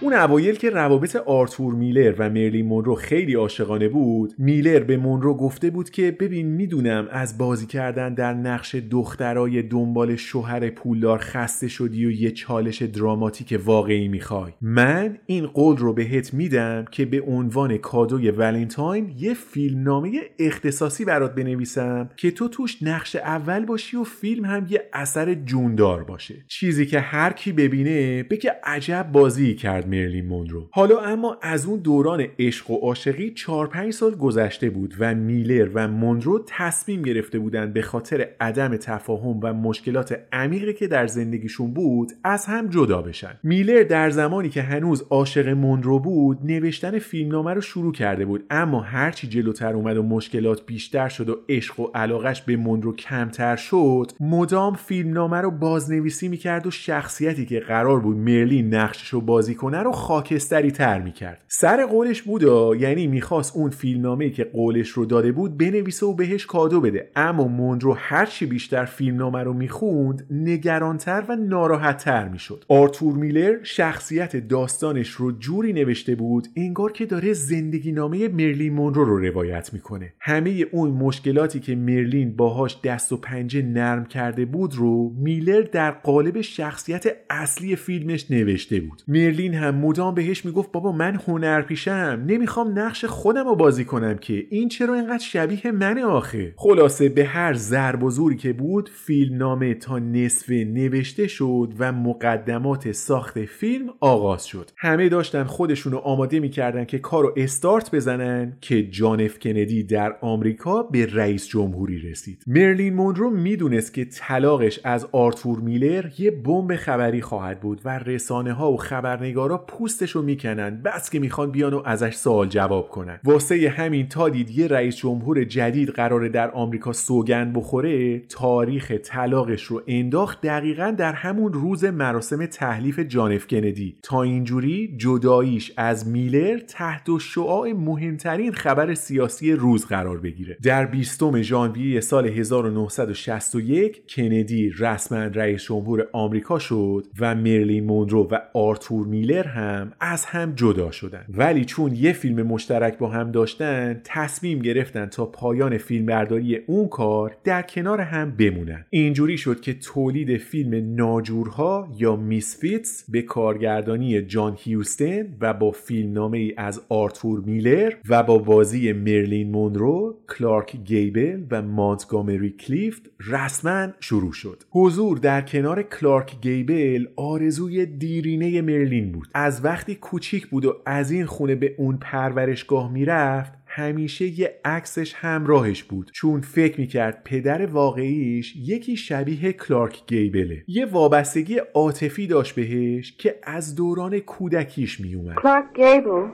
[0.00, 5.34] اون اوایل که روابط آرتور میلر و مرلین مونرو خیلی عاشقانه بود میلر به مونرو
[5.34, 11.68] گفته بود که ببین می‌دونم از بازی کردن در نقش دخترای دنبال شوهر پولدار خسته
[11.68, 14.52] شدی و یه چالش دراماتیک واقعی می‌خوای.
[14.60, 21.34] من این قول رو بهت میدم که به عنوان کادوی ولنتاین یه فیلمنامه اختصاصی برات
[21.34, 26.34] بنویسم که تو توش نقش اول باشی و فیلم هم یه اثر جوندار باشه.
[26.48, 29.85] چیزی که هر کی ببینه بگه عجب بازی کرد.
[29.86, 30.68] مرلین مونرو.
[30.70, 35.68] حالا اما از اون دوران عشق و عاشقی 4 5 سال گذشته بود و میلر
[35.74, 41.74] و مونرو تصمیم گرفته بودند به خاطر عدم تفاهم و مشکلات عمیقی که در زندگیشون
[41.74, 43.38] بود از هم جدا بشن.
[43.42, 48.44] میلر در زمانی که هنوز عاشق مونرو بود نوشتن فیلمنامه رو شروع کرده بود.
[48.50, 53.56] اما هرچی جلوتر اومد و مشکلات بیشتر شد و عشق و علاقش به مونرو کمتر
[53.56, 59.75] شد مدام فیلمنامه رو بازنویسی می‌کرد و شخصیتی که قرار بود مرلین نقشش بازی کنه
[59.82, 61.44] رو خاکستری تر می‌کرد.
[61.48, 66.46] سر قولش بودا یعنی می‌خواست اون فیلمنامه که قولش رو داده بود بنویسه و بهش
[66.46, 67.10] کادو بده.
[67.16, 72.64] اما مونرو هرچی بیشتر فیلمنامه رو می‌خوند نگرانتر و ناراحتتر می‌شد.
[72.68, 79.04] آرتور میلر شخصیت داستانش رو جوری نوشته بود انگار که داره زندگی نامه مرلین مونرو
[79.04, 80.12] رو روایت می‌کنه.
[80.20, 85.90] همه اون مشکلاتی که مرلین باهاش دست و پنجه نرم کرده بود رو میلر در
[85.90, 89.02] قالب شخصیت اصلی فیلمش نوشته بود.
[89.08, 94.46] مرلین مدام بهش می‌گفت بابا من هنرپیشم نمی‌خوام نقش خودم رو بازی کنم که.
[94.50, 99.74] این چرا اینقدر شبیه منه آخه؟ خلاصه به هر ضرب و زوری که بود فیلمنامه
[99.74, 104.70] تا نصف نوشته شد و مقدمات ساخت فیلم آغاز شد.
[104.76, 110.16] همه داشتن خودشون رو آماده می‌کردن که کارو استارت بزنن که جان اف کندی در
[110.20, 112.44] آمریکا به رئیس جمهوری رسید.
[112.46, 118.52] مرلین مونرو می‌دونست که طلاقش از آرتور میلر یه بمب خبری خواهد بود و رسانه
[118.52, 120.82] ها و خبرنگارا پوستشو می‌کنن.
[120.84, 123.20] بس که می‌خوان بیان و ازش سوال جواب کنن.
[123.24, 129.62] واسه همین تا دید یه رئیس جمهور جدید قراره در آمریکا سوگن بخوره تاریخ طلاقش
[129.62, 133.96] رو انداخت دقیقا در همون روز مراسم تحلیف جانف کندی.
[134.02, 140.56] تا اینجوری جداییش از میلر تحت و شعاع مهمترین خبر سیاسی روز قرار بگیره.
[140.62, 148.38] در 20 ژانویه سال 1961 کندی رسما رئیس جمهور آمریکا شد و مرلین مونرو و
[148.54, 154.00] آرتور میلر هم از هم جدا شدن ولی چون یه فیلم مشترک با هم داشتن
[154.04, 160.36] تصمیم گرفتن تا پایان فیلمبرداری اون کار در کنار هم بمونن اینجوری شد که تولید
[160.36, 167.92] فیلم ناجورها یا Misfits به کارگردانی جان هیوستن و با فیلمنامه ای از آرتور میلر
[168.08, 174.62] و با بازی مرلین مونرو، کلارک گیبل و مانتگامری کلیفت رسما شروع شد.
[174.70, 179.28] حضور در کنار کلارک گیبل آرزوی دیرینه مرلین بود.
[179.38, 185.14] از وقتی کوچیک بود و از این خونه به اون پرورشگاه می‌رفت همیشه یه عکسش
[185.14, 186.10] همراهش بود.
[186.14, 190.64] چون فکر می‌کرد پدر واقعیش یکی شبیه کلارک گیبله.
[190.68, 196.24] یه وابستگی عاطفی داشت بهش که از دوران کودکیش میومد Clark Gable,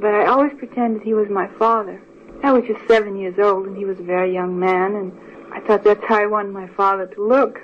[0.00, 2.00] but I always pretended he was my father.
[2.44, 5.08] I was just seven years old and he was a very young man and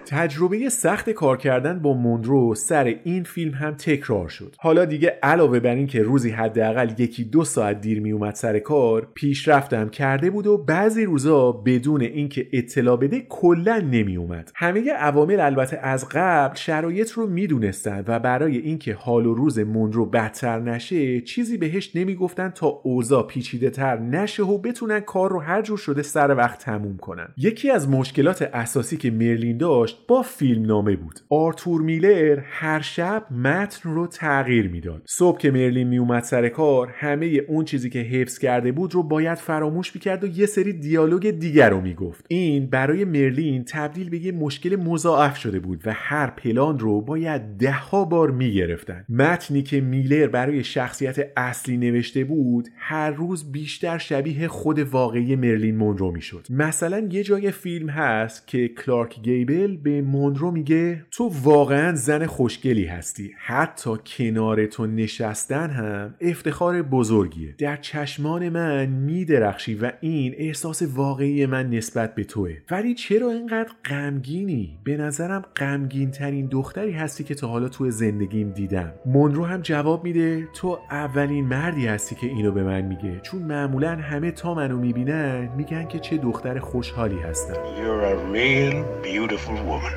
[0.07, 4.55] تجربه سخت کار کردن با مونرو سر این فیلم هم تکرار شد.
[4.59, 9.09] حالا دیگه علاوه بر اینکه روزی حداقل یکی دو ساعت دیر می اومد سر کار
[9.15, 15.41] پیشرفتم کرده بود و بعضی روزا بدون اینکه اطلاع بده کلا نمی اومد همه عوامل
[15.41, 21.21] البته از قبل شرایط رو می‌دونستند و برای اینکه حال و روز مونرو بدتر نشه
[21.21, 26.03] چیزی بهش نمی‌گفتن تا اوضاع پیچیده تر نشه و بتونن کار رو هر جور شده
[26.03, 27.29] سر وقت تموم کنن.
[27.37, 31.21] یکی مشکلات اساسی که مرلین داشت با فیلم نامه بود.
[31.31, 35.03] آرتور میلر هر شب متن رو تغییر می‌داد.
[35.07, 39.39] صبح که مرلین میومد سر کار همه اون چیزی که حفظ کرده بود رو باید
[39.39, 42.25] فراموش می‌کرد و یه سری دیالوگ دیگر رو می‌گفت.
[42.29, 47.43] این برای مرلین تبدیل به یه مشکل مضاعف شده بود و هر پلان رو باید
[47.59, 49.05] دهها بار می‌گرفتن.
[49.09, 55.77] متنی که میلر برای شخصیت اصلی نوشته بود هر روز بیشتر شبیه خود واقعی مرلین
[55.77, 56.47] مونرو می‌شد.
[56.51, 57.51] مثلا یه جای
[57.89, 63.31] هست که کلارک گیبل به مونرو میگه تو واقعا زن خوشگلی هستی.
[63.39, 67.55] حتی کنار تو نشستن هم افتخار بزرگیه.
[67.59, 72.57] در چشمان من میدرخشی و این احساس واقعی من نسبت به توه.
[72.71, 78.51] ولی چرا اینقدر غمگینی؟ به نظرم غمگین ترین دختری هستی که تا حالا تو زندگیم
[78.51, 78.93] دیدم.
[79.07, 83.21] مونرو هم جواب میده تو اولین مردی هستی که اینو به من میگه.
[83.23, 87.58] چون معمولا همه تا منو می‌بینن میگن که چه دختر خوشحالی هستم.
[87.77, 89.95] You're a real beautiful woman.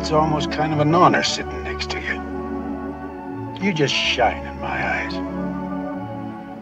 [0.00, 2.20] It's almost kind of an honor sitting next to you.
[3.62, 5.12] You just shine in my eyes.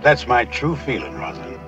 [0.03, 1.59] That's my true feeling, Rosalind.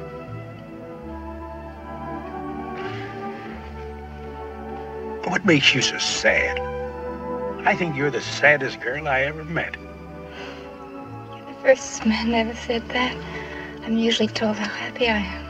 [5.30, 6.58] What makes you so sad?
[7.64, 9.76] I think you're the saddest girl I ever met.
[11.46, 13.16] The first man never said that.
[13.84, 15.49] I'm usually told how happy I am.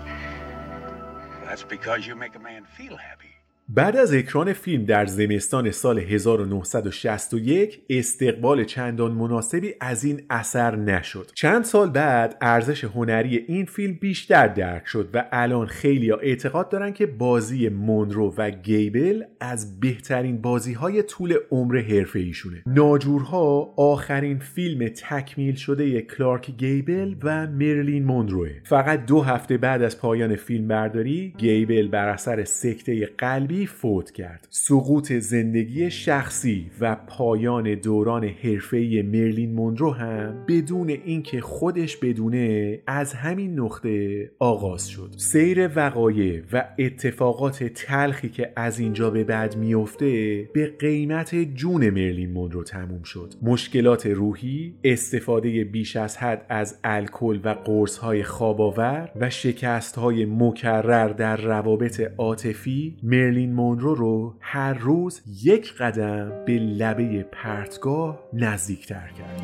[1.50, 3.29] That's because you make a man feel happy.
[3.74, 11.30] بعد از اکران فیلم در زمستان سال 1961 استقبال چندان مناسبی از این اثر نشد.
[11.34, 16.68] چند سال بعد ارزش هنری این فیلم بیشتر درک شد و الان خیلی ها اعتقاد
[16.68, 22.62] دارن که بازی مونرو و گیبل از بهترین بازی های طول عمر حرفه ایشونه.
[22.66, 28.50] ناجورها آخرین فیلم تکمیل شده کلارک گیبل و مرلین مونروه.
[28.64, 34.48] فقط دو هفته بعد از پایان فیلم برداری گیبل بر اثر سکته قلبی فوت کرد.
[34.50, 43.14] سقوط زندگی شخصی و پایان دوران حرفه‌ای مرلین مونرو هم بدون اینکه خودش بدونه از
[43.14, 45.10] همین نقطه آغاز شد.
[45.16, 52.32] سیر وقایع و اتفاقات تلخی که از اینجا به بعد میفته به قیمت جون مرلین
[52.32, 53.34] مونرو تموم شد.
[53.42, 61.36] مشکلات روحی استفاده بیش از حد از الکل و قرص‌های خواب‌آور و شکست‌های مکرر در
[61.36, 69.40] روابط عاطفی مرلین مونرو رو هر روز یک قدم به لبه پرتگاه نزدیکتر کرد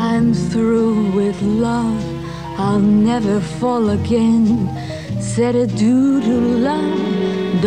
[0.00, 2.04] I'm through with love,
[2.58, 4.46] I'll never fall again.
[5.20, 6.36] Said adieu to
[6.68, 7.00] love,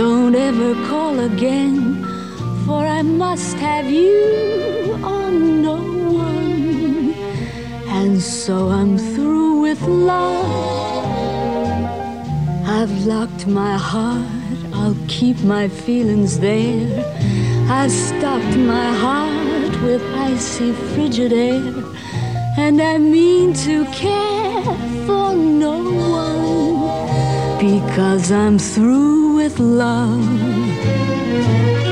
[0.01, 1.77] don't ever call again.
[2.65, 4.23] For I must have you
[5.11, 5.29] or
[5.67, 5.79] no
[6.29, 7.13] one.
[7.99, 9.81] And so I'm through with
[10.11, 11.03] love.
[12.77, 14.42] I've locked my heart,
[14.73, 16.87] I'll keep my feelings there.
[17.69, 21.73] I've stopped my heart with icy frigid air.
[22.57, 24.63] And I mean to care
[25.05, 31.82] for no one because I'm through with love.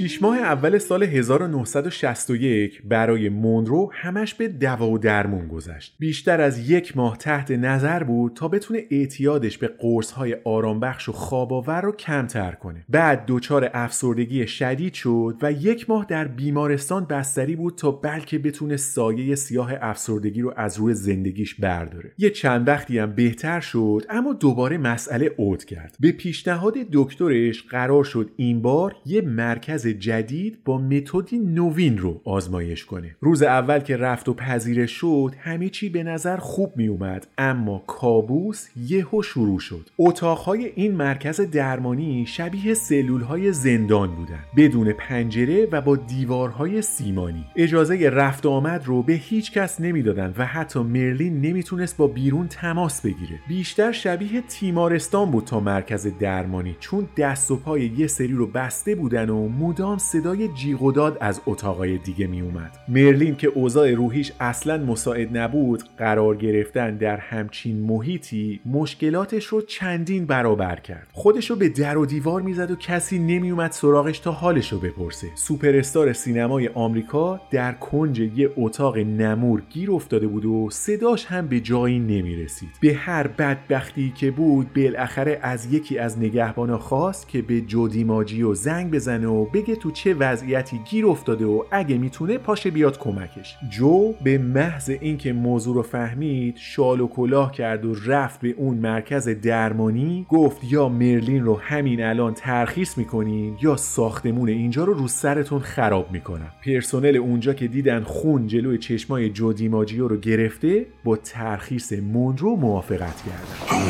[0.00, 5.96] شیش ماه اول سال 1961 برای مونرو همش به دوا و درمون گذشت.
[5.98, 11.80] بیشتر از یک ماه تحت نظر بود تا بتونه اعتیادش به قرص‌های آرامبخش و خواباور
[11.80, 12.84] رو کمتر کنه.
[12.88, 18.76] بعد دچار افسردگی شدید شد و یک ماه در بیمارستان بستری بود تا بلکه بتونه
[18.76, 22.12] سایه سیاه افسردگی رو از روی زندگیش برداره.
[22.18, 25.96] یه چند وقتی هم بهتر شد اما دوباره مسئله عود کرد.
[26.00, 32.84] به پیشنهاد دکترش قرار شد این بار یه مرکز جدید با متدی نوین رو آزمایش
[32.84, 33.16] کنه.
[33.20, 37.82] روز اول که رفت و پذیرش شد همه چی به نظر خوب می اومد اما
[37.86, 39.90] کابوس یهو شروع شد.
[39.98, 47.44] اتاقهای این مرکز درمانی شبیه سلول های زندان بودن بدون پنجره و با دیوارهای سیمانی.
[47.56, 53.00] اجازه رفت آمد رو به هیچ کس نمی‌دادن و حتی مرلین نمی‌تونست با بیرون تماس
[53.00, 53.40] بگیره.
[53.48, 58.94] بیشتر شبیه تیمارستان بود تا مرکز درمانی چون دست و پای یه سری رو بسته
[58.94, 62.78] بودن و مدام صدای جیغ و داد از اتاقای دیگه می اومد.
[62.88, 70.26] مرلین که اوضاع روحیش اصلا مساعد نبود قرار گرفتن در همچین محیطی مشکلاتش رو چندین
[70.26, 71.08] برابر کرد.
[71.12, 75.26] خودش رو به در و دیوار می‌زد و کسی نمیومد سراغش تا حالش رو بپرسه.
[75.34, 81.46] سوپر استار سینمای آمریکا در کنج یه اتاق نمور گیر افتاده بود و صداش هم
[81.46, 82.70] به جایی نمی رسید.
[82.80, 88.04] به هر بدبختی که بود بالاخره از یکی از نگهبانا خواست که به جودی
[88.42, 92.98] و زنگ بزنه و بگه تو چه وضعیتی گیر افتاده و اگه می‌تونه پاشه بیاد
[92.98, 93.56] کمکش.
[93.70, 98.76] جو به محض اینکه موضوع رو فهمید شال و کلاه کرد و رفت به اون
[98.76, 105.08] مرکز درمانی گفت یا مرلین رو همین الان ترخیص می‌کنین یا ساختمون اینجا رو رو
[105.08, 106.50] سرتون خراب می‌کنم.
[106.66, 113.22] پرسنل اونجا که دیدن خون جلوی چشمای جودی ماجیو رو گرفته با ترخیص مونرو موافقت
[113.22, 113.80] کردن.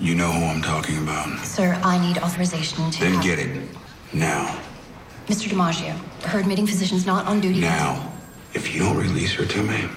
[0.00, 0.32] You to release my wife.
[0.32, 1.44] You know who I'm talking about.
[1.44, 3.00] Sir, I need authorization to.
[3.00, 3.68] Then get it.
[4.12, 4.58] Now.
[5.26, 5.48] Mr.
[5.48, 5.94] DiMaggio,
[6.24, 7.60] her admitting physician's not on duty.
[7.60, 8.12] Now.
[8.52, 9.88] If you don't release her to me,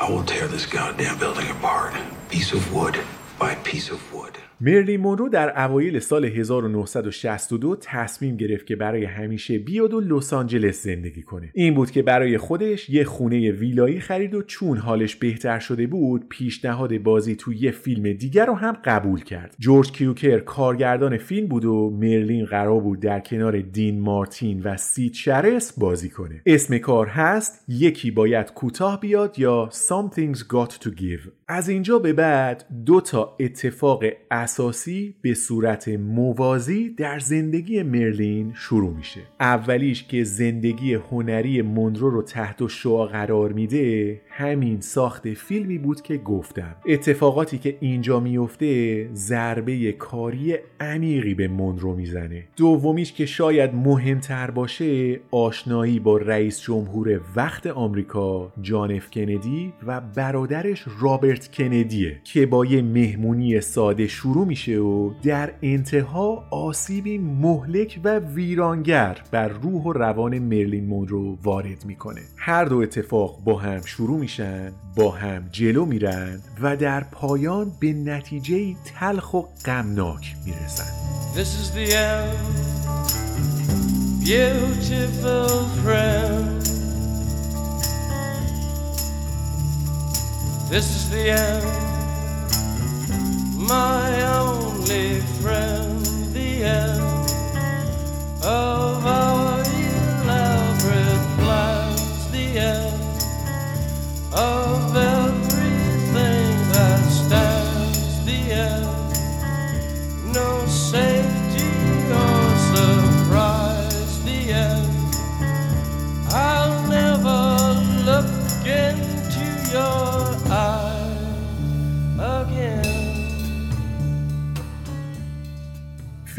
[0.00, 1.94] I will tear this goddamn building apart.
[2.28, 2.98] Piece of wood
[3.38, 4.36] by piece of wood.
[4.62, 10.82] مرلین مونرو در اوایل سال 1962 تصمیم گرفت که برای همیشه بیاد و لس آنجلس
[10.82, 11.50] زندگی کنه.
[11.54, 16.28] این بود که برای خودش یه خونه ویلایی خرید و چون حالش بهتر شده بود،
[16.28, 19.54] پیشنهاد بازی تو یه فیلم دیگر رو هم قبول کرد.
[19.58, 25.14] جورج کیوکر کارگردان فیلم بود و مرلین قرار بود در کنار دین مارتین و سید
[25.14, 26.42] شرس بازی کنه.
[26.46, 31.39] اسم کار هست یکی باید کوتاه بیاد یا Something's Got to Give.
[31.52, 38.96] از اینجا به بعد دو تا اتفاق اساسی به صورت موازی در زندگی مرلین شروع
[38.96, 39.20] میشه.
[39.40, 46.16] اولیش که زندگی هنری مونرو رو تحت شعا قرار میده همین ساخت فیلمی بود که
[46.16, 46.76] گفتم.
[46.86, 52.44] اتفاقاتی که اینجا میفته ضربه کاری عمیقی به مونرو می‌زنه.
[52.56, 60.00] دومیش که شاید مهمتر باشه آشنایی با رئیس جمهور وقت آمریکا جان اف کندی و
[60.00, 68.00] برادرش رابرت کندیه که با یه مهمونی ساده شروع میشه و در انتها آسیبی مهلک
[68.04, 72.20] و ویرانگر بر روح و روان مرلین مونرو وارد می‌کنه.
[72.36, 77.92] هر دو اتفاق با هم شروع میشن با هم جلو میرن و در پایان به
[77.92, 80.84] نتیجه تلخ و غمناک می‌رسن
[81.34, 82.56] This is the end,
[84.24, 85.52] beautiful
[85.82, 86.62] friend.
[90.72, 91.66] This is the end,
[93.74, 94.10] my
[94.42, 95.08] only
[95.40, 96.02] friend.
[96.34, 96.50] The
[96.80, 97.28] end
[98.42, 99.49] of our
[104.32, 105.09] of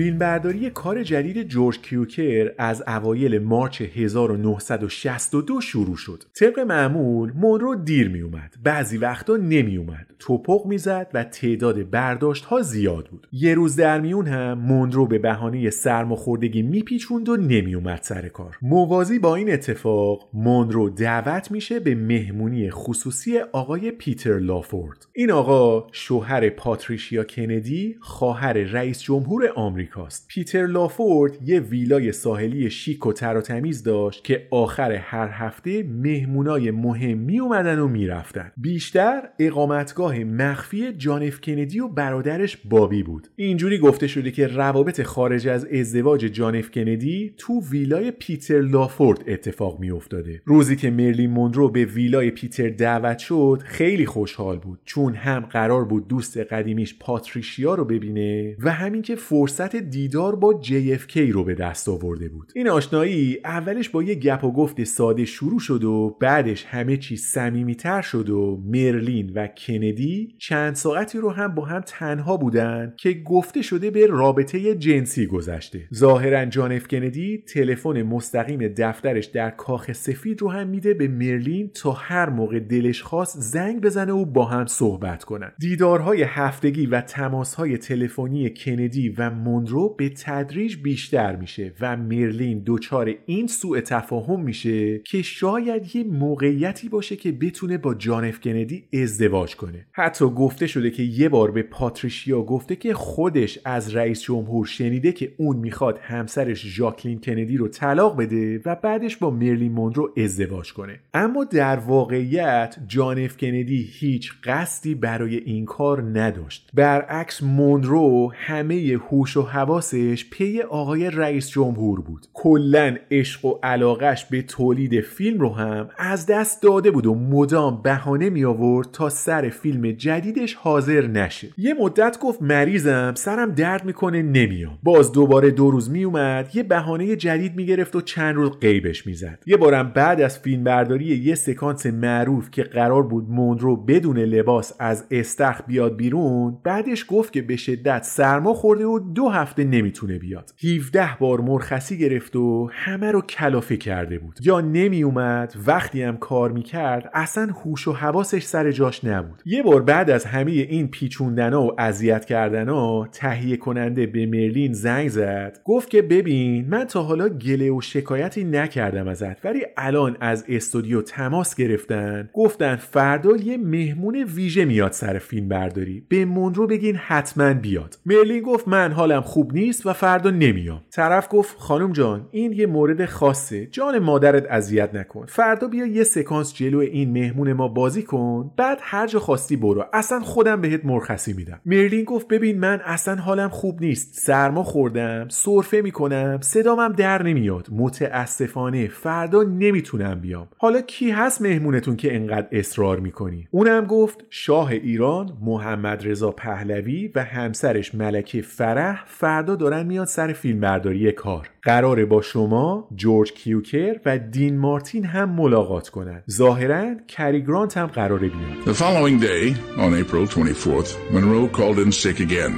[0.01, 6.23] فیلمبرداری کار جدید جورج کیوکر از اوایل مارچ 1962 شروع شد.
[6.33, 8.55] طبق معمول مونرو دیر می اومد.
[8.63, 10.07] بعضی وقتا نمی اومد.
[10.19, 13.27] توپق می‌زد و تعداد برداشت ها زیاد بود.
[13.31, 18.57] یه روز در میون هم مونرو به بهانه سرماخوردگی میپیچوند و نمی اومد سر کار.
[18.61, 25.07] موازی با این اتفاق مونرو دعوت میشه به مهمونی خصوصی آقای پیتر لافورد.
[25.13, 29.47] این آقا شوهر پاتریشیا کندی خواهر رئیس جمهور
[29.91, 30.27] آمریکاست.
[30.27, 35.83] پیتر لافورد یه ویلای ساحلی شیک و تر و تمیز داشت که آخر هر هفته
[35.83, 38.51] مهمونای مهم می اومدن و می‌رفتن.
[38.57, 43.27] بیشتر اقامتگاه مخفی جان اف کندی و برادرش بابی بود.
[43.35, 49.23] اینجوری گفته شده که روابط خارج از ازدواج جان اف کندی تو ویلای پیتر لافورد
[49.27, 50.41] اتفاق می افتاده.
[50.45, 55.85] روزی که مرلین مونرو به ویلای پیتر دعوت شد خیلی خوشحال بود چون هم قرار
[55.85, 61.55] بود دوست قدیمیش پاتریشیا رو ببینه و هم اینکه فرصت دیدار با JFK رو به
[61.55, 62.51] دست آورده بود.
[62.55, 67.23] این آشنایی اولش با یه گپ و گفت ساده شروع شد و بعدش همه چیز
[67.23, 73.13] صمیمیتر شد و مرلین و کندی چند ساعتی رو هم با هم تنها بودن که
[73.13, 75.87] گفته شده به رابطه جنسی گذشته.
[75.93, 81.69] ظاهرا جان اف کندی تلفن مستقیم دفترش در کاخ سفید رو هم میده به مرلین
[81.69, 85.51] تا هر موقع دلش خواست زنگ بزنه و با هم صحبت کنن.
[85.59, 89.29] دیدارهای هفتگی و تماسهای تلفنی کندی و
[89.61, 96.03] موندرو به تدریج بیشتر میشه و مرلین دچار این سوء تفاهم میشه که شاید یه
[96.03, 99.85] موقعیتی باشه که بتونه با جان اف کندی ازدواج کنه.
[99.91, 105.11] حتی گفته شده که یه بار به پاتریشیا گفته که خودش از رئیس جمهور شنیده
[105.11, 110.73] که اون می‌خواد همسرش ژاکلین کندی رو طلاق بده و بعدش با مرلین موندرو ازدواج
[110.73, 110.99] کنه.
[111.13, 116.69] اما در واقعیت جان اف کندی هیچ قصدی برای این کار نداشت.
[116.73, 122.25] برعکس مونرو همه هوش و حواسش پی آقای رئیس جمهور بود.
[122.33, 127.81] کلا عشق و علاقش به تولید فیلم رو هم از دست داده بود و مدام
[127.81, 131.47] بهانه می آورد تا سر فیلم جدیدش حاضر نشه.
[131.57, 134.79] یه مدت گفت مریضم سرم درد می‌کنه نمیام.
[134.83, 139.57] باز دوباره دو روز میومد یه بهانه جدید می‌گرفت و چند روز غیبش می‌زد یه
[139.57, 145.05] بارم بعد از فیلم برداری یه سکانس معروف که قرار بود مونرو بدون لباس از
[145.11, 150.53] استخر بیاد بیرون بعدش گفت که به شدت سرما خورده و دو هفته نمی‌تونه بیاد.
[150.63, 154.39] 17 بار مرخصی گرفت و همه رو کلافه کرده بود.
[154.43, 159.41] یا نمی اومد وقتی هم کار می‌کرد اصلا هوش و حواسش سر جاش نبود.
[159.45, 165.09] یه بار بعد از همه این پیچوندنا و اذیت کردنا تهیه کننده به مرلین زنگ
[165.09, 165.57] زد.
[165.65, 171.01] گفت که ببین من تا حالا گله و شکایتی نکردم ازت ولی الان از استودیو
[171.01, 172.29] تماس گرفتن.
[172.33, 176.03] گفتن فردا یه مهمون ویژه میاد سر فیلم برداری.
[176.09, 177.99] به موندرو بگین حتما بیاد.
[178.05, 180.81] مرلین گفت من حالم خوب نیست و فردا نمیام.
[180.91, 183.65] طرف گفت خانم جان این یه مورد خاصه.
[183.65, 185.25] جان مادرت اذیت نکن.
[185.25, 188.51] فردا بیا یه سکانس جلو این مهمون ما بازی کن.
[188.57, 189.85] بعد هر جا خواستی برو.
[189.93, 191.61] اصلا خودم بهت مرخصی میدم.
[191.65, 194.19] مرلین گفت ببین من اصلا حالم خوب نیست.
[194.19, 197.67] سرما خوردم سرفه می‌کنم صدامم در نمیاد.
[197.71, 200.47] متاسفانه فردا نمی‌تونم بیام.
[200.57, 207.11] حالا کی هست مهمونتون که انقدر اصرار می‌کنی؟ اونم گفت شاه ایران محمد رضا پهلوی
[207.15, 213.99] و همسرش ملکه فرح فردا دارن میاد سر فیلمبرداری کار قراره با شما جورج کیوکر
[214.05, 219.55] و دین مارتین هم ملاقات کنن ظاهرا کری گرانت هم قراره بیاد The following day,
[219.77, 222.53] on April 24th, Monroe called in sick again.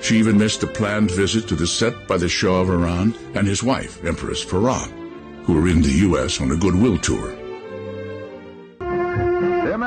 [0.00, 3.46] She even missed a planned visit to the set by the Shah of Iran and
[3.52, 4.86] his wife, Empress Farah,
[5.44, 6.32] who were in the U.S.
[6.42, 7.45] on a goodwill tour.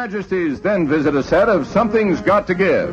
[0.03, 2.89] Majesties then visit a set of Something's Got to Give,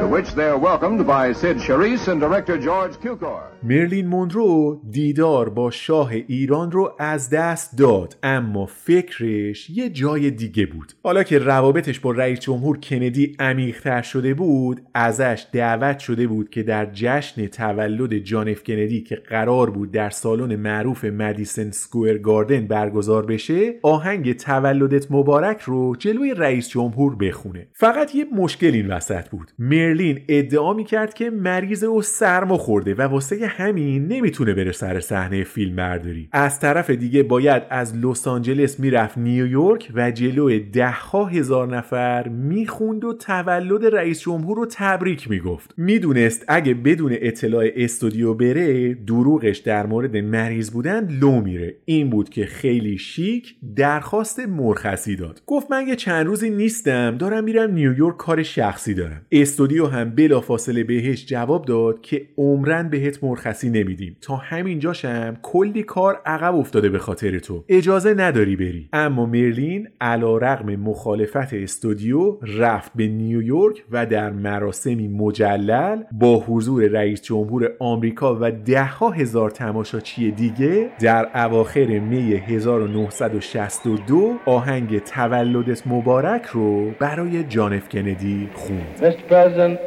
[0.00, 3.42] to which they are welcomed by Sid Charisse and director George Cukor.
[3.62, 10.66] مرلین مونرو دیدار با شاه ایران رو از دست داد اما فکرش یه جای دیگه
[10.66, 16.50] بود حالا که روابطش با رئیس جمهور کندی عمیقتر شده بود ازش دعوت شده بود
[16.50, 22.18] که در جشن تولد جان اف کندی که قرار بود در سالن معروف مدیسن سکوئر
[22.18, 27.68] گاردن برگزار بشه آهنگ تولدت مبارک رو جلوی رئیس جمهور بخونه.
[27.72, 29.50] فقط یه مشکل این وسط بود.
[29.58, 35.44] مرلین ادعا می‌کرد که مریض و سرما خورده و واسه همین نمی‌تونه بره سر صحنه
[35.44, 41.24] فیلم برداری از طرف دیگه باید از لس آنجلس می‌رفت نیویورک و جلوی ده ها
[41.24, 45.74] هزار نفر می‌خوند و تولد رئیس جمهور رو تبریک می‌گفت.
[45.76, 51.76] می‌دونست اگه بدون اطلاع استودیو بره دروغش در مورد مریض بودن لو میره.
[51.84, 55.42] این بود که خیلی شیک درخواست مرخصی داد.
[55.46, 57.18] گفت من یه چند روزی نیستم.
[57.18, 59.26] دارم میرم نیویورک کار شخصی دارم.
[59.32, 64.16] استودیو هم بلافاصله بهش جواب داد که عمرن بهت مرخصی نمیدیم.
[64.20, 67.64] تا همینجاشم کلی کار عقب افتاده به خاطر تو.
[67.68, 68.88] اجازه نداری بری.
[68.92, 76.86] اما مرلین علا رغم مخالفت استودیو رفت به نیویورک و در مراسمی مجلل با حضور
[76.86, 86.15] رئیس جمهور آمریکا و دهها هزار تماشاچی دیگه در اواخر می 1962 آهنگ تولدت مبارک
[86.51, 89.31] رو برای جان اف کندی خوند Mr.
[89.31, 89.79] President,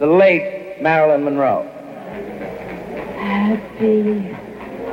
[0.00, 1.64] the late Marilyn Monroe.
[3.18, 4.02] Happy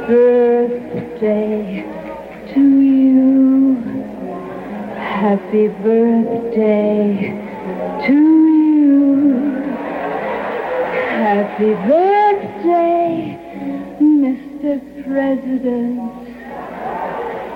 [0.08, 1.86] birthday
[2.54, 3.78] to you.
[5.24, 7.04] Happy birthday
[8.06, 9.04] to you.
[11.28, 13.10] Happy birthday,
[14.24, 14.72] Mr.
[15.04, 16.00] President.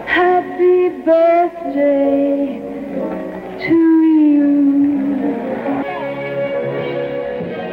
[0.06, 2.73] Happy birthday to you.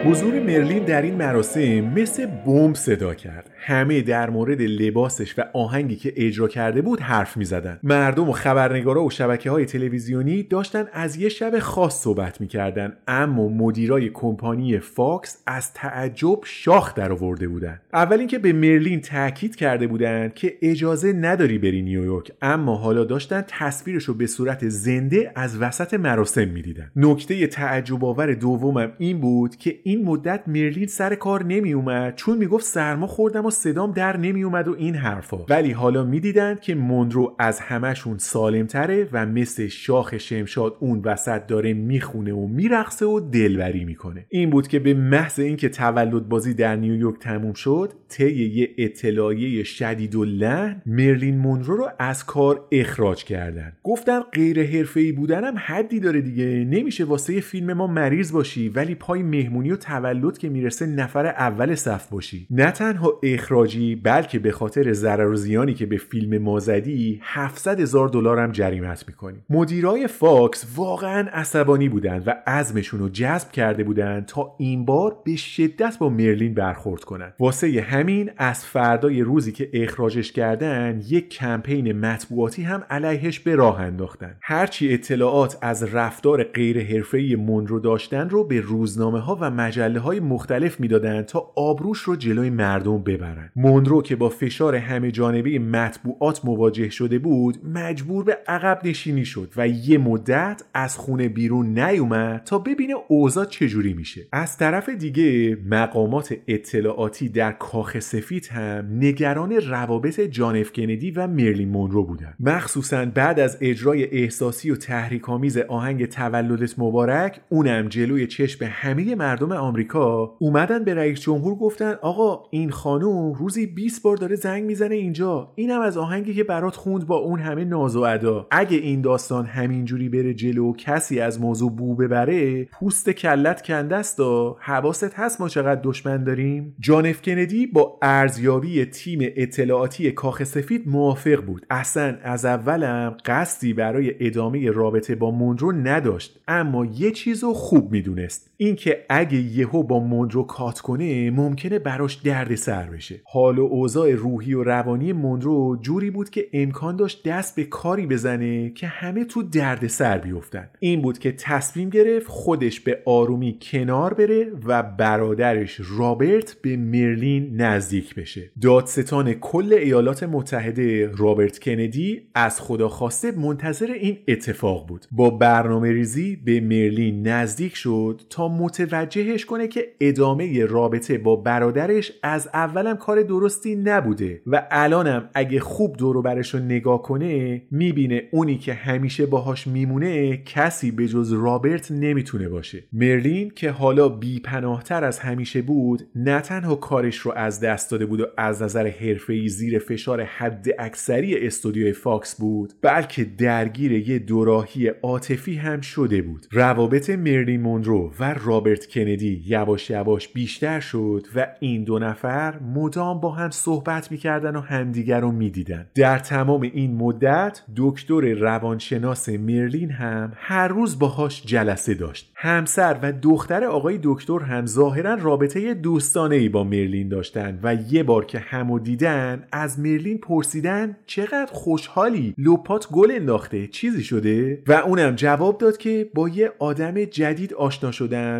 [0.05, 3.50] حضور مرلین در این مراسم مثل بمب صدا کرد.
[3.63, 7.79] همه در مورد لباسش و آهنگی که اجرا کرده بود حرف می زدن.
[7.83, 12.93] مردم و خبرنگارا و شبکه های تلویزیونی داشتن از یه شب خاص صحبت می‌کردن.
[13.07, 17.79] اما مدیرای کمپانی فاکس از تعجب شاخ در آورده بودن.
[17.93, 22.31] اول اینکه به مرلین تاکید کرده بودن که اجازه نداری بری نیویورک.
[22.41, 26.91] اما حالا داشتن تصویرش رو به صورت زنده از وسط مراسم می‌دیدن.
[26.95, 32.37] نکته تعجب آور دومم این بود که این مدت مرلین سر کار نمی اومد چون
[32.37, 35.37] می‌گفت سرما خوردم و صدام در نمی اومد و این حرفا.
[35.49, 41.73] ولی حالا می‌دیدند که مونرو از همشون سالمتره و مثل شاخ شمشاد اون وسط داره
[41.73, 44.25] می‌خونه و میرقصه و دلبری می‌کنه.
[44.29, 49.63] این بود که به محض اینکه تولد بازی در نیویورک تموم شد طی یه اطلاعیه
[49.63, 53.73] شدیداللحن مرلین مونرو رو از کار اخراج کردن.
[53.83, 56.45] گفتن غیر حرفه‌ای بودنم حدی داره دیگه.
[56.45, 61.75] نمیشه واسه فیلم ما مریض باشی ولی پای مهمونی و تولد که می‌رسه نفر اول
[61.75, 62.47] صف باشی.
[62.49, 67.79] نه تنها اخراجی بلکه به خاطر ضرر و زیانی که به فیلم ما زدی 700
[67.79, 69.37] هزار دلار هم جریمت می‌کنیم.
[69.49, 75.35] مدیرای فاکس واقعا عصبانی بودن و عزمشون رو جزم کرده بودن تا این بار به
[75.35, 81.91] شدت با مرلین برخورد کنن واسه همین از فردای روزی که اخراجش کردن یک کمپین
[81.91, 84.35] مطبوعاتی هم علیهش به راه انداختن.
[84.41, 90.19] هرچی اطلاعات از رفتار غیر حرفه‌ای مونرو داشتن رو به روزنامه ها و مجله های
[90.19, 93.30] مختلف می‌دادند تا آبروش رو جلوی مردم ببرن.
[93.55, 99.53] مونرو که با فشار همه جانبه مطبوعات مواجه شده بود مجبور به عقب نشینی شد
[99.57, 104.21] و یه مدت از خونه بیرون نیومد تا ببینه اوضاع چجوری میشه.
[104.31, 111.27] از طرف دیگه مقامات اطلاعاتی در کاخ سفید هم نگران روابط جان اف کندی و
[111.27, 112.33] مرلین مونرو بودن.
[112.39, 119.51] مخصوصا بعد از اجرای احساسی و تحریک‌آمیز آهنگ تولدت مبارک اونم جلوی چشم همه مردم
[119.51, 124.95] آمریکا اومدن به رئیس جمهور گفتن آقا این خانوم روزی 20 بار داره زنگ می‌زنه
[124.95, 125.51] اینجا.
[125.55, 128.47] اینم از آهنگی که برات خوند با اون همه ناز و ادا.
[128.51, 133.95] اگه این داستان همینجوری بره جلو و کسی از موضوع بو ببره پوست کلت کنده
[133.95, 140.11] است و حواست هست ما چقدر دشمن داریم؟ جان اف کندی با ارزیابی تیم اطلاعاتی
[140.11, 141.65] کاخ سفید موافق بود.
[141.69, 148.50] اصلا از اولم قصدی برای ادامه رابطه با مونرو نداشت اما یه چیزو خوب می‌دونست.
[148.63, 153.21] اینکه اگه یهو با مونرو کات کنه ممکنه براش درد سر بشه.
[153.23, 158.07] حال و اوضاع روحی و روانی مونرو جوری بود که امکان داشت دست به کاری
[158.07, 160.69] بزنه که همه تو درد سر بیفتن.
[160.79, 167.61] این بود که تصمیم گرفت خودش به آرومی کنار بره و برادرش رابرت به مرلین
[167.61, 168.51] نزدیک بشه.
[168.61, 175.05] دادستان کل ایالات متحده رابرت کندی از خدا خواسته منتظر این اتفاق بود.
[175.11, 182.11] با برنامه ریزی به مرلین نزدیک شد تا متوجهش کنه که ادامه رابطه با برادرش
[182.23, 188.23] از اولم کار درستی نبوده و الانم اگه خوب دورو برش رو نگاه کنه می‌بینه
[188.31, 192.83] اونی که همیشه باهاش میمونه کسی به جز رابرت نمی‌تونه باشه.
[192.93, 198.21] مرلین که حالا بیپناهتر از همیشه بود نه تنها کارش رو از دست داده بود
[198.21, 205.55] و از نظر حرفه‌ای زیر فشار حداکثری استودیوی فاکس بود بلکه درگیر یه دوراهی عاطفی
[205.55, 206.47] هم شده بود.
[206.51, 213.19] روابط مرلین مونرو و رابرت کندی یواش یواش بیشتر شد و این دو نفر مدام
[213.19, 215.85] با هم صحبت می‌کردن و همدیگر رو می‌دیدن.
[215.95, 222.31] در تمام این مدت دکتر روانشناس مرلین هم هر روز باهاش جلسه داشت.
[222.35, 228.03] همسر و دختر آقای دکتر هم ظاهرا رابطه دوستانه ای با مرلین داشتن و یه
[228.03, 234.73] بار که همو دیدن از مرلین پرسیدن چقدر خوشحالی لوپات گل انداخته چیزی شده؟ و
[234.73, 237.91] اونم جواب داد که با یه آدم جدید آشنا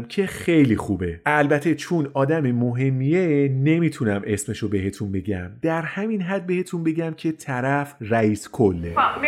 [0.09, 1.19] که خیلی خوبه.
[1.25, 5.49] البته چون آدم مهمیه نمی‌تونم اسمشو بهتون بگم.
[5.61, 8.93] در همین حد بهتون بگم که طرف رئیس کله.
[8.95, 9.21] Well,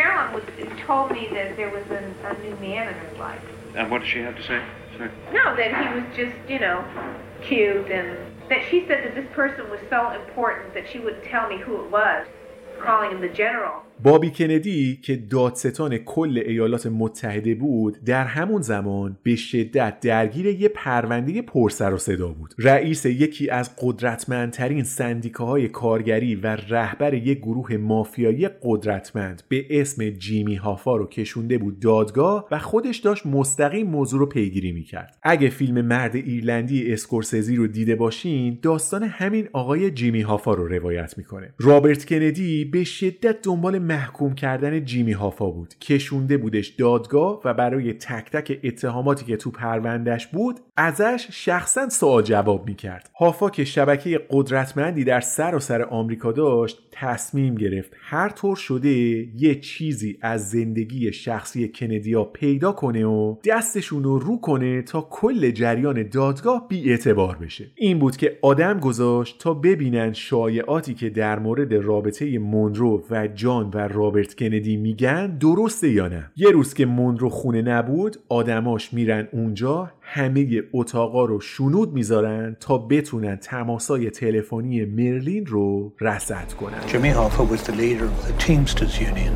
[14.03, 20.69] بابی کندی که دادستان کل ایالات متحده بود در همون زمان به شدت درگیر یه
[20.69, 22.53] پرونده پرسر و صدا بود.
[22.57, 30.55] رئیس یکی از قدرتمندترین سندیکاهای کارگری و رهبر یک گروه مافیایی قدرتمند به اسم جیمی
[30.55, 35.17] هافا رو کشونده بود دادگاه و خودش داشت مستقیم موضوع رو پیگیری می‌کرد.
[35.23, 41.17] اگه فیلم مرد ایرلندی اسکورسزی رو دیده باشین داستان همین آقای جیمی هافا رو روایت
[41.17, 41.53] می‌کنه.
[41.59, 45.79] رابرت کندی به شدت دنبال محکوم کردن جیمی هافا بود.
[45.79, 52.23] کشونده بودش دادگاه و برای تک تک اتهاماتی که تو پروندهش بود ازش شخصا سوال
[52.23, 53.09] جواب می‌کرد.
[53.19, 58.89] هافا که شبکه قدرتمندی در سر و سر آمریکا داشت تصمیم گرفت هر طور شده
[59.37, 65.51] یه چیزی از زندگی شخصی کندیا پیدا کنه و دستشون رو رو کنه تا کل
[65.51, 67.71] جریان دادگاه بی اعتبار بشه.
[67.75, 73.69] این بود که آدم گذاشت تا ببینن شایعاتی که در مورد رابطه مونرو و جان
[73.73, 76.31] و رابرت کندی میگن درسته یا نه.
[76.35, 82.77] یه روز که مونرو خونه نبود آدماش میرن اونجا همه اتاقا رو شنود می‌ذارن تا
[82.77, 88.99] بتونن تماسای تلفنی مرلین رو رصد کنن Jimmy Hoffa was the leader of the Teamsters
[89.09, 89.33] Union,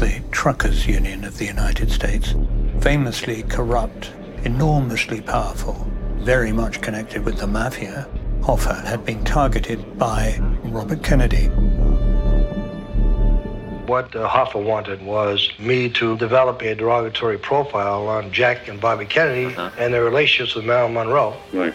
[0.00, 2.34] the truckers union of the United States.
[2.80, 4.02] Famously corrupt,
[4.44, 5.76] enormously powerful,
[6.32, 8.08] very much connected with the mafia,
[8.46, 10.38] Hoffa had been targeted by
[10.76, 11.46] Robert Kennedy.
[13.86, 19.04] What uh, Hoffa wanted was me to develop a derogatory profile on Jack and Bobby
[19.04, 21.34] Kennedy and their relationships with Marilyn Monroe.
[21.52, 21.74] Right.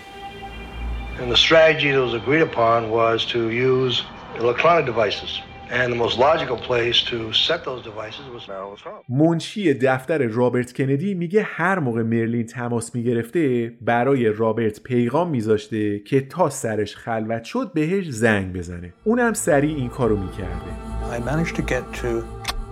[1.19, 4.03] And the strategy that was agreed upon was to use
[4.39, 5.31] electronic devices.
[5.71, 9.03] And the most logical place to set those devices was Marilyn's home.
[9.09, 16.21] منشی دفتر رابرت کندی میگه هر موقع مرلین تماس می‌گرفته برای رابرت پیغام میذاشته که
[16.21, 21.63] تا سرش خلوت شد بهش زنگ بزنه اونم سریع این کارو می‌کرده I managed to
[21.63, 22.21] get to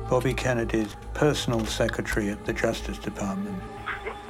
[0.09, 3.59] Bobby Kennedy's personal secretary at the Justice Department.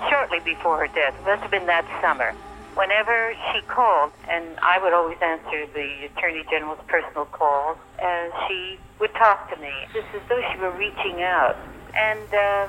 [0.10, 1.14] shortly before her death.
[1.20, 2.34] It must have been that summer.
[2.76, 8.80] Whenever she called, and I would always answer the Attorney General's personal calls, and she
[9.00, 9.72] would talk to me.
[9.94, 11.58] It's as though she were reaching out.
[11.94, 12.68] And uh,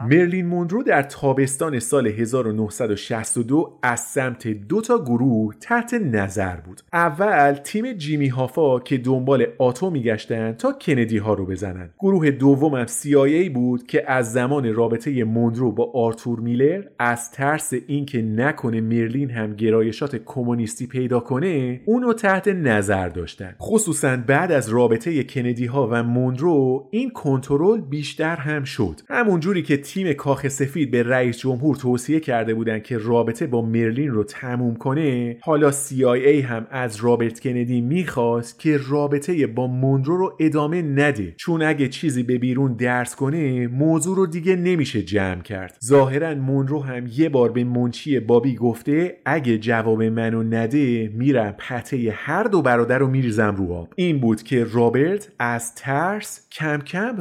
[0.00, 6.80] مرلین مونرو در تابستان سال 1962 از سمت دو تا گروه تحت نظر بود.
[6.92, 11.90] اول تیم جیمی هافا که دنبال آتو میگشتن تا کندی ها رو بزنن.
[11.98, 18.22] گروه دومم CIA بود که از زمان رابطه مونرو با آرتور میلر از ترس اینکه
[18.22, 23.54] نکنه مرلین هم گرایشات کمونیستی پیدا کنه اونو تحت نظر داشتن.
[23.60, 29.00] خصوصا بعد از رابطه کندی ها و مونرو این کنترل بیشتر هم شد.
[29.08, 33.62] همون جوری که تیم کاخ سفید به رئیس جمهور توصیه کرده بودن که رابطه با
[33.62, 40.16] مرلین رو تموم کنه حالا CIA هم از رابرت کندی می‌خواست که رابطه با مونرو
[40.16, 41.34] رو ادامه نده.
[41.36, 45.78] چون اگه چیزی به بیرون درس کنه موضوع رو دیگه نمیشه جمع کرد.
[45.84, 52.14] ظاهرا مونرو هم یه بار به منچی بابی گفته اگه جواب منو نده میرم پته
[52.16, 53.92] هر دو برادر رو میریزم رو آب.
[53.96, 57.16] این بود که رابرت از ترس کم کم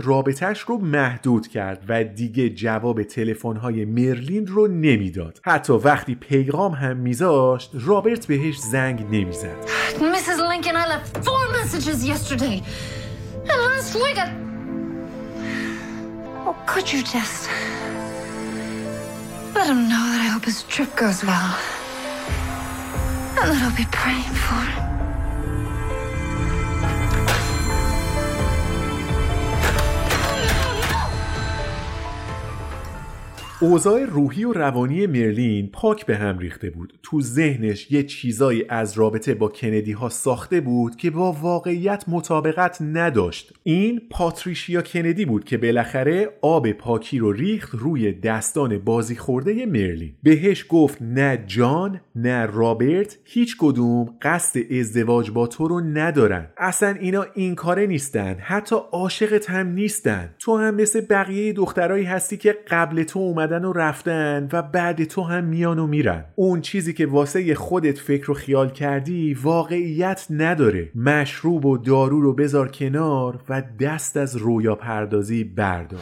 [0.58, 6.98] رابطهش رو محدود کرد و دیگه جواب تلفن‌های مرلین رو نمی‌داد حتی وقتی پیغام هم
[6.98, 9.58] میذاشت رابرت بهش زنگ نمی‌زد
[9.98, 10.40] Mrs.
[10.52, 12.58] Lincoln, I left four messages yesterday.
[13.50, 14.28] And last week I.
[16.48, 17.44] Oh, could you just.
[19.56, 21.52] let him know that I hope his trip goes well?
[23.40, 24.87] And that I'll be praying for him.
[33.62, 37.00] اوضاع روحی و روانی مرلین پاک به هم ریخته بود.
[37.04, 42.78] تو ذهنش یه چیزایی از رابطه با کندی ها ساخته بود که با واقعیت مطابقت
[42.82, 43.54] نداشت.
[43.64, 50.14] این پاتریشیا کندی بود که بالاخره آب پاکی رو ریخت روی دستان بازی خورده مرلین.
[50.24, 56.48] بهش گفت نه جان نه رابرت هیچ کدوم قصد ازدواج با تو رو ندارن.
[56.58, 60.36] اصلا اینا این کاره نیستن حتی عاشقت هم نیستن.
[60.40, 65.24] تو هم مثل بقیه دخترایی هستی که قبل تو اومدن و رفتن و بعد تو
[65.24, 70.92] هم میان و میرن اون چیزی که واسه خودت فکر و خیال کردی واقعیت نداره
[70.96, 76.00] مشروب و دارو رو بذار کنار و دست از رویا پردازی بردار.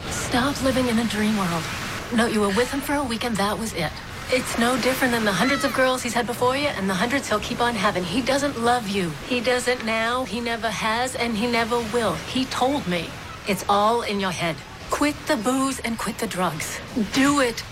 [4.38, 7.24] It's no different than the hundreds of girls he's had before you and the hundreds
[7.28, 8.04] he'll keep on having.
[8.16, 9.06] He doesn't love you.
[9.32, 12.14] He doesn't now, he never has, and he never will.
[12.34, 13.02] He told me.
[13.52, 14.56] It's all in your head.
[14.90, 16.80] Quit the booze and quit the drugs.
[17.12, 17.62] Do it.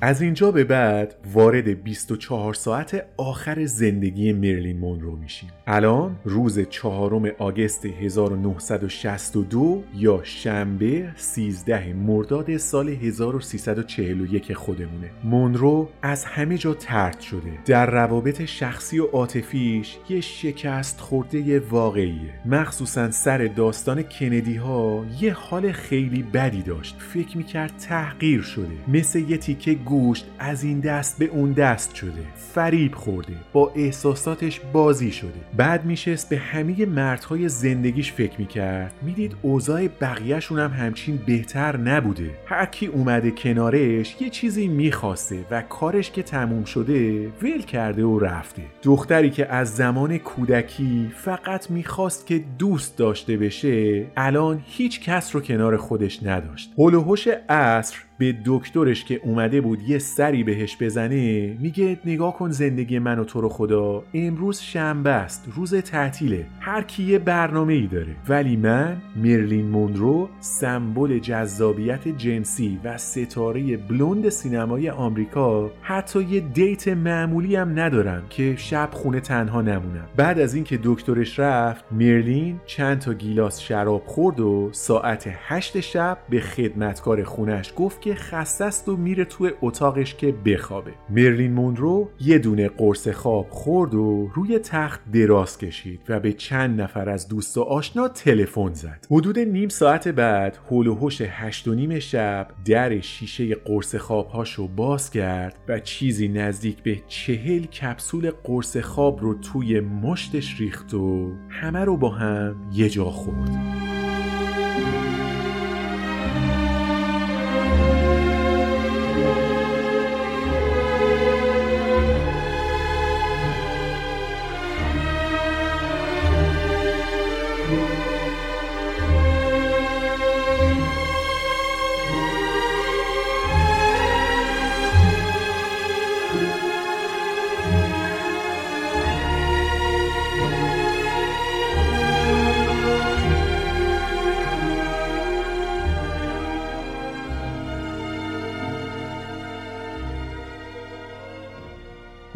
[0.00, 5.50] از اینجا به بعد وارد 24 ساعت آخر زندگی مرلین مونرو میشیم.
[5.66, 15.10] الان روز چهارم آگست 1962 یا شنبه 13 مرداد سال 1341 خودمونه.
[15.24, 17.58] مونرو از همه جا ترد شده.
[17.64, 22.46] در روابط شخصی و عاطفیش یه شکست خورده واقعیه.
[22.46, 26.96] مخصوصا سر داستان کندی ها یه حال خیلی بدی داشت.
[26.98, 28.74] فکر می‌کرد تحقیر شده.
[28.88, 32.22] مثل یه تیکه گوشت از این دست به اون دست شده.
[32.54, 33.32] فریب خورده.
[33.52, 35.40] با احساساتش بازی شده.
[35.56, 38.94] بعد میشست به همه مردهای زندگیش فکر می‌کرد.
[39.02, 42.30] می‌دید اوضاع بقیهشون هم همچین بهتر نبوده.
[42.46, 48.18] هر کی اومده کنارش یه چیزی می‌خواسته و کارش که تموم شده ول کرده و
[48.18, 48.62] رفته.
[48.82, 55.40] دختری که از زمان کودکی فقط می‌خواست که دوست داشته بشه الان هیچ کس رو
[55.40, 56.72] کنار خودش نداشت.
[56.78, 62.36] هول و هوش عصر به دکترش که اومده بود یه سری بهش بزنه میگه نگاه
[62.36, 67.18] کن زندگی من و تو رو خدا امروز شنبه است روز تعطیله هر کی یه
[67.18, 68.16] برنامه ای داره.
[68.28, 76.88] ولی من مرلین مونرو سمبل جذابیت جنسی و ستاره بلوند سینمای آمریکا حتی یه دیت
[76.88, 80.08] معمولی هم ندارم که شب خونه تنها نمونم.
[80.16, 86.18] بعد از اینکه دکترش رفت مرلین چند تا گیلاس شراب خورد و ساعت هشت شب
[86.30, 90.92] به خدمتکار خونش گفت که خسته است و میره توی اتاقش که بخوابه.
[91.10, 96.80] مرلین مونرو یه دونه قرص خواب خورد و روی تخت دراز کشید و به چند
[96.80, 99.06] نفر از دوست و آشنا تلفن زد.
[99.10, 104.54] حدود نیم ساعت بعد هول و هوش هشت و نیم شب در شیشه قرص خوابهاش
[104.54, 110.94] رو باز کرد و چیزی نزدیک به چهل کپسول قرص خواب رو توی مشتش ریخت
[110.94, 113.87] و همه رو با هم یه جا خورد.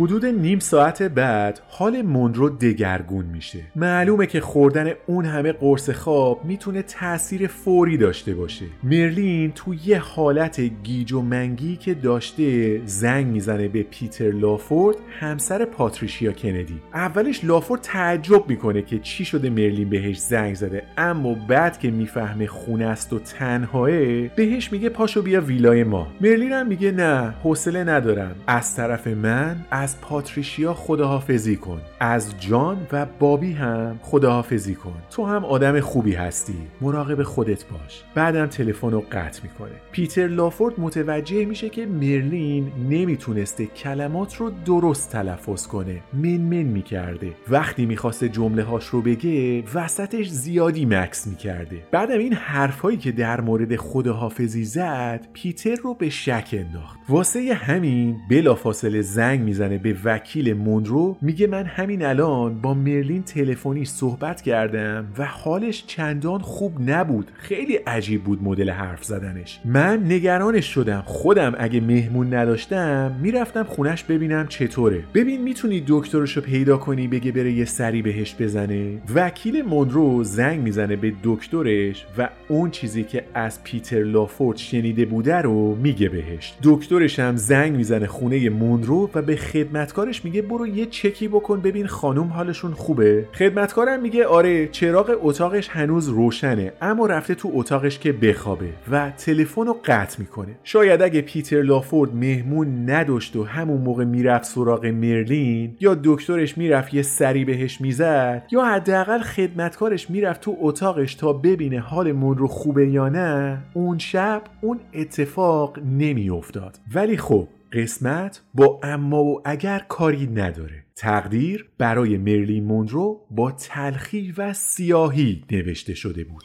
[0.02, 3.58] حدود نیم ساعت بعد حال مونرو دگرگون میشه.
[3.76, 8.64] معلومه که خوردن اون همه قرص خواب می‌تونه تاثیر فوری داشته باشه.
[8.82, 15.64] مرلین تو یه حالت گیج و منگی که داشته زنگ می‌زنه به پیتر لافورد همسر
[15.64, 16.82] پاتریشیا کندی.
[16.94, 20.82] اولش لافورد تعجب می‌کنه که چی شده مرلین بهش زنگ زده.
[20.98, 23.90] اما بعد که می‌فهمه خونه است و تنهاه
[24.28, 26.08] بهش میگه پاشو بیا ویلای ما.
[26.20, 28.34] مرلین هم میگه نه حوصله ندارم.
[28.46, 31.80] از طرف من از پاتریشیا خداحافظی کن.
[32.00, 34.94] از جان و بابی هم خداحافظی کن.
[35.10, 36.54] تو هم آدم خوبی هستی.
[36.80, 38.02] مراقب خودت باش.
[38.14, 39.70] بعدم تلفن رو قطع می‌کنه.
[39.92, 46.00] پیتر لافورد متوجه میشه که مرلین نمی‌تونسته کلمات رو درست تلفظ کنه.
[46.12, 47.32] من من می‌کرده.
[47.50, 51.76] وقتی می‌خواسته جمله هاش رو بگه وسطش زیادی مکس می‌کرده.
[51.90, 56.98] بعدم این حرفهایی که در مورد خداحافظی زد پیتر رو به شک انداخت.
[57.08, 63.84] واسه همین بلافاصله زنگ می‌زنه به وکیل مونرو میگه من همین الان با مرلین تلفنی
[63.84, 67.30] صحبت کردم و حالش چندان خوب نبود.
[67.34, 69.60] خیلی عجیب بود مدل حرف زدنش.
[69.64, 71.02] من نگرانش شدم.
[71.06, 75.04] خودم اگه مهمون نداشتم می‌رفتم خونش ببینم چطوره.
[75.14, 80.96] ببین می‌تونی دکترشو پیدا کنی بگه بره یه سری بهش بزنه؟ وکیل مونرو زنگ می‌زنه
[80.96, 86.54] به دکترش و اون چیزی که از پیتر لافورد شنیده بوده رو میگه بهش.
[86.62, 89.36] دکترش هم زنگ می‌زنه خونه مونرو و به
[89.72, 93.28] خدمتکارش میگه برو یه چکی بکن ببین خانم حالشون خوبه.
[93.34, 99.66] خدمتکارم میگه آره چراغ اتاقش هنوز روشنه اما رفته تو اتاقش که بخوابه و تلفن
[99.66, 100.58] رو قطع می‌کنه.
[100.64, 106.94] شاید اگه پیتر لافورد مهمون نداشت و همون موقع می‌رفت سراغ مرلین یا دکترش می‌رفت
[106.94, 112.88] یه سری بهش می‌زد یا حداقل خدمتکارش می‌رفت تو اتاقش تا ببینه حالمون رو خوبه
[112.88, 116.78] یا نه اون شب اون اتفاق نمیافتاد.
[116.94, 120.84] ولی خب قسمت با اما و اگر کاری نداره.
[120.96, 126.42] تقدیر برای مرلین مونرو با تلخی و سیاهی نوشته شده بود.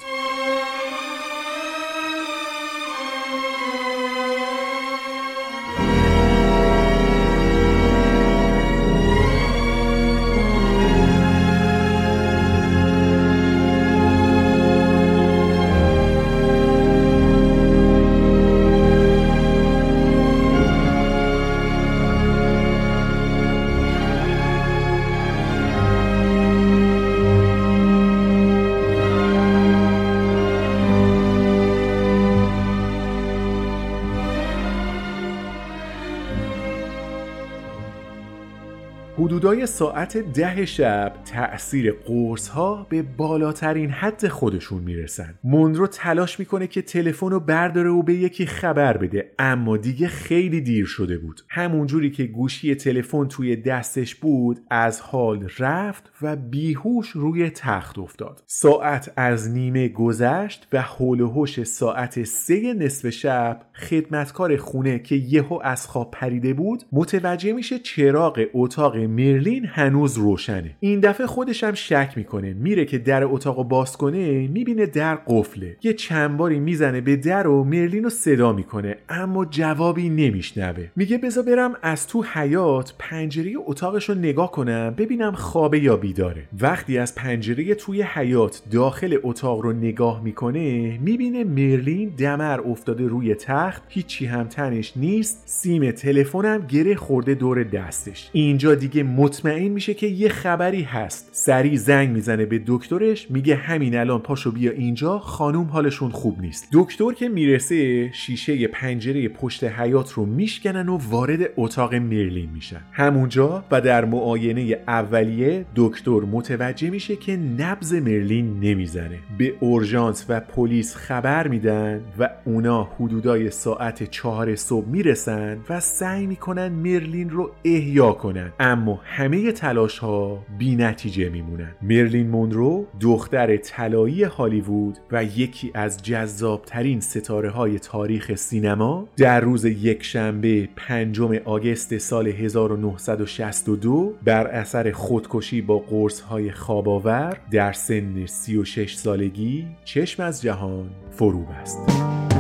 [39.58, 45.40] حدودای ساعت ده شب تأثیر قرص ها به بالاترین حد خودشون می‌رسن.
[45.44, 50.62] مونرو تلاش می‌کنه که تلفن رو برداره و به یکی خبر بده اما دیگه خیلی
[50.62, 51.42] دیر شده بود.
[51.50, 58.44] همونجوری که گوشی تلفن توی دستش بود از حال رفت و بیهوش روی تخت افتاد.
[58.48, 65.16] ساعت از نیمه گذشت و حول و حوش ساعت سه نصف شب خدمتکار خونه که
[65.16, 70.76] یهو از خواب پریده بود متوجه میشه چراغ اتاق مرلین مرلین هنوز روشنه.
[70.80, 72.54] این دفعه خودش هم شک می‌کنه.
[72.54, 75.76] میره که در اتاق باز کنه می‌بینه در قفله.
[75.84, 80.88] یه چند باری می‌زنه به در و مرلین رو صدا می‌کنه اما جوابی نمیشنوه.
[80.96, 86.44] میگه بذار برم از تو حیات پنجره اتاقش رو نگاه کنم ببینم خوابه یا بیداره.
[86.62, 93.36] وقتی از پنجره توی حیات داخل اتاق رو نگاه می‌کنه می‌بینه مرلین دمر افتاده روی
[93.36, 93.84] تخت.
[93.90, 98.30] هیچی هم تنش نیست سیم تلفنم گره خورده دور دستش.
[98.34, 99.04] اینجا دیگه
[99.38, 101.30] مطمئن میشه که یه خبری هست.
[101.32, 106.68] سریع زنگ می‌زنه به دکترش میگه همین الان پاشو بیا اینجا خانوم حالشون خوب نیست.
[106.74, 112.82] دکتر که می‌رسه شیشه پنجره پشت حیات رو میشکنن و وارد اتاق مرلین میشن.
[112.92, 119.20] همونجا و در معاینه اولیه دکتر متوجه میشه که نبز مرلین نمی‌زنه.
[119.38, 126.28] به اورژانس و پلیس خبر میدن و اونا حدودای ساعت چهار صبح می‌رسن و سعی
[126.28, 128.52] می‌کنن مرلین رو احیا کنن.
[128.60, 136.04] اما همه تلاش ها بی نتیجه میمونن مرلین مونرو دختر طلایی هالیوود و یکی از
[136.04, 144.92] جذابترین ستاره های تاریخ سینما در روز یک شنبه پنجم آگست سال 1962 بر اثر
[144.92, 152.37] خودکشی با قرص های خواباور در سن 36 سالگی چشم از جهان فرو بست.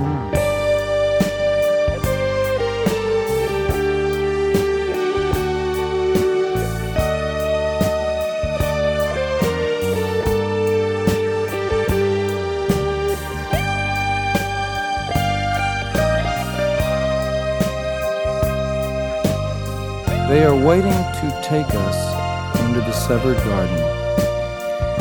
[20.27, 23.77] They are waiting to take us into the severed garden.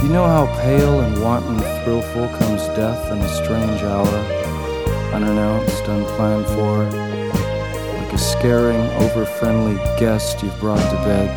[0.04, 4.06] You know how pale and wanton thrillful comes death in a strange hour,
[5.12, 6.84] unannounced, unplanned for,
[7.98, 11.28] like a scaring, over-friendly guest you've brought to bed.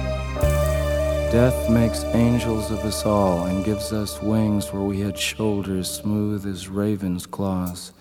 [1.31, 6.45] Death makes angels of us all and gives us wings where we had shoulders smooth
[6.45, 7.91] as ravens' claws.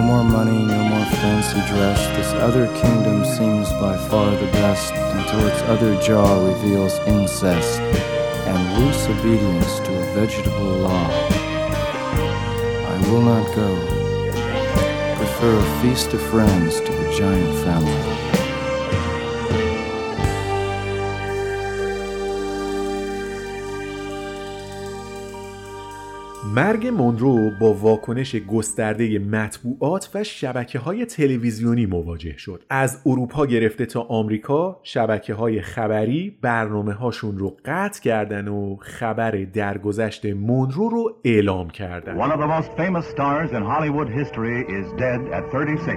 [0.00, 2.00] No more money, no more fancy dress.
[2.16, 8.78] This other kingdom seems by far the best until its other jaw reveals incest and
[8.78, 11.06] loose obedience to a vegetable law.
[12.88, 13.76] I will not go.
[15.16, 18.19] Prefer a feast of friends to the giant family.
[26.54, 33.86] مرگ مونرو با واکنش گسترده مطبوعات و شبکه های تلویزیونی مواجه شد از اروپا گرفته
[33.86, 41.16] تا آمریکا شبکه های خبری برنامه هاشون رو قطع کردن و خبر درگذشت مونرو رو
[41.24, 45.96] اعلام کردن One of the most famous stars in Hollywood history is dead at 36.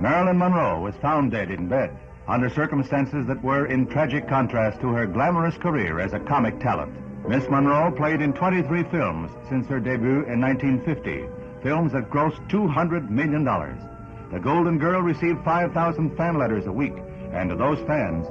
[0.00, 1.90] Marilyn Monroe was found dead in bed
[2.28, 7.11] under circumstances that were in tragic contrast to her glamorous career as a comic talent.
[7.28, 11.28] Miss Monroe played in 23 films since her debut in 1950,
[11.62, 13.44] films that grossed $200 million.
[14.32, 16.94] The Golden Girl received 5,000 fan letters a week,
[17.32, 18.26] and to those fans,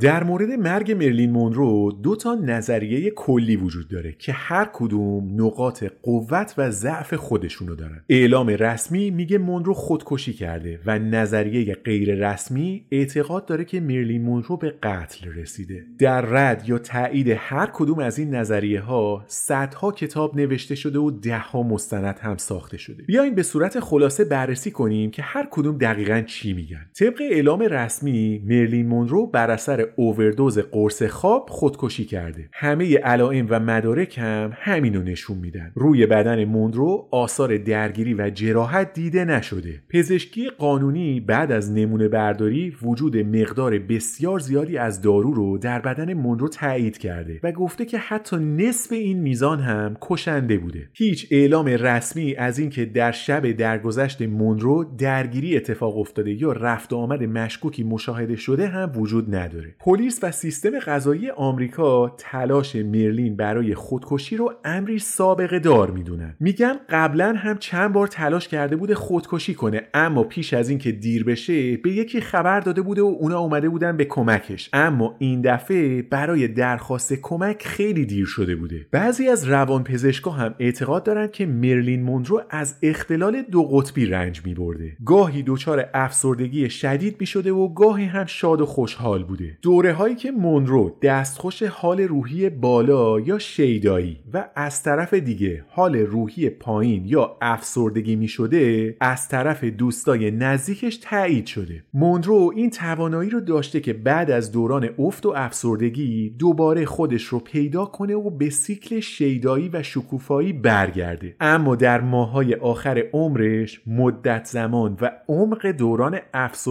[0.00, 5.84] در مورد مرگ مرلین مونرو دو تا نظریه کلی وجود داره که هر کدوم نقاط
[6.02, 8.04] قوت و ضعف خودشونو دارن.
[8.08, 14.56] اعلام رسمی میگه مونرو خودکشی کرده و نظریه غیر رسمی اعتقاد داره که مرلین مونرو
[14.56, 15.84] به قتل رسیده.
[15.98, 21.10] در رد یا تایید هر کدوم از این نظریه ها صدها کتاب نوشته شده و
[21.10, 23.02] دهها مستند هم ساخته شده.
[23.02, 26.86] بیاین به صورت خلاصه بررسی کنیم که هر کدوم دقیقا چی میگن.
[27.14, 32.48] طبق اعلام رسمی مرلین مونرو بر اثر اووردوز قرص خواب خودکشی کرده.
[32.52, 35.72] همه علائم و مدارک هم همینو نشون میدن.
[35.74, 39.82] روی بدن مونرو آثار درگیری و جراحت دیده نشده.
[39.90, 46.14] پزشکی قانونی بعد از نمونه برداری وجود مقدار بسیار زیادی از دارو رو در بدن
[46.14, 50.88] مونرو تایید کرده و گفته که حتی نصف این میزان هم کشنده بوده.
[50.92, 57.22] هیچ اعلام رسمی از اینکه در شب درگذشت مونرو درگیری اتفاق افتاده یا رفت آمد
[57.22, 59.74] مشکوکی مشاهده شده هم وجود نداره.
[59.80, 66.36] پلیس و سیستم قضایی آمریکا تلاش مرلین برای خودکشی رو امری سابقه دار می‌دونن.
[66.40, 71.24] میگن قبلا هم چند بار تلاش کرده بوده خودکشی کنه اما پیش از اینکه دیر
[71.24, 74.70] بشه به یکی خبر داده بوده و اونا اومده بودن به کمکش.
[74.72, 78.86] اما این دفعه برای درخواست کمک خیلی دیر شده بوده.
[78.90, 84.96] بعضی از روانپزشکا هم اعتقاد دارن که مرلین مونرو از اختلال دو قطبی رنج میبرده.
[85.06, 89.58] گاهی دچار افسردگی شدید می شده و گاهی هم شاد و خوشحال بوده.
[89.62, 95.96] دوره هایی که مونرو دستخوش حال روحی بالا یا شیدایی و از طرف دیگه حال
[95.96, 101.84] روحی پایین یا افسردگی می شده از طرف دوستای نزدیکش تایید شده.
[101.94, 107.38] مونرو این توانایی رو داشته که بعد از دوران افت و افسردگی دوباره خودش رو
[107.38, 111.36] پیدا کنه و به سیکل شیدایی و شکوفایی برگرده.
[111.40, 116.18] اما در ماهای آخر عمرش مدت زمان و عمق دوران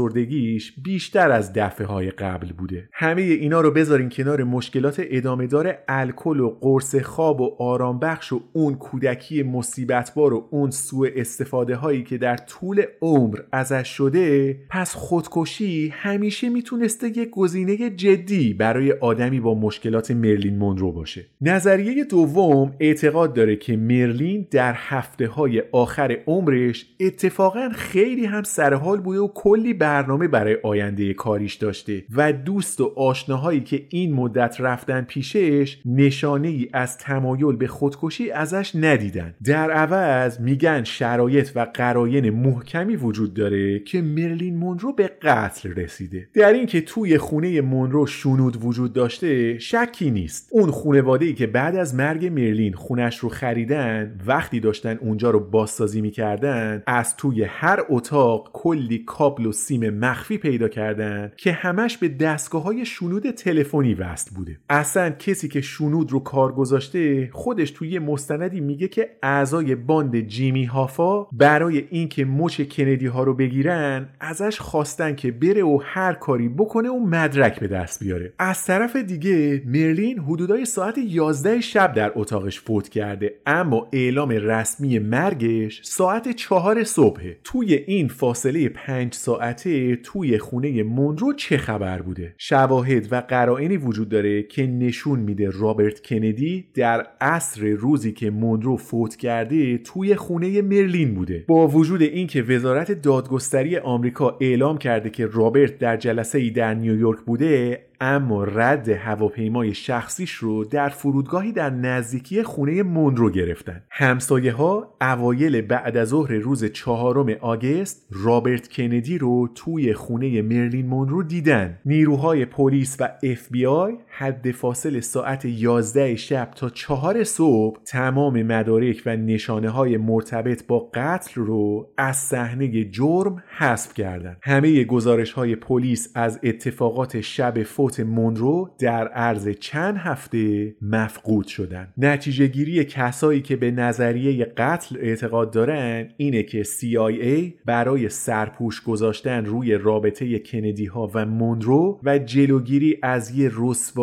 [0.04, 2.90] افسردگیش بیشتر از دفعه های قبل بوده.
[2.94, 8.34] همه اینا رو بذارین کنار مشکلات ادامه دار الکل و قرص خواب و آرام بخش
[8.34, 14.58] و اون کودکی مصیبتبار و اون سوء استفاده هایی که در طول عمر ازش شده
[14.70, 21.26] پس خودکشی همیشه می‌تونسته یک گزینه جدی برای آدمی با مشکلات مرلین مونرو باشه.
[21.42, 29.02] نظریه دوم اعتقاد داره که مرلین در هفته های آخر عمرش اتفاقا خیلی هم سرحال
[29.02, 34.56] بوده و کلی برنامه برای آینده کاریش داشته و دوست و آشناهایی که این مدت
[34.60, 39.36] رفتن پیشش نشانه ای از تمایل به خودکشی ازش ندیدن.
[39.44, 46.28] در عوض میگن شرایط و قراین محکمی وجود داره که مرلین مونرو به قتل رسیده.
[46.34, 50.50] در اینکه توی خونه مونرو شنود وجود داشته شکی نیست.
[50.52, 55.40] اون خونواده ای که بعد از مرگ مرلین خونش رو خریدن وقتی داشتن اونجا رو
[55.40, 61.98] بازسازی می‌کردن از توی هر اتاق کلی کابل و سیم مخفی پیدا کردن که همش
[61.98, 64.60] به دستگاه های شنود تلفنی وصل بوده.
[64.70, 70.66] اصلا کسی که شنود رو کار گذاشته خودش توی مستندی میگه که اعضای باند جیمی
[70.66, 76.50] هافا برای اینکه مچ کندی ها رو بگیرن ازش خواستن که بره و هر کاری
[76.50, 78.34] بکنه و مدرک به دست بیاره.
[78.40, 85.00] از طرف دیگه مرلین حدودای ساعت 11 شب در اتاقش فوت کرده اما اعلام رسمی
[85.00, 92.36] مرگش ساعت 4 صبح توی این فاصله 5 ساعته توی خونه مونرو چه خبر بوده؟
[92.38, 98.78] شواهد و قرائنی وجود داره که نشون میده رابرت کندی در عصر روزی که مونرو
[98.78, 101.46] فوت کرده توی خونه مرلین بوده.
[101.48, 107.20] با وجود اینکه وزارت دادگستری آمریکا اعلام کرده که رابرت در جلسه ای در نیویورک
[107.20, 113.82] بوده اما رد هواپیمای شخصیش رو در فرودگاهی در نزدیکی خونه مونرو گرفتن.
[113.90, 120.86] همسایه ها اوایل بعد از ظهر روز چهارم August رابرت کندی رو توی خونه مرلین
[120.86, 121.78] مونرو دیدن.
[121.86, 128.44] نیروهای پلیس و اف بی آی حد فاصل ساعت 11 شب تا 4 صبح تمام
[128.44, 134.38] مدارک و نشانه های مرتبط با قتل رو از صحنه جرم حذف کردند.
[134.42, 141.94] همه گزارش های پلیس از اتفاقات شب فوت مونرو در عرض چند هفته مفقود شدند.
[141.98, 149.46] نتیجه گیری کسایی که به نظریه قتل اعتقاد دارن اینه که CIA برای سرپوش گذاشتن
[149.46, 153.50] روی رابطه کندی ها و مونرو و جلوگیری از یه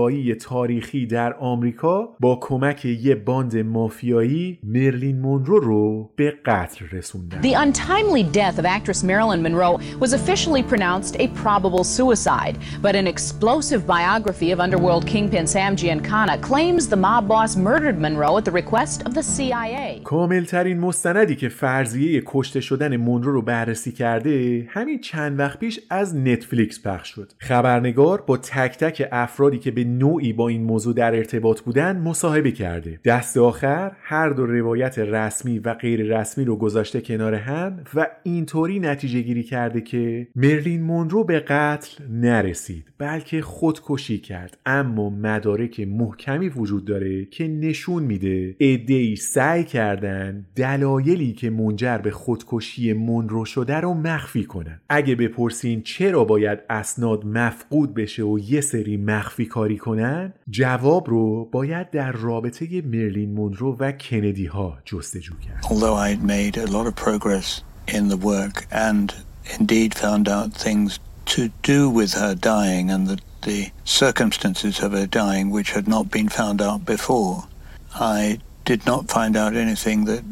[0.01, 7.41] رسوایی تاریخی در آمریکا با کمک یه باند مافیایی مرلین مونرو رو به قتل رسوندن.
[7.43, 13.07] The untimely death of actress Marilyn Monroe was officially pronounced a probable suicide, but an
[13.15, 18.55] explosive biography of underworld kingpin Sam Giancana claims the mob boss murdered Monroe at the
[18.63, 20.01] request of the CIA.
[20.05, 25.81] کامل ترین مستندی که فرضیه کشته شدن مونرو رو بررسی کرده همین چند وقت پیش
[25.91, 27.33] از نتفلیکس پخش شد.
[27.39, 32.53] خبرنگار با تک تک افرادی که به نوعی با این موضوع در ارتباط بودن مصاحبه
[32.53, 33.01] کرده.
[33.05, 38.81] دست آخر هر دو روایت رسمی و غیر رسمی رو گذاشته کنار هم و اینطوری
[38.81, 46.49] نتیجه گیری کرده که مرلین مونرو به قتل نرسید بلکه خودکشی کرد اما مدارک محکمی
[46.49, 53.77] وجود داره که نشون میده ادعی سعی کردن دلایلی که منجر به خودکشی مونرو شده
[53.77, 59.77] رو مخفی کنن اگه بپرسین چرا باید اسناد مفقود بشه و یه سری مخفی کاری
[59.80, 66.10] کنن جواب رو باید در رابطه مرلین مونرو و کندی ها جستجو کرد Although I
[66.16, 69.14] had made a lot of progress in the work and
[69.60, 75.08] indeed found out things to do with her dying and the, the circumstances of her
[75.08, 77.48] dying which had not been found out before,
[77.94, 80.24] I did not find out anything that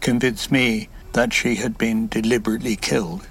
[0.00, 3.26] convinced me that she had been deliberately killed.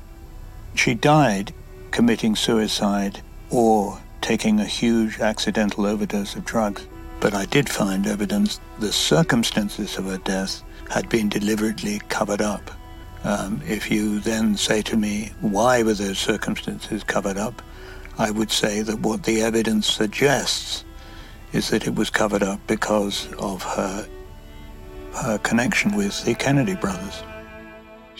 [0.76, 1.54] She died
[1.92, 6.87] committing suicide or taking a huge accidental overdose of drugs.
[7.21, 12.71] But I did find evidence the circumstances of her death had been deliberately covered up.
[13.25, 17.63] Um, if you then say to me, why were those circumstances covered up?
[18.19, 20.85] I would say that what the evidence suggests
[21.53, 24.09] is that it was covered up because of her,
[25.15, 27.23] her connection with the Kennedy brothers.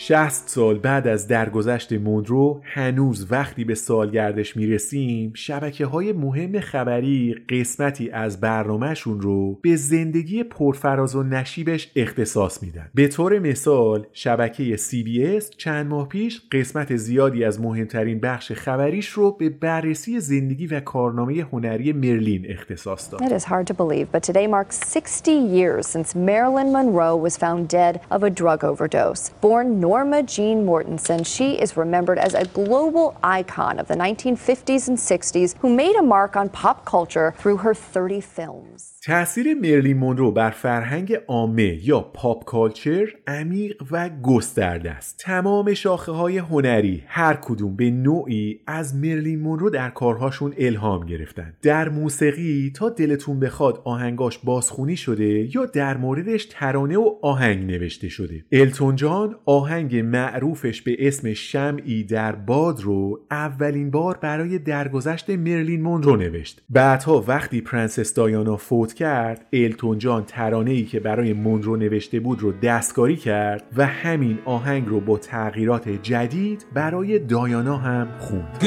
[0.03, 7.35] 60 سال بعد از درگذشت مونرو هنوز وقتی به سالگردش می‌رسیم شبکه های مهم خبری
[7.49, 14.77] قسمتی از برنامهشون رو به زندگی پرفراز و نشیبش اختصاص میدن به طور مثال شبکه
[14.77, 20.79] CBS چند ماه پیش قسمت زیادی از مهمترین بخش خبریش رو به بررسی زندگی و
[20.79, 23.21] کارنامه هنری مرلین اختصاص داد.
[23.21, 27.67] It is hard to believe, but today marks 60 years since Marilyn Monroe was found
[27.69, 29.29] dead of a drug overdose.
[29.41, 34.97] Born Norma Jean Mortensen, she is remembered as a global icon of the 1950s and
[34.97, 38.93] 60s who made a mark on pop culture through her 30 films.
[39.03, 45.19] تأثیر مرلین مونرو بر فرهنگ عامه یا pop culture عمیق و گسترده است.
[45.19, 51.53] تمام شاخه های هنری هر کدوم به نوعی از مرلین مونرو در کارهاشون الهام گرفتن.
[51.61, 58.09] در موسیقی تا دلتون بخواد آهنگاش بازخونی شده یا در موردش ترانه و آهنگ نوشته
[58.09, 58.45] شده.
[58.51, 65.81] التون جان آهنگ معروفش به اسم شمعی در باد رو اولین بار برای درگذشت مرلین
[65.81, 66.61] مونرو نوشت.
[66.69, 72.19] بعدها وقتی پرنسس دایانا فوت فوت کرد التون جان ترانه ای که برای مونرو نوشته
[72.19, 78.57] بود رو دستکاری کرد و همین آهنگ رو با تغییرات جدید برای دایانا هم خوند.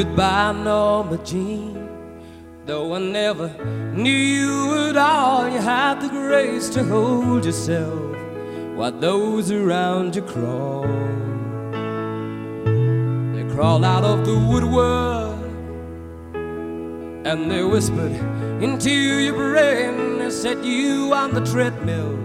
[17.27, 20.19] And they whispered, into your brain.
[20.19, 22.19] They set you on the treadmill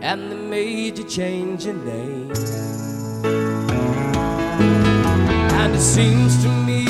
[0.00, 2.32] And they made you change your name.
[5.60, 6.82] And it seems to me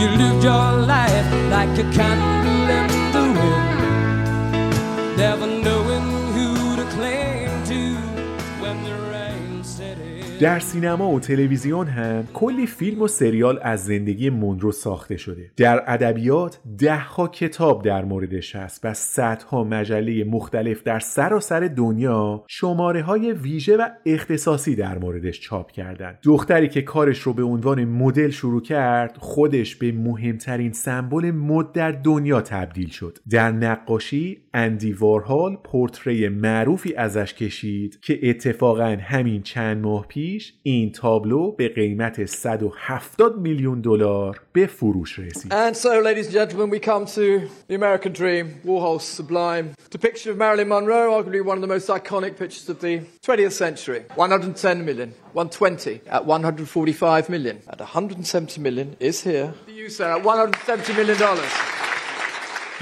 [0.00, 5.16] you lived your life like a candle in the wind.
[5.16, 5.59] Never
[10.40, 15.50] در سینما و تلویزیون هم کلی فیلم و سریال از زندگی مونرو ساخته شده.
[15.56, 23.02] در ادبیات دهها کتاب در موردش هست و صدها مجله مختلف در سراسر دنیا شماره
[23.02, 28.30] های ویژه و اختصاصی در موردش چاپ کردن دختری که کارش رو به عنوان مدل
[28.30, 33.18] شروع کرد خودش به مهمترین سمبل مد در دنیا تبدیل شد.
[33.30, 40.29] در نقاشی اندی وارهال پورتری معروفی ازش کشید که اتفاقا همین چند ماه پیش
[40.63, 45.53] این تابلو به قیمت 170 میلیون دلار به فروش رسید.
[45.53, 50.37] And so, ladies and gentlemen, we come to the American Dream, Warhol's sublime depiction of
[50.37, 52.95] Marilyn Monroe, arguably one of the most iconic pictures of the
[53.25, 54.01] 20th century.
[54.15, 59.53] 110 million, 120 at 145 million, at 170 million is here.
[59.67, 61.78] You say at 170 million dollars.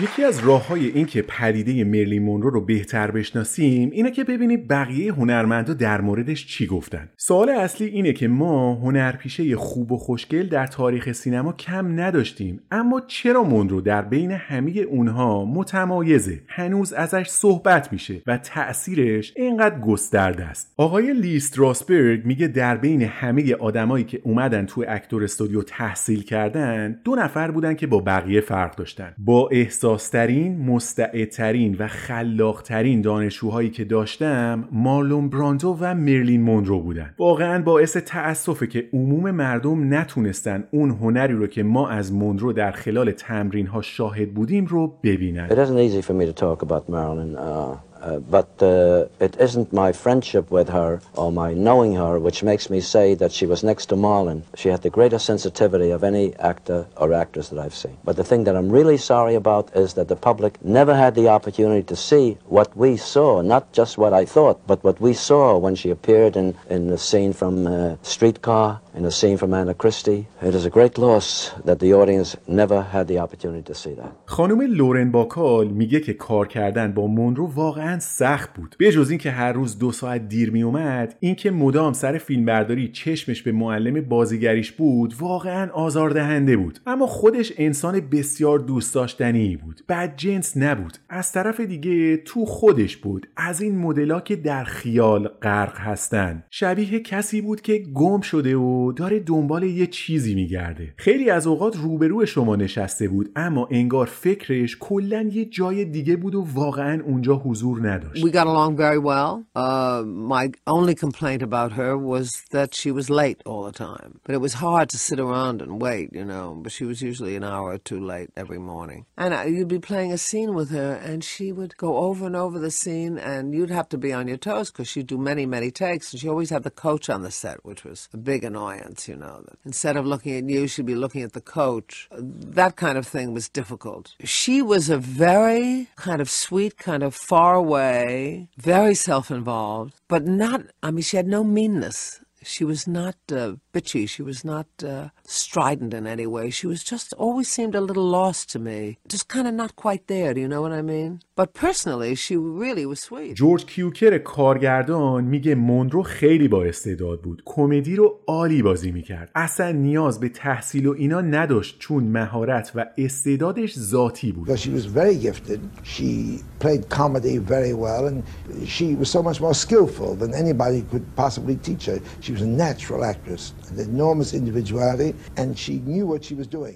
[0.02, 4.66] یکی از راه های این که پدیده مرلی مونرو رو بهتر بشناسیم اینه که ببینیم
[4.66, 7.08] بقیه هنرمندا در موردش چی گفتن.
[7.16, 13.00] سوال اصلی اینه که ما هنرپیشه خوب و خوشگل در تاریخ سینما کم نداشتیم اما
[13.06, 20.44] چرا مونرو در بین همه اونها متمایزه؟ هنوز ازش صحبت میشه و تأثیرش اینقدر گسترده
[20.44, 20.72] است.
[20.76, 27.00] آقای لی استراسبرگ میگه در بین همه آدمایی که اومدن تو اکتور استودیو تحصیل کردن
[27.04, 29.14] دو نفر بودن که با بقیه فرق داشتن.
[29.18, 37.14] با احساس احساسترین، مستعدترین و خلاقترین دانشجوهایی که داشتم مارلون براندو و مرلین مونرو بودن.
[37.18, 42.70] واقعا باعث تأسفه که عموم مردم نتونستن اون هنری رو که ما از مونرو در
[42.70, 45.48] خلال تمرین ها شاهد بودیم رو ببینن.
[45.48, 49.72] It isn't easy for me to talk about Marilyn, uh, uh, but uh, it isn't
[49.72, 53.62] my friendship with her or my knowing her which makes me say that she was
[53.62, 54.42] next to Marlon.
[54.56, 57.96] She had the greatest sensitivity of any actor or actress that I've seen.
[58.04, 61.28] But the thing that I'm really sorry about is that the public never had the
[61.28, 65.56] opportunity to see what we saw, not just what I thought, but what we saw
[65.58, 69.74] when she appeared in, in the scene from uh, Streetcar, in the scene from Anna
[69.82, 70.22] Christie.
[70.48, 71.26] It is a great loss
[71.68, 72.30] that the audience
[72.60, 74.12] never had the opportunity to see that.
[74.26, 78.76] خانم لورن باکال میگه که کار کردن با مونرو واقعا سخت بود.
[78.78, 83.42] به جز اینکه هر روز دو ساعت دیر می اومد اینکه مدام سر فیلمبرداری چشمش
[83.42, 86.80] به معلم بازیگریش بود واقعا آزاردهنده بود.
[86.86, 89.80] اما خودش انسان بسیار دوست داشتنی بود.
[89.88, 90.98] بد جنس نبود.
[91.08, 93.28] از طرف دیگه تو خودش بود.
[93.36, 96.44] از این مدلا که در خیال غرق هستن.
[96.50, 101.46] شبیه کسی بود که گم شده و مونرو داره دنبال یه چیزی میگرده خیلی از
[101.46, 107.02] اوقات روبرو شما نشسته بود اما انگار فکرش کلا یه جای دیگه بود و واقعا
[107.04, 109.44] اونجا حضور نداشت We got along very well.
[109.56, 114.10] Uh, my only complaint about her was that she was late all the time.
[114.24, 116.46] But it was hard to sit around and wait, you know.
[116.62, 119.00] But she was usually an hour or two late every morning.
[119.22, 122.36] And uh, you'd be playing a scene with her, and she would go over and
[122.44, 125.44] over the scene, and you'd have to be on your toes because she'd do many,
[125.56, 126.04] many takes.
[126.10, 128.77] And she always had the coach on the set, which was a big annoyance,
[129.08, 129.42] you know.
[129.44, 132.08] That instead of looking at you, she'd be looking at the coach.
[132.12, 134.14] That kind of thing was difficult.
[134.24, 140.26] She was a very kind of sweet, kind of far away, very self involved, but
[140.26, 142.20] not, I mean, she had no meanness.
[142.42, 144.07] She was not uh, bitchy.
[144.07, 146.49] She was not uh, strident in any way.
[146.49, 148.97] She was just always seemed a little lost to me.
[149.07, 150.33] Just kind of not quite there.
[150.33, 151.11] Do you know what I mean?
[151.35, 153.35] But personally, she really was sweet.
[153.35, 159.71] جورج کیوکر کارگردان میگه مونرو خیلی با استعداد بود کمدی رو عالی بازی میکرد اصلا
[159.71, 164.85] نیاز به تحصیل و اینا نداشت چون مهارت و استعدادش ذاتی بود Because she was
[164.85, 165.59] very gifted.
[165.83, 168.23] She played comedy very well, and
[168.65, 171.99] she was so much more skillful than anybody could possibly teach her.
[172.21, 173.43] She was a natural actress,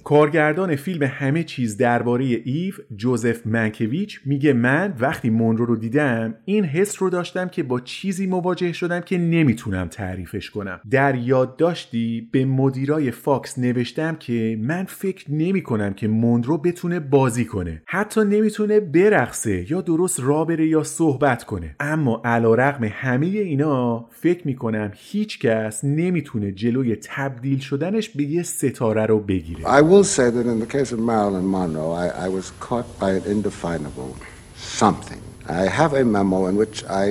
[0.04, 6.64] کارگردان فیلم همه چیز درباره ایو جوزف منکویچ میگه من وقتی مونرو رو دیدم این
[6.64, 10.80] حس رو داشتم که با چیزی مواجه شدم که نمی‌تونم تعریفش کنم.
[10.90, 17.44] در یادداشتی به مدیرای فاکس نوشتم که من فکر نمی کنم که مونرو بتونه بازی
[17.44, 17.82] کنه.
[17.86, 21.76] حتی نمی‌تونه برقصه یا درست راه بره یا صحبت کنه.
[21.80, 26.52] اما علی رغم همه اینا فکر می‌کنم هیچ کس نمی‌تونه
[26.82, 30.92] جلوی تبدیل شدنش به یه ستاره رو بگیره I will say that in the case
[30.92, 34.12] of Marilyn Monroe, I, I was caught by an indefinable
[34.56, 35.22] something.
[35.48, 37.06] I have a memo in which I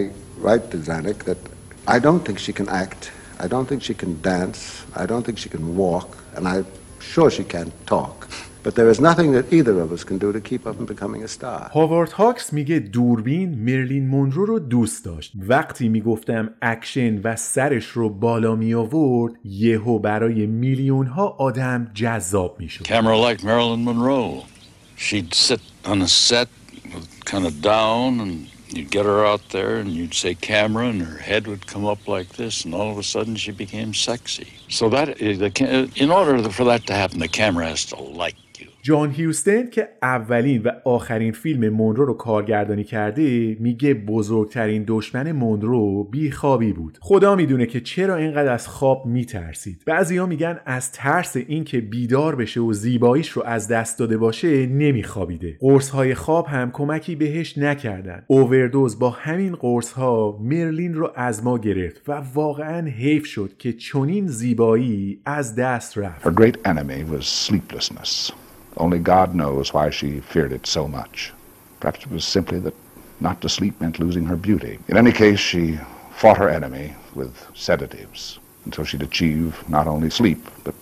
[0.45, 1.41] write to Zanuck that
[1.95, 3.01] I don't think she can act,
[3.45, 4.59] I don't think she can dance,
[5.01, 6.67] I don't think she can walk, and I'm
[7.11, 8.17] sure she can't talk.
[8.66, 11.22] But there is nothing that either of us can do to keep her from becoming
[11.22, 11.70] a star.
[11.74, 18.08] هاوارد هاکس میگه دوربین مرلین مونرو رو دوست داشت وقتی میگفتم اکشن و سرش رو
[18.08, 24.44] بالا می آورد یهو برای میلیون ها آدم جذاب میشد Camera like Marilyn Monroe.
[24.96, 26.48] She'd sit on a set
[27.24, 28.32] kind of down and
[28.74, 32.08] you'd get her out there and you'd say camera and her head would come up
[32.08, 34.48] like this and all of a sudden she became sexy.
[34.68, 38.36] So that the, ca- in order for that to happen, the camera has to like
[38.81, 46.03] جان هیوستن که اولین و آخرین فیلم مونرو رو کارگردانی کرده میگه بزرگترین دشمن مونرو
[46.03, 46.97] بیخوابی بود.
[47.01, 49.83] خدا می‌دونه که چرا اینقدر از خواب میترسید.
[49.85, 55.57] بعضیا میگن از ترس اینکه بیدار بشه و زیباییش رو از دست داده باشه نمیخوابیده.
[55.59, 58.23] قرص های خواب هم کمکی بهش نکردن.
[58.27, 63.73] اووردوز با همین قرص ها مرلین رو از ما گرفت و واقعا حیف شد که
[63.73, 66.41] چنین زیبایی از دست رفت.
[66.41, 68.40] Great enemy was sleeplessness.
[68.77, 71.33] Only God knows why she feared it so much.
[71.79, 72.75] Perhaps it was simply that
[73.19, 74.79] not to sleep meant losing her beauty.
[74.87, 75.79] In any case, she
[76.11, 80.75] fought her enemy with sedatives until she'd achieve not only sleep, but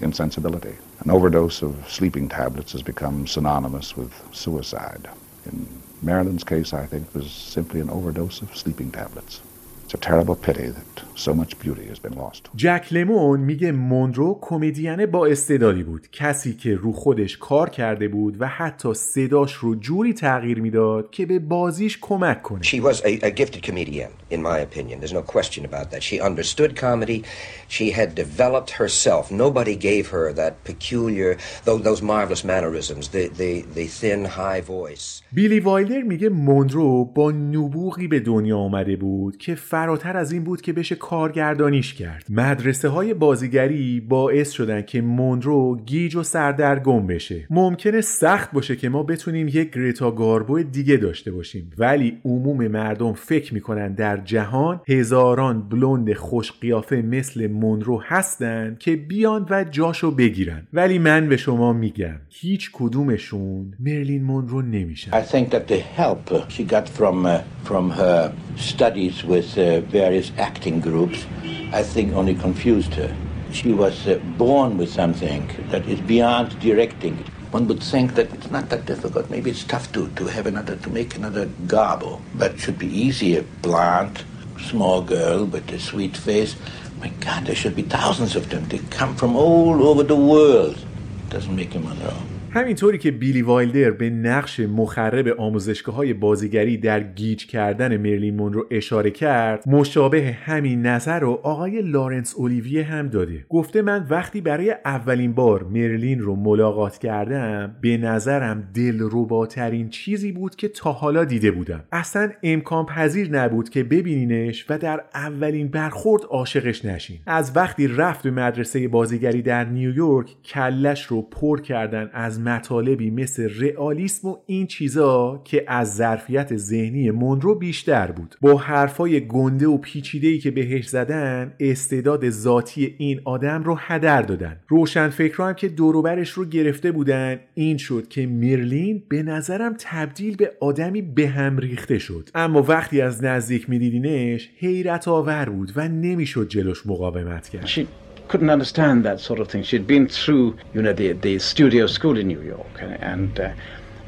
[0.00, 0.74] insensibility.
[1.00, 5.08] An overdose of sleeping tablets has become synonymous with suicide.
[5.44, 5.66] In
[6.02, 9.40] Marilyn's case, I think, was simply an overdose of sleeping tablets.
[9.86, 12.48] It's a terrible pity that so much beauty has been lost.
[12.56, 16.08] جک لمون میگه مونرو کمدین با استعدادی بود.
[16.12, 21.26] کسی که رو خودش کار کرده بود و حتی صداش رو جوری تغییر می‌داد که
[21.26, 22.62] به بازیش کمک کنه.
[22.62, 25.00] She was a, a gifted comedian, in my opinion.
[25.00, 26.02] There's no question about that.
[26.02, 27.24] She understood comedy.
[27.68, 29.30] She had developed herself.
[29.30, 35.22] Nobody gave her that peculiar, those, marvelous mannerisms, the, the, the thin, high voice.
[35.32, 40.60] بیلی وایلر میگه مونرو با نبوغی به دنیا آمده بود که فراتر از این بود
[40.60, 47.46] که بشه کارگردانیش کرد مدرسه های بازیگری باعث شدن که مونرو گیج و سردرگم بشه
[47.50, 53.12] ممکنه سخت باشه که ما بتونیم یک گریتا گاربو دیگه داشته باشیم ولی عموم مردم
[53.12, 60.10] فکر می‌کنن در جهان هزاران بلوند خوش قیافه مثل مونرو هستن که بیان و جاشو
[60.10, 65.78] بگیرن ولی من به شما میگم هیچ کدومشون مرلین مونرو نمیشن I think that the
[65.78, 71.26] help uh, she got from uh, from her studies with uh, various acting groups,
[71.72, 73.14] I think only confused her.
[73.52, 77.16] She was uh, born with something that is beyond directing.
[77.50, 79.30] One would think that it's not that difficult.
[79.30, 82.88] Maybe it's tough to, to have another to make another Garbo, but it should be
[82.88, 83.36] easy.
[83.36, 84.24] A blonde,
[84.60, 86.56] small girl with a sweet face.
[87.00, 88.66] My God, there should be thousands of them.
[88.68, 90.76] They come from all over the world.
[90.76, 92.35] It Doesn't make him Monroe.
[92.56, 98.66] همینطوری که بیلی وایلدر به نقش مخرب آموزشگاه های بازیگری در گیج کردن مرلین مونرو
[98.70, 103.46] اشاره کرد مشابه همین نظر رو آقای لارنس اولیویه هم داده.
[103.48, 110.56] گفته من وقتی برای اولین بار مرلین رو ملاقات کردم به نظرم دلرباترین چیزی بود
[110.56, 111.84] که تا حالا دیده بودم.
[111.92, 117.18] اصلا امکان پذیر نبود که ببینینش و در اولین برخورد عاشقش نشین.
[117.26, 123.48] از وقتی رفت به مدرسه بازیگری در نیویورک کلش رو پر کردن از مطالبی مثل
[123.60, 128.34] رئالیسم و این چیزا که از ظرفیت ذهنی مونرو بیشتر بود.
[128.40, 134.56] با حرفای گنده و پیچیده که بهش زدن استعداد ذاتی این آدم رو هدر دادن.
[134.68, 140.36] روشن فکر هم که دوروبرش رو گرفته بودن این شد که میرلین به نظرم تبدیل
[140.36, 142.28] به آدمی به هم ریخته شد.
[142.34, 148.05] اما وقتی از نزدیک میدیدینش حیرت آور بود و نمی‌شد جلوش مقاومت کرد.
[148.28, 149.62] Couldn't understand that sort of thing.
[149.62, 153.50] She'd been through, you know, the, the studio school in New York, and, and uh,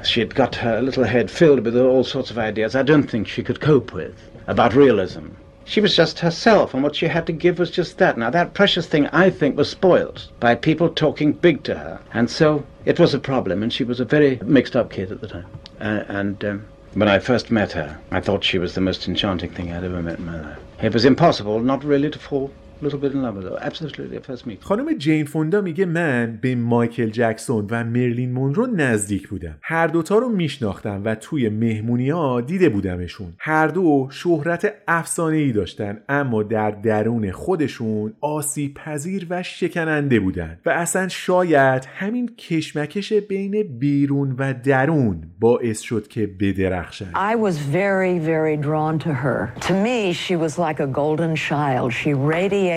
[0.05, 3.28] she had got her little head filled with all sorts of ideas I don't think
[3.28, 4.15] she could cope with
[4.47, 5.28] about realism.
[5.65, 8.16] She was just herself, and what she had to give was just that.
[8.16, 12.01] Now, that precious thing, I think, was spoiled by people talking big to her.
[12.15, 15.20] And so it was a problem, and she was a very mixed up kid at
[15.20, 15.47] the time.
[15.78, 19.51] Uh, and um, when I first met her, I thought she was the most enchanting
[19.51, 20.59] thing I'd ever met in my life.
[20.81, 22.51] It was impossible not really to fall
[22.85, 23.59] little bit in love with her.
[23.61, 24.63] Absolutely at first meeting.
[24.63, 30.19] خانم جین فوندا میگه من به مایکل جکسون و مرلین مونرو نزدیک بودم هر دوتا
[30.19, 36.43] رو میشناختم و توی مهمونی ها دیده بودمشون هر دو شهرت افسانه ای داشتن اما
[36.43, 44.35] در درون خودشون آسیب پذیر و شکننده بودن و اصلا شاید همین کشمکش بین بیرون
[44.39, 49.55] و درون باعث شد که بدرخشن I was very, very drawn to her.
[49.69, 51.93] To me, she was like a golden child.
[51.93, 52.68] She radiated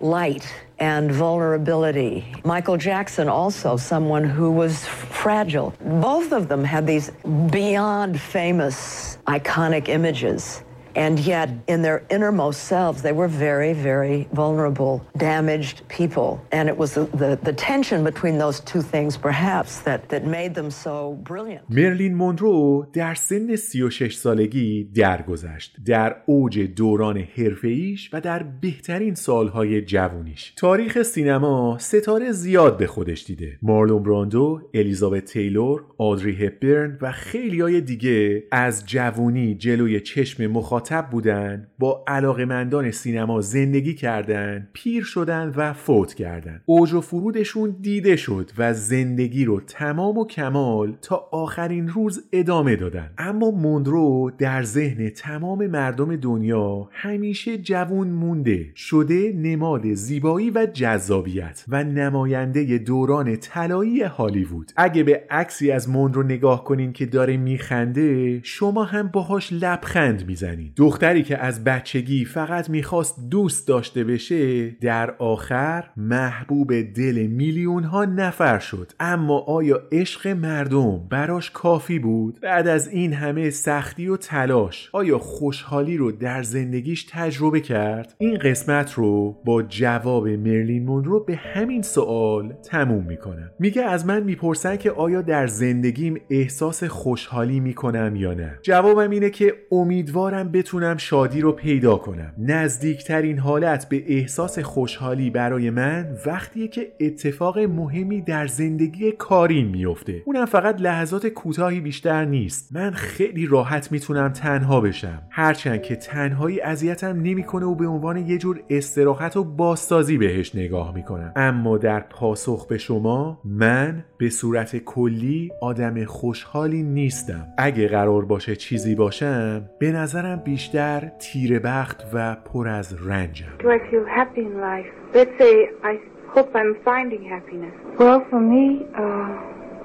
[0.00, 0.46] light
[0.78, 2.24] and vulnerability.
[2.44, 5.74] Michael Jackson, also someone who was fragile.
[5.80, 7.10] Both of them had these
[7.50, 10.62] beyond famous, iconic images.
[10.94, 16.30] And yet, in their innermost selves, they were very, very vulnerable, damaged people.
[16.52, 20.54] And it was the, the, the tension between those two things, perhaps, that, that made
[20.54, 21.62] them so brilliant.
[21.70, 29.82] مرلین مونرو در سن 36 سالگی درگذشت در اوج دوران حرفه‌ایش و در بهترین سالهای
[29.82, 37.12] جوونیش تاریخ سینما ستاره زیاد به خودش دیده مارلون براندو الیزابت تیلور آدری هپبرن و
[37.12, 45.52] خیلیای دیگه از جوونی جلوی چشم مخاطب بودن با علاقمندان سینما زندگی کردن پیر شدن
[45.56, 46.60] و فوت کردن.
[46.66, 52.76] اوج و فرودشون دیده شد و زندگی رو تمام و کمال تا آخرین روز ادامه
[52.76, 53.10] دادن.
[53.18, 58.66] اما موندرو در ذهن تمام مردم دنیا همیشه جوون مونده.
[58.76, 64.72] شده نماد زیبایی و جذابیت و نماینده دوران طلایی هالیوود.
[64.76, 70.71] اگه به عکسی از موندرو نگاه کنین که داره میخنده شما هم باهاش لبخند می‌زنین.
[70.76, 78.04] دختری که از بچگی فقط می‌خواست دوست داشته بشه در آخر محبوب دل میلیون ها
[78.04, 78.92] نفر شد.
[79.00, 85.18] اما آیا عشق مردم براش کافی بود؟ بعد از این همه سختی و تلاش آیا
[85.18, 91.82] خوشحالی رو در زندگیش تجربه کرد؟ این قسمت رو با جواب مرلین مونرو به همین
[91.82, 93.50] سوال تموم می‌کنم.
[93.58, 98.58] میگه از من می‌پرسن که آیا در زندگیم احساس خوشحالی می‌کنم یا نه.
[98.62, 102.32] جوابم اینه که امیدوارم بتونم شادی رو پیدا کنم.
[102.38, 110.22] نزدیکترین حالت به احساس خوشحالی برای من وقتیه که اتفاق مهمی در زندگی کارین میفته
[110.24, 112.76] اونم فقط لحظات کوتاهی بیشتر نیست.
[112.76, 115.22] من خیلی راحت می‌تونم تنها بشم.
[115.30, 120.94] هرچند که تنهایی اذیتم نمی‌کنه و به عنوان یه جور استراحت و بازسازی بهش نگاه
[120.94, 121.32] می‌کنم.
[121.36, 127.46] اما در پاسخ به شما من به صورت کلی آدم خوشحالی نیستم.
[127.58, 133.63] اگه قرار باشه چیزی باشم به نظرم بیشتر تیر بخت و پر از رنجم Do
[133.63, 134.91] I feel happy in life?
[135.13, 135.99] Let's say I
[136.35, 137.73] hope I'm finding happiness.
[137.99, 139.29] Well, for me, uh,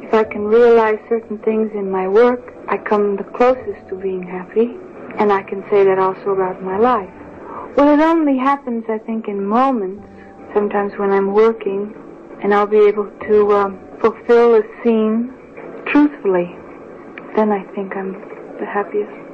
[0.07, 4.23] if I can realize certain things in my work, I come the closest to being
[4.39, 4.69] happy,
[5.19, 7.15] and I can say that also about my life.
[7.77, 10.05] Well, it only happens, I think, in moments.
[10.53, 11.95] Sometimes when I'm working,
[12.43, 15.33] and I'll be able to um, fulfill a scene
[15.87, 16.49] truthfully,
[17.37, 18.13] then I think I'm
[18.59, 19.26] the happiest.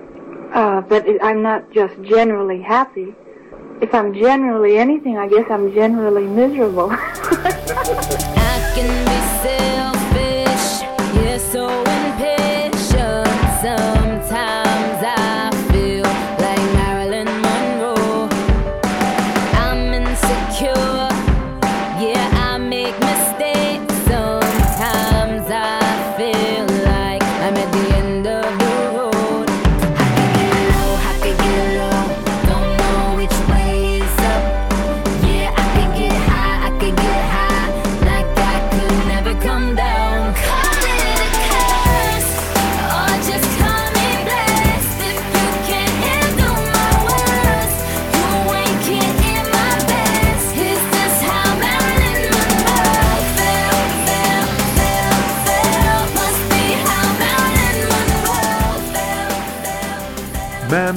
[0.53, 3.15] Uh, but I'm not just generally happy.
[3.81, 6.89] If I'm generally anything, I guess I'm generally miserable.
[6.91, 6.97] I
[8.75, 10.85] can be selfish,
[11.15, 13.25] yeah, so impatient.
[13.63, 15.42] Sometimes I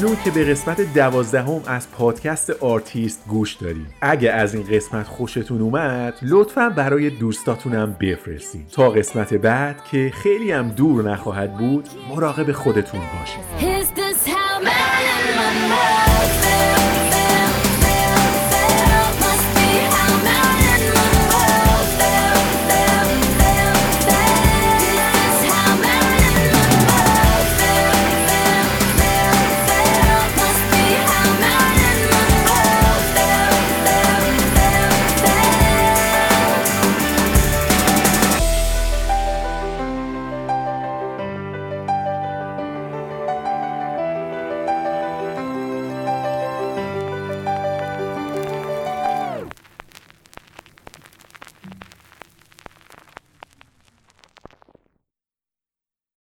[0.07, 5.61] ممنون که به قسمت دوازدهم از پادکست آرتیست گوش دارید اگه از این قسمت خوشتون
[5.61, 12.53] اومد لطفا برای دوستاتونم بفرستید تا قسمت بعد که خیلی هم دور نخواهد بود مراقب
[12.53, 14.36] خودتون باشید